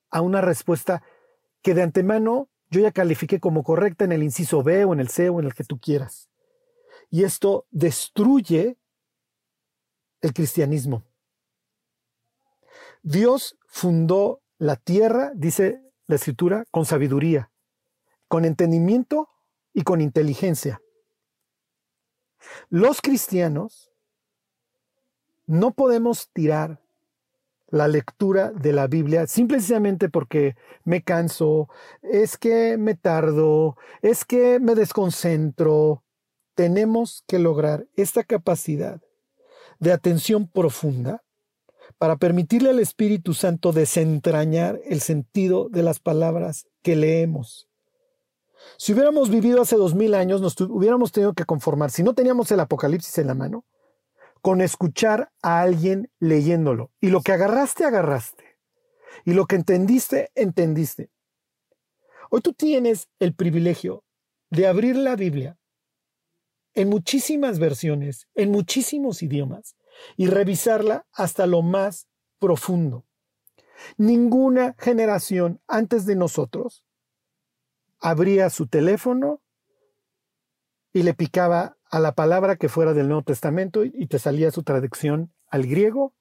a 0.09 0.21
una 0.21 0.41
respuesta 0.41 1.03
que 1.61 1.75
de 1.75 1.83
antemano 1.83 2.49
yo 2.71 2.81
ya 2.81 2.91
califiqué 2.91 3.39
como 3.39 3.63
correcta 3.63 4.05
en 4.05 4.13
el 4.13 4.23
inciso 4.23 4.63
B 4.63 4.83
o 4.83 4.93
en 4.93 4.99
el 4.99 5.09
C 5.09 5.29
o 5.29 5.39
en 5.39 5.45
el 5.45 5.53
que 5.53 5.63
tú 5.63 5.79
quieras. 5.79 6.29
Y 7.11 7.23
esto 7.23 7.67
destruye 7.69 8.77
el 10.21 10.33
cristianismo. 10.33 11.03
Dios 13.05 13.55
fundó 13.67 14.41
la 14.57 14.77
tierra, 14.77 15.31
dice 15.35 15.79
la 16.07 16.15
escritura, 16.15 16.65
con 16.71 16.85
sabiduría, 16.85 17.51
con 18.27 18.45
entendimiento 18.45 19.29
y 19.75 19.83
con 19.83 20.01
inteligencia. 20.01 20.81
Los 22.69 23.01
cristianos 23.01 23.91
no 25.45 25.69
podemos 25.69 26.31
tirar 26.33 26.81
la 27.67 27.87
lectura 27.87 28.51
de 28.51 28.73
la 28.73 28.87
Biblia 28.87 29.27
simplemente 29.27 30.09
porque 30.09 30.55
me 30.83 31.03
canso, 31.03 31.69
es 32.01 32.39
que 32.39 32.75
me 32.77 32.95
tardo, 32.95 33.77
es 34.01 34.25
que 34.25 34.59
me 34.59 34.73
desconcentro. 34.73 36.03
Tenemos 36.55 37.23
que 37.27 37.37
lograr 37.37 37.85
esta 37.95 38.23
capacidad 38.23 38.99
de 39.77 39.91
atención 39.91 40.47
profunda 40.47 41.24
para 41.97 42.17
permitirle 42.17 42.69
al 42.69 42.79
Espíritu 42.79 43.33
Santo 43.33 43.71
desentrañar 43.71 44.79
el 44.85 45.01
sentido 45.01 45.69
de 45.69 45.83
las 45.83 45.99
palabras 45.99 46.67
que 46.81 46.95
leemos. 46.95 47.67
Si 48.77 48.93
hubiéramos 48.93 49.29
vivido 49.29 49.61
hace 49.61 49.75
dos 49.75 49.95
mil 49.95 50.13
años, 50.15 50.41
nos 50.41 50.59
hubiéramos 50.59 51.11
tenido 51.11 51.33
que 51.33 51.45
conformar, 51.45 51.91
si 51.91 52.03
no 52.03 52.13
teníamos 52.13 52.51
el 52.51 52.59
Apocalipsis 52.59 53.17
en 53.19 53.27
la 53.27 53.33
mano, 53.33 53.65
con 54.41 54.61
escuchar 54.61 55.31
a 55.41 55.61
alguien 55.61 56.11
leyéndolo. 56.19 56.91
Y 57.01 57.09
lo 57.09 57.21
que 57.21 57.31
agarraste, 57.31 57.85
agarraste. 57.85 58.43
Y 59.23 59.33
lo 59.33 59.45
que 59.45 59.55
entendiste, 59.55 60.29
entendiste. 60.35 61.09
Hoy 62.29 62.41
tú 62.41 62.53
tienes 62.53 63.07
el 63.19 63.33
privilegio 63.33 64.03
de 64.49 64.67
abrir 64.67 64.95
la 64.97 65.15
Biblia 65.15 65.57
en 66.73 66.89
muchísimas 66.89 67.57
versiones, 67.57 68.27
en 68.35 68.51
muchísimos 68.51 69.23
idiomas, 69.23 69.75
y 70.17 70.27
revisarla 70.27 71.05
hasta 71.11 71.47
lo 71.47 71.61
más 71.61 72.07
profundo. 72.39 73.05
Ninguna 73.97 74.75
generación 74.77 75.61
antes 75.67 76.05
de 76.05 76.15
nosotros 76.15 76.83
abría 77.99 78.49
su 78.49 78.67
teléfono 78.67 79.41
y 80.93 81.03
le 81.03 81.13
picaba 81.13 81.77
a 81.89 81.99
la 81.99 82.13
palabra 82.13 82.55
que 82.55 82.69
fuera 82.69 82.93
del 82.93 83.07
Nuevo 83.07 83.23
Testamento 83.23 83.83
y 83.83 84.07
te 84.07 84.19
salía 84.19 84.51
su 84.51 84.63
traducción 84.63 85.33
al 85.47 85.67
griego 85.67 86.13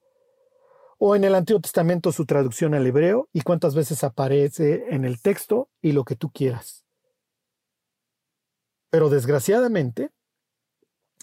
o 0.98 1.16
en 1.16 1.24
el 1.24 1.34
Antiguo 1.34 1.60
Testamento 1.60 2.12
su 2.12 2.26
traducción 2.26 2.74
al 2.74 2.86
hebreo 2.86 3.28
y 3.32 3.42
cuántas 3.42 3.74
veces 3.74 4.04
aparece 4.04 4.86
en 4.90 5.04
el 5.04 5.20
texto 5.20 5.68
y 5.80 5.92
lo 5.92 6.04
que 6.04 6.16
tú 6.16 6.30
quieras. 6.30 6.84
Pero 8.90 9.10
desgraciadamente 9.10 10.10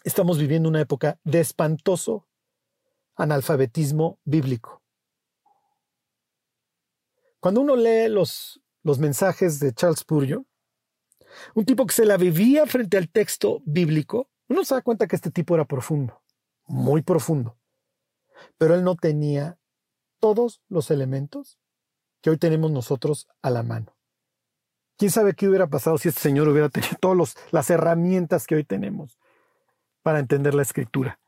estamos 0.03 0.37
viviendo 0.37 0.69
una 0.69 0.81
época 0.81 1.19
de 1.23 1.39
espantoso 1.39 2.27
analfabetismo 3.21 4.19
bíblico. 4.23 4.81
Cuando 7.39 7.61
uno 7.61 7.75
lee 7.75 8.09
los, 8.09 8.61
los 8.83 8.99
mensajes 8.99 9.59
de 9.59 9.73
Charles 9.73 9.99
Spurgeon, 9.99 10.47
un 11.55 11.65
tipo 11.65 11.85
que 11.85 11.93
se 11.93 12.05
la 12.05 12.17
vivía 12.17 12.65
frente 12.65 12.97
al 12.97 13.09
texto 13.09 13.61
bíblico, 13.65 14.29
uno 14.47 14.63
se 14.63 14.75
da 14.75 14.81
cuenta 14.81 15.07
que 15.07 15.15
este 15.15 15.31
tipo 15.31 15.55
era 15.55 15.65
profundo, 15.65 16.21
muy 16.65 17.01
profundo. 17.01 17.57
Pero 18.57 18.75
él 18.75 18.83
no 18.83 18.95
tenía 18.95 19.57
todos 20.19 20.61
los 20.67 20.91
elementos 20.91 21.59
que 22.21 22.29
hoy 22.29 22.37
tenemos 22.37 22.71
nosotros 22.71 23.27
a 23.41 23.49
la 23.49 23.63
mano. 23.63 23.95
¿Quién 24.97 25.09
sabe 25.09 25.33
qué 25.33 25.47
hubiera 25.47 25.67
pasado 25.67 25.97
si 25.97 26.09
este 26.09 26.21
señor 26.21 26.47
hubiera 26.47 26.69
tenido 26.69 26.95
todas 26.99 27.35
las 27.51 27.69
herramientas 27.69 28.45
que 28.45 28.55
hoy 28.55 28.63
tenemos 28.63 29.17
para 30.03 30.19
entender 30.19 30.53
la 30.53 30.61
escritura? 30.61 31.19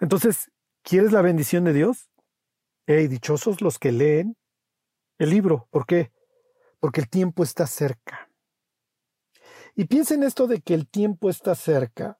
Entonces, 0.00 0.50
¿quieres 0.82 1.12
la 1.12 1.22
bendición 1.22 1.64
de 1.64 1.72
Dios? 1.72 2.10
Hey, 2.86 3.08
dichosos 3.08 3.60
los 3.60 3.78
que 3.78 3.92
leen 3.92 4.36
el 5.18 5.30
libro. 5.30 5.68
¿Por 5.70 5.86
qué? 5.86 6.12
Porque 6.80 7.00
el 7.00 7.08
tiempo 7.08 7.42
está 7.42 7.66
cerca. 7.66 8.30
Y 9.74 9.86
piensen 9.86 10.22
esto 10.22 10.46
de 10.46 10.60
que 10.60 10.74
el 10.74 10.88
tiempo 10.88 11.28
está 11.28 11.54
cerca, 11.54 12.18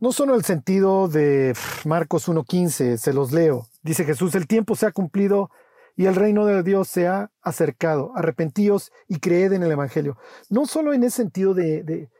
no 0.00 0.12
solo 0.12 0.36
el 0.36 0.44
sentido 0.44 1.08
de 1.08 1.54
Marcos 1.84 2.28
1.15, 2.28 2.98
se 2.98 3.12
los 3.12 3.32
leo. 3.32 3.66
Dice 3.82 4.04
Jesús, 4.04 4.34
el 4.36 4.46
tiempo 4.46 4.76
se 4.76 4.86
ha 4.86 4.92
cumplido 4.92 5.50
y 5.96 6.06
el 6.06 6.14
reino 6.14 6.46
de 6.46 6.62
Dios 6.62 6.86
se 6.86 7.08
ha 7.08 7.32
acercado. 7.42 8.12
Arrepentíos 8.14 8.92
y 9.08 9.18
creed 9.18 9.52
en 9.52 9.64
el 9.64 9.72
Evangelio. 9.72 10.16
No 10.48 10.66
solo 10.66 10.92
en 10.92 11.02
ese 11.02 11.16
sentido 11.16 11.52
de, 11.52 11.82
de, 11.82 12.10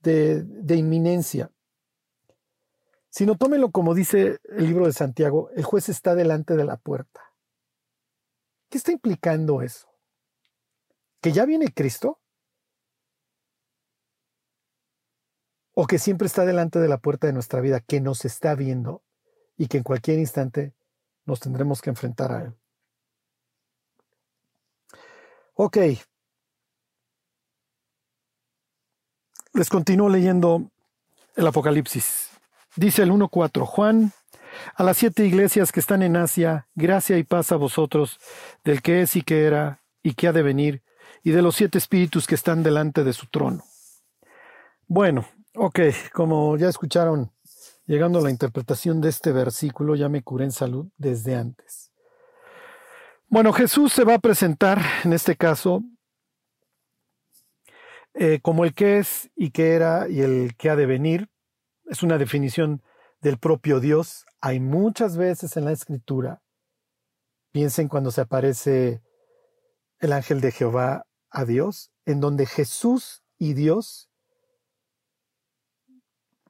de, 0.00 0.44
de 0.44 0.76
inminencia, 0.76 1.50
sino 3.14 3.36
tómenlo 3.36 3.70
como 3.70 3.94
dice 3.94 4.40
el 4.42 4.66
libro 4.66 4.86
de 4.86 4.92
Santiago, 4.92 5.48
el 5.54 5.62
juez 5.62 5.88
está 5.88 6.16
delante 6.16 6.56
de 6.56 6.64
la 6.64 6.76
puerta. 6.76 7.32
¿Qué 8.68 8.76
está 8.76 8.90
implicando 8.90 9.62
eso? 9.62 9.86
¿Que 11.20 11.30
ya 11.30 11.44
viene 11.44 11.72
Cristo? 11.72 12.18
¿O 15.74 15.86
que 15.86 16.00
siempre 16.00 16.26
está 16.26 16.44
delante 16.44 16.80
de 16.80 16.88
la 16.88 16.98
puerta 16.98 17.28
de 17.28 17.32
nuestra 17.32 17.60
vida, 17.60 17.78
que 17.78 18.00
nos 18.00 18.24
está 18.24 18.56
viendo 18.56 19.04
y 19.56 19.68
que 19.68 19.76
en 19.76 19.84
cualquier 19.84 20.18
instante 20.18 20.74
nos 21.24 21.38
tendremos 21.38 21.82
que 21.82 21.90
enfrentar 21.90 22.32
a 22.32 22.42
Él? 22.42 22.54
Ok. 25.54 25.78
Les 29.52 29.70
continúo 29.70 30.08
leyendo 30.08 30.68
el 31.36 31.46
Apocalipsis. 31.46 32.33
Dice 32.76 33.02
el 33.02 33.12
1.4, 33.12 33.64
Juan, 33.64 34.12
a 34.74 34.82
las 34.82 34.96
siete 34.96 35.24
iglesias 35.24 35.70
que 35.70 35.78
están 35.78 36.02
en 36.02 36.16
Asia, 36.16 36.66
gracia 36.74 37.18
y 37.18 37.22
paz 37.22 37.52
a 37.52 37.56
vosotros, 37.56 38.18
del 38.64 38.82
que 38.82 39.02
es 39.02 39.14
y 39.14 39.22
que 39.22 39.44
era 39.44 39.82
y 40.02 40.14
que 40.14 40.26
ha 40.26 40.32
de 40.32 40.42
venir, 40.42 40.82
y 41.22 41.30
de 41.30 41.40
los 41.40 41.54
siete 41.54 41.78
espíritus 41.78 42.26
que 42.26 42.34
están 42.34 42.64
delante 42.64 43.04
de 43.04 43.12
su 43.12 43.26
trono. 43.26 43.62
Bueno, 44.88 45.24
ok, 45.54 45.80
como 46.12 46.56
ya 46.56 46.68
escucharon, 46.68 47.30
llegando 47.86 48.18
a 48.18 48.22
la 48.22 48.30
interpretación 48.30 49.00
de 49.00 49.08
este 49.10 49.30
versículo, 49.30 49.94
ya 49.94 50.08
me 50.08 50.22
curé 50.22 50.46
en 50.46 50.52
salud 50.52 50.88
desde 50.98 51.36
antes. 51.36 51.92
Bueno, 53.28 53.52
Jesús 53.52 53.92
se 53.92 54.04
va 54.04 54.14
a 54.14 54.18
presentar, 54.18 54.82
en 55.04 55.12
este 55.12 55.36
caso, 55.36 55.82
eh, 58.14 58.40
como 58.42 58.64
el 58.64 58.74
que 58.74 58.98
es 58.98 59.30
y 59.36 59.50
que 59.50 59.74
era 59.74 60.08
y 60.08 60.20
el 60.20 60.54
que 60.56 60.70
ha 60.70 60.76
de 60.76 60.86
venir, 60.86 61.30
es 61.94 62.02
una 62.02 62.18
definición 62.18 62.82
del 63.20 63.38
propio 63.38 63.78
Dios. 63.78 64.26
Hay 64.40 64.58
muchas 64.58 65.16
veces 65.16 65.56
en 65.56 65.64
la 65.64 65.72
escritura, 65.72 66.42
piensen 67.52 67.88
cuando 67.88 68.10
se 68.10 68.20
aparece 68.20 69.00
el 70.00 70.12
ángel 70.12 70.40
de 70.40 70.50
Jehová 70.50 71.06
a 71.30 71.44
Dios, 71.44 71.92
en 72.04 72.20
donde 72.20 72.46
Jesús 72.46 73.22
y 73.38 73.54
Dios 73.54 74.10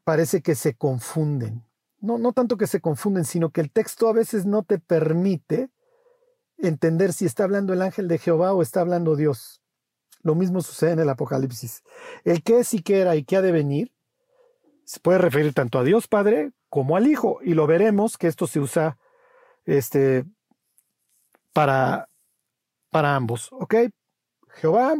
parece 0.02 0.40
que 0.40 0.54
se 0.54 0.74
confunden. 0.74 1.64
No, 2.00 2.18
no 2.18 2.32
tanto 2.32 2.56
que 2.56 2.66
se 2.66 2.80
confunden, 2.80 3.24
sino 3.24 3.50
que 3.50 3.60
el 3.60 3.70
texto 3.70 4.08
a 4.08 4.12
veces 4.14 4.46
no 4.46 4.62
te 4.62 4.78
permite 4.78 5.70
entender 6.56 7.12
si 7.12 7.26
está 7.26 7.44
hablando 7.44 7.74
el 7.74 7.82
ángel 7.82 8.08
de 8.08 8.18
Jehová 8.18 8.54
o 8.54 8.62
está 8.62 8.80
hablando 8.80 9.14
Dios. 9.14 9.62
Lo 10.22 10.34
mismo 10.34 10.62
sucede 10.62 10.92
en 10.92 11.00
el 11.00 11.08
Apocalipsis. 11.10 11.82
El 12.24 12.42
que 12.42 12.60
es 12.60 12.72
y 12.72 12.80
que 12.80 13.00
era 13.00 13.14
y 13.14 13.24
que 13.24 13.36
ha 13.36 13.42
de 13.42 13.52
venir 13.52 13.93
se 14.84 15.00
puede 15.00 15.18
referir 15.18 15.52
tanto 15.52 15.78
a 15.78 15.84
Dios 15.84 16.08
Padre 16.08 16.52
como 16.68 16.96
al 16.96 17.06
Hijo, 17.06 17.38
y 17.42 17.54
lo 17.54 17.66
veremos 17.66 18.18
que 18.18 18.26
esto 18.26 18.46
se 18.46 18.58
usa 18.58 18.98
este, 19.64 20.24
para, 21.52 22.08
para 22.90 23.14
ambos. 23.14 23.48
¿Ok? 23.52 23.74
Jehová, 24.56 24.94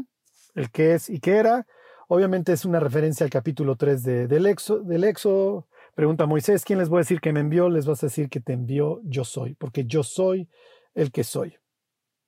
el 0.55 0.70
que 0.70 0.95
es 0.95 1.11
y 1.11 1.18
que 1.18 1.37
era, 1.37 1.66
obviamente 2.07 2.53
es 2.53 2.64
una 2.64 2.78
referencia 2.78 3.24
al 3.24 3.30
capítulo 3.30 3.76
3 3.76 4.03
de, 4.03 4.26
del, 4.28 4.47
Éxodo, 4.47 4.82
del 4.85 5.05
Éxodo. 5.05 5.66
Pregunta 5.97 6.26
Moisés, 6.26 6.64
¿quién 6.64 6.78
les 6.78 6.89
voy 6.89 6.99
a 6.99 7.01
decir 7.01 7.20
que 7.20 7.32
me 7.32 7.41
envió? 7.41 7.68
Les 7.68 7.87
vas 7.87 8.03
a 8.03 8.07
decir 8.07 8.28
que 8.28 8.41
te 8.41 8.53
envió 8.53 9.01
yo 9.03 9.24
soy, 9.24 9.55
porque 9.55 9.85
yo 9.85 10.03
soy 10.03 10.49
el 10.95 11.11
que 11.11 11.24
soy. 11.24 11.57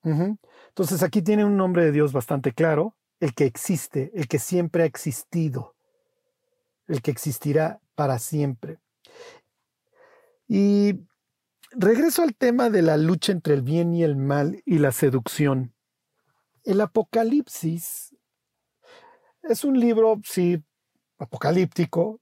Entonces 0.02 1.02
aquí 1.02 1.22
tiene 1.22 1.44
un 1.44 1.56
nombre 1.56 1.84
de 1.84 1.92
Dios 1.92 2.12
bastante 2.12 2.52
claro, 2.52 2.96
el 3.18 3.34
que 3.34 3.44
existe, 3.44 4.12
el 4.14 4.28
que 4.28 4.38
siempre 4.38 4.82
ha 4.82 4.86
existido 4.86 5.75
el 6.88 7.02
que 7.02 7.10
existirá 7.10 7.80
para 7.94 8.18
siempre. 8.18 8.78
Y 10.48 11.00
regreso 11.72 12.22
al 12.22 12.34
tema 12.34 12.70
de 12.70 12.82
la 12.82 12.96
lucha 12.96 13.32
entre 13.32 13.54
el 13.54 13.62
bien 13.62 13.92
y 13.92 14.04
el 14.04 14.16
mal 14.16 14.62
y 14.64 14.78
la 14.78 14.92
seducción. 14.92 15.74
El 16.64 16.80
Apocalipsis 16.80 18.14
es 19.42 19.64
un 19.64 19.78
libro, 19.78 20.20
sí, 20.24 20.62
apocalíptico, 21.18 22.20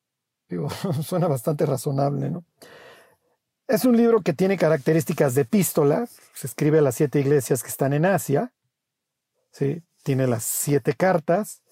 digo, 0.48 0.68
suena 1.02 1.26
bastante 1.26 1.66
razonable, 1.66 2.30
¿no? 2.30 2.44
Es 3.66 3.86
un 3.86 3.96
libro 3.96 4.20
que 4.20 4.34
tiene 4.34 4.58
características 4.58 5.34
de 5.34 5.42
epístola, 5.42 6.06
se 6.34 6.46
escribe 6.46 6.80
a 6.80 6.82
las 6.82 6.96
siete 6.96 7.18
iglesias 7.20 7.62
que 7.62 7.70
están 7.70 7.94
en 7.94 8.04
Asia, 8.04 8.52
¿sí? 9.50 9.82
tiene 10.02 10.26
las 10.26 10.44
siete 10.44 10.92
cartas, 10.92 11.62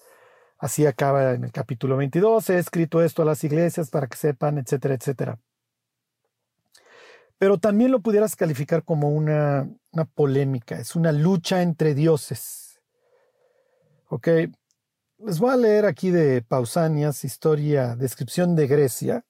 Así 0.63 0.85
acaba 0.85 1.33
en 1.33 1.43
el 1.43 1.51
capítulo 1.51 1.97
22, 1.97 2.49
he 2.51 2.57
escrito 2.57 3.03
esto 3.03 3.21
a 3.21 3.25
las 3.25 3.43
iglesias 3.43 3.89
para 3.89 4.07
que 4.07 4.15
sepan, 4.15 4.57
etcétera, 4.57 4.93
etcétera. 4.93 5.39
Pero 7.37 7.57
también 7.57 7.91
lo 7.91 7.99
pudieras 7.99 8.37
calificar 8.37 8.85
como 8.85 9.09
una, 9.09 9.69
una 9.91 10.05
polémica, 10.05 10.79
es 10.79 10.95
una 10.95 11.11
lucha 11.11 11.61
entre 11.61 11.93
dioses. 11.93 12.79
Ok, 14.07 14.29
les 15.17 15.37
voy 15.37 15.51
a 15.51 15.57
leer 15.57 15.85
aquí 15.85 16.11
de 16.11 16.41
Pausanias, 16.41 17.25
historia, 17.25 17.97
descripción 17.97 18.55
de 18.55 18.67
Grecia. 18.67 19.25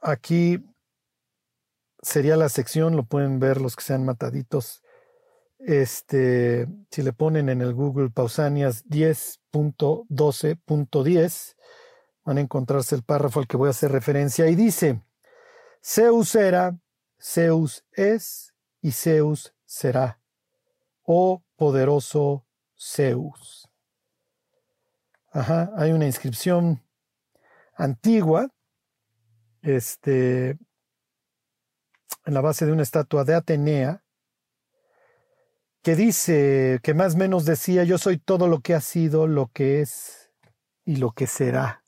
Aquí 0.00 0.64
sería 2.00 2.36
la 2.36 2.48
sección, 2.48 2.94
lo 2.94 3.02
pueden 3.02 3.40
ver 3.40 3.60
los 3.60 3.74
que 3.74 3.82
sean 3.82 4.04
mataditos, 4.04 4.84
este, 5.68 6.66
si 6.90 7.02
le 7.02 7.12
ponen 7.12 7.50
en 7.50 7.60
el 7.60 7.74
Google 7.74 8.08
Pausanias 8.08 8.86
10.12.10, 8.86 11.56
van 12.24 12.38
a 12.38 12.40
encontrarse 12.40 12.94
el 12.94 13.02
párrafo 13.02 13.40
al 13.40 13.46
que 13.46 13.58
voy 13.58 13.66
a 13.66 13.72
hacer 13.72 13.92
referencia 13.92 14.48
y 14.48 14.54
dice, 14.54 15.02
Zeus 15.84 16.34
era, 16.34 16.78
Zeus 17.20 17.84
es 17.92 18.54
y 18.80 18.92
Zeus 18.92 19.54
será. 19.66 20.22
Oh 21.02 21.42
poderoso 21.56 22.46
Zeus. 22.74 23.68
Ajá, 25.30 25.70
hay 25.76 25.92
una 25.92 26.06
inscripción 26.06 26.82
antigua, 27.74 28.48
este, 29.60 30.56
en 32.24 32.32
la 32.32 32.40
base 32.40 32.64
de 32.64 32.72
una 32.72 32.84
estatua 32.84 33.24
de 33.24 33.34
Atenea, 33.34 34.02
que 35.82 35.96
dice, 35.96 36.80
que 36.82 36.94
más 36.94 37.14
o 37.14 37.18
menos 37.18 37.44
decía, 37.44 37.84
yo 37.84 37.98
soy 37.98 38.18
todo 38.18 38.48
lo 38.48 38.60
que 38.60 38.74
ha 38.74 38.80
sido, 38.80 39.26
lo 39.26 39.48
que 39.48 39.80
es 39.80 40.30
y 40.84 40.96
lo 40.96 41.12
que 41.12 41.26
será. 41.26 41.84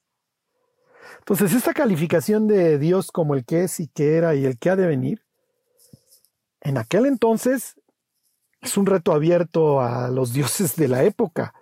Entonces, 1.19 1.53
esta 1.53 1.75
calificación 1.75 2.47
de 2.47 2.79
Dios 2.79 3.11
como 3.11 3.35
el 3.35 3.45
que 3.45 3.65
es 3.65 3.81
y 3.81 3.89
que 3.89 4.17
era 4.17 4.35
y 4.35 4.45
el 4.45 4.59
que 4.59 4.71
ha 4.71 4.77
de 4.77 4.87
venir, 4.87 5.25
en 6.61 6.79
aquel 6.79 7.07
entonces 7.07 7.81
es 8.61 8.77
un 8.77 8.87
reto 8.87 9.13
abierto 9.13 9.81
a 9.81 10.09
los 10.09 10.33
dioses 10.35 10.77
de 10.77 10.89
la 10.89 11.05
época. 11.05 11.55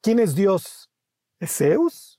¿Quién 0.00 0.18
es 0.20 0.34
Dios? 0.34 0.90
¿Es 1.40 1.56
Zeus? 1.56 2.18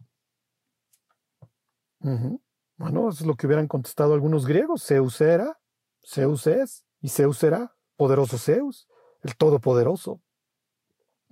Bueno, 2.77 3.09
es 3.09 3.21
lo 3.21 3.35
que 3.35 3.45
hubieran 3.45 3.67
contestado 3.67 4.13
algunos 4.13 4.45
griegos. 4.45 4.85
Zeus 4.85 5.19
era, 5.21 5.59
Zeus 6.05 6.47
es, 6.47 6.85
y 7.01 7.09
Zeus 7.09 7.37
será, 7.37 7.75
poderoso 7.97 8.37
Zeus, 8.37 8.87
el 9.21 9.35
todopoderoso. 9.35 10.21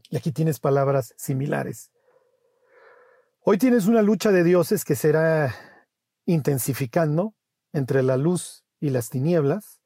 Y 0.10 0.18
aquí 0.18 0.32
tienes 0.32 0.60
palabras 0.60 1.14
similares. 1.18 1.92
Hoy 3.42 3.58
tienes 3.58 3.88
una 3.88 4.02
lucha 4.02 4.32
de 4.32 4.44
dioses 4.44 4.84
que 4.84 4.96
será 4.96 5.56
intensificando 6.26 7.34
entre 7.72 8.04
la 8.04 8.18
luz 8.18 8.66
y 8.80 8.90
las 8.90 9.10
tinieblas, 9.10 9.82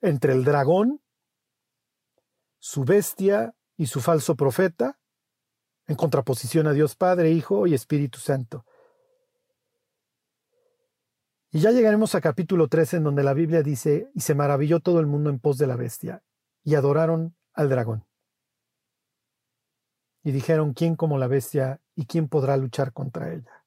entre 0.00 0.32
el 0.32 0.44
dragón, 0.44 1.00
su 2.58 2.84
bestia 2.84 3.54
y 3.76 3.86
su 3.86 4.00
falso 4.00 4.36
profeta, 4.36 4.98
en 5.86 5.96
contraposición 5.96 6.66
a 6.66 6.72
Dios 6.72 6.96
Padre, 6.96 7.30
Hijo 7.30 7.66
y 7.66 7.74
Espíritu 7.74 8.18
Santo. 8.18 8.64
Y 11.50 11.60
ya 11.60 11.70
llegaremos 11.70 12.14
a 12.14 12.20
capítulo 12.20 12.68
13 12.68 12.98
en 12.98 13.04
donde 13.04 13.22
la 13.22 13.32
Biblia 13.32 13.62
dice, 13.62 14.10
y 14.14 14.20
se 14.20 14.34
maravilló 14.34 14.80
todo 14.80 15.00
el 15.00 15.06
mundo 15.06 15.30
en 15.30 15.38
pos 15.38 15.58
de 15.58 15.66
la 15.66 15.76
bestia, 15.76 16.22
y 16.66 16.74
adoraron 16.74 17.36
al 17.54 17.70
dragón. 17.70 18.04
Y 20.24 20.32
dijeron, 20.32 20.74
¿quién 20.74 20.96
como 20.96 21.16
la 21.16 21.28
bestia 21.28 21.80
y 21.94 22.06
quién 22.06 22.28
podrá 22.28 22.56
luchar 22.56 22.92
contra 22.92 23.32
ella? 23.32 23.64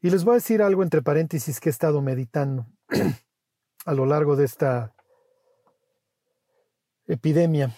Y 0.00 0.08
les 0.08 0.24
voy 0.24 0.32
a 0.32 0.34
decir 0.36 0.62
algo 0.62 0.82
entre 0.82 1.02
paréntesis 1.02 1.60
que 1.60 1.68
he 1.68 1.70
estado 1.70 2.00
meditando 2.00 2.66
a 3.84 3.92
lo 3.92 4.06
largo 4.06 4.36
de 4.36 4.46
esta 4.46 4.94
epidemia. 7.06 7.76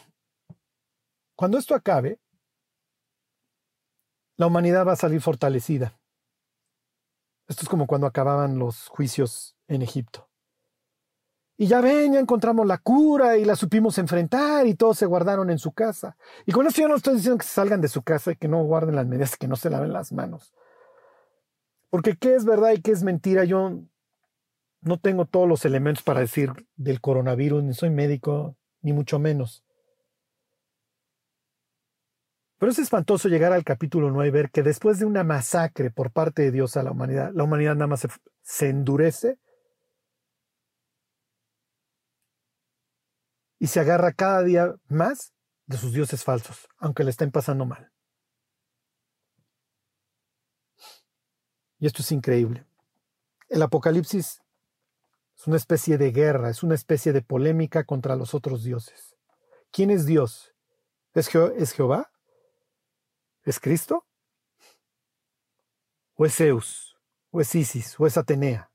Cuando 1.35 1.59
esto 1.59 1.75
acabe, 1.75 2.21
la 4.37 4.47
humanidad 4.47 4.87
va 4.87 4.93
a 4.93 4.97
salir 4.97 5.21
fortalecida. 5.21 5.99
Esto 7.49 7.63
es 7.63 7.69
como 7.69 7.89
cuando 7.89 8.07
acababan 8.07 8.61
los 8.61 8.87
juicios 8.87 9.57
en 9.67 9.83
Egipto. 9.83 10.30
Y 11.61 11.67
ya 11.67 11.83
ven, 11.83 12.15
ya 12.15 12.21
encontramos 12.21 12.67
la 12.67 12.79
cura 12.79 13.37
y 13.37 13.45
la 13.45 13.55
supimos 13.55 13.99
enfrentar 13.99 14.67
y 14.67 14.77
todos 14.77 14.97
se 14.97 15.05
guardaron 15.05 15.51
en 15.51 15.59
su 15.59 15.73
casa. 15.73 16.17
Y 16.47 16.53
con 16.53 16.67
esto 16.67 16.81
yo 16.81 16.89
no 16.89 16.97
estoy 16.97 17.17
diciendo 17.17 17.37
que 17.37 17.45
se 17.45 17.53
salgan 17.53 17.83
de 17.83 17.89
su 17.89 18.03
casa 18.03 18.33
y 18.33 18.37
que 18.37 18.49
no 18.49 18.65
guarden 18.65 18.97
las 18.97 19.07
medidas, 19.07 19.37
que 19.37 19.47
no 19.47 19.57
se 19.57 19.69
laven 19.69 19.93
las 19.93 20.11
manos. 20.11 20.55
Porque 21.91 22.17
qué 22.17 22.35
es 22.35 22.47
verdad 22.47 22.71
y 22.73 22.81
qué 22.81 22.93
es 22.93 23.03
mentira, 23.03 23.45
yo 23.45 23.79
no 24.81 24.99
tengo 25.01 25.27
todos 25.27 25.47
los 25.47 25.67
elementos 25.67 26.03
para 26.03 26.21
decir 26.21 26.51
del 26.77 27.03
coronavirus, 27.03 27.63
ni 27.63 27.75
soy 27.75 27.91
médico, 27.91 28.57
ni 28.81 28.95
mucho 28.95 29.19
menos. 29.19 29.63
Pero 32.57 32.73
es 32.73 32.79
espantoso 32.79 33.29
llegar 33.29 33.53
al 33.53 33.65
capítulo 33.65 34.11
9 34.11 34.29
y 34.29 34.31
ver 34.31 34.51
que 34.51 34.63
después 34.63 34.99
de 34.99 35.05
una 35.05 35.25
masacre 35.25 35.91
por 35.91 36.11
parte 36.11 36.41
de 36.41 36.53
Dios 36.53 36.79
a 36.79 36.83
la 36.83 36.93
humanidad, 36.93 37.33
la 37.35 37.45
humanidad 37.45 37.75
nada 37.75 37.89
más 37.89 38.09
se, 38.41 38.69
endurece 38.71 39.37
y 43.61 43.69
se 43.69 43.79
agarra 43.79 44.13
cada 44.13 44.43
día 44.43 44.75
más 44.89 45.33
de 45.67 45.77
sus 45.77 45.93
dioses 45.93 46.25
falsos, 46.25 46.67
aunque 46.79 47.05
le 47.05 47.11
estén 47.11 47.31
pasando 47.31 47.67
mal. 47.67 47.93
Y 51.79 51.87
esto 51.87 52.03
es 52.03 52.11
increíble. 52.11 52.67
El 53.49 53.63
Apocalipsis 53.63 54.43
es 55.37 55.47
una 55.47 55.57
especie 55.57 55.99
de 55.99 56.11
guerra, 56.11 56.51
es 56.51 56.63
una 56.63 56.75
especie 56.75 57.13
de 57.13 57.23
polémica 57.23 57.85
contra 57.85 58.17
los 58.17 58.35
otros 58.35 58.65
dioses. 58.65 59.17
¿Quién 59.71 59.91
es 59.91 60.07
Dios? 60.07 60.55
¿Es, 61.13 61.33
¿Es 61.35 61.73
Jehová? 61.73 62.11
¿Es 63.45 63.61
Cristo? 63.61 64.07
¿O 66.15 66.25
es 66.25 66.35
Zeus? 66.35 66.97
¿O 67.31 67.41
es 67.41 67.55
Isis? 67.55 67.99
¿O 68.01 68.07
es 68.07 68.17
Atenea? 68.17 68.70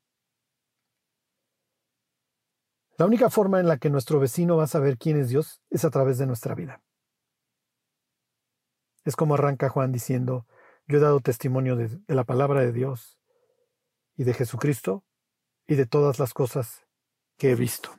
La 2.98 3.06
única 3.06 3.30
forma 3.30 3.60
en 3.60 3.68
la 3.68 3.78
que 3.78 3.90
nuestro 3.90 4.20
vecino 4.20 4.56
va 4.56 4.64
a 4.64 4.68
saber 4.68 4.98
quién 4.98 5.20
es 5.20 5.30
Dios 5.30 5.62
es 5.70 5.84
a 5.84 5.90
través 5.90 6.18
de 6.18 6.26
nuestra 6.26 6.56
vida. 6.56 6.82
Es 9.04 9.16
como 9.16 9.36
arranca 9.36 9.70
Juan 9.70 9.92
diciendo, 9.92 10.48
yo 10.88 10.98
he 10.98 11.02
dado 11.02 11.20
testimonio 11.20 11.76
de, 11.76 12.00
la 12.08 12.24
palabra 12.24 12.62
de 12.62 12.72
Dios 12.72 13.20
y 14.16 14.24
de 14.24 14.34
Jesucristo 14.34 15.04
y 15.68 15.76
de 15.76 15.86
todas 15.86 16.20
las 16.20 16.34
cosas 16.34 16.86
que 17.38 17.52
he 17.52 17.56
visto. 17.56 17.90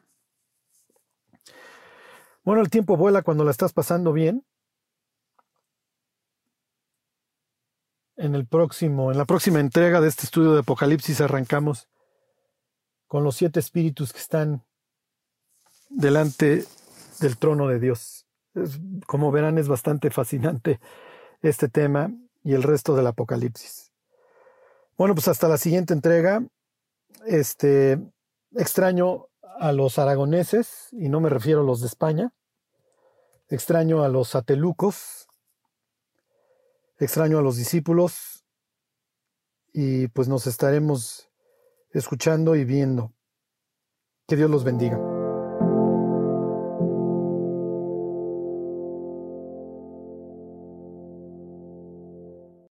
Bueno, 2.42 2.62
el 2.62 2.70
tiempo 2.70 2.96
vuela 2.96 3.22
cuando 3.22 3.44
la 3.44 3.50
estás 3.50 3.72
pasando 3.72 4.12
bien 4.12 4.46
en 8.16 8.34
el 8.34 8.46
próximo, 8.46 9.12
en 9.12 9.18
la 9.18 9.26
próxima 9.26 9.60
entrega 9.60 10.00
de 10.00 10.08
este 10.08 10.24
estudio 10.24 10.54
de 10.54 10.60
Apocalipsis 10.60 11.20
arrancamos 11.20 11.88
con 13.06 13.24
los 13.24 13.36
siete 13.36 13.60
espíritus 13.60 14.12
que 14.12 14.20
están 14.20 14.65
delante 15.88 16.64
del 17.20 17.36
trono 17.38 17.68
de 17.68 17.80
Dios. 17.80 18.26
como 19.06 19.30
verán, 19.30 19.58
es 19.58 19.68
bastante 19.68 20.10
fascinante 20.10 20.80
este 21.42 21.68
tema 21.68 22.10
y 22.42 22.54
el 22.54 22.62
resto 22.62 22.96
del 22.96 23.06
Apocalipsis. 23.06 23.92
Bueno, 24.96 25.14
pues 25.14 25.28
hasta 25.28 25.48
la 25.48 25.58
siguiente 25.58 25.92
entrega. 25.92 26.42
Este 27.26 27.98
extraño 28.54 29.26
a 29.58 29.72
los 29.72 29.98
aragoneses, 29.98 30.88
y 30.92 31.08
no 31.08 31.20
me 31.20 31.28
refiero 31.28 31.60
a 31.60 31.64
los 31.64 31.80
de 31.80 31.86
España. 31.86 32.32
Extraño 33.48 34.02
a 34.02 34.08
los 34.08 34.34
atelucos, 34.34 35.28
extraño 36.98 37.38
a 37.38 37.42
los 37.42 37.56
discípulos 37.56 38.44
y 39.72 40.08
pues 40.08 40.26
nos 40.26 40.46
estaremos 40.46 41.30
escuchando 41.90 42.56
y 42.56 42.64
viendo. 42.64 43.12
Que 44.26 44.36
Dios 44.36 44.50
los 44.50 44.64
bendiga. 44.64 45.15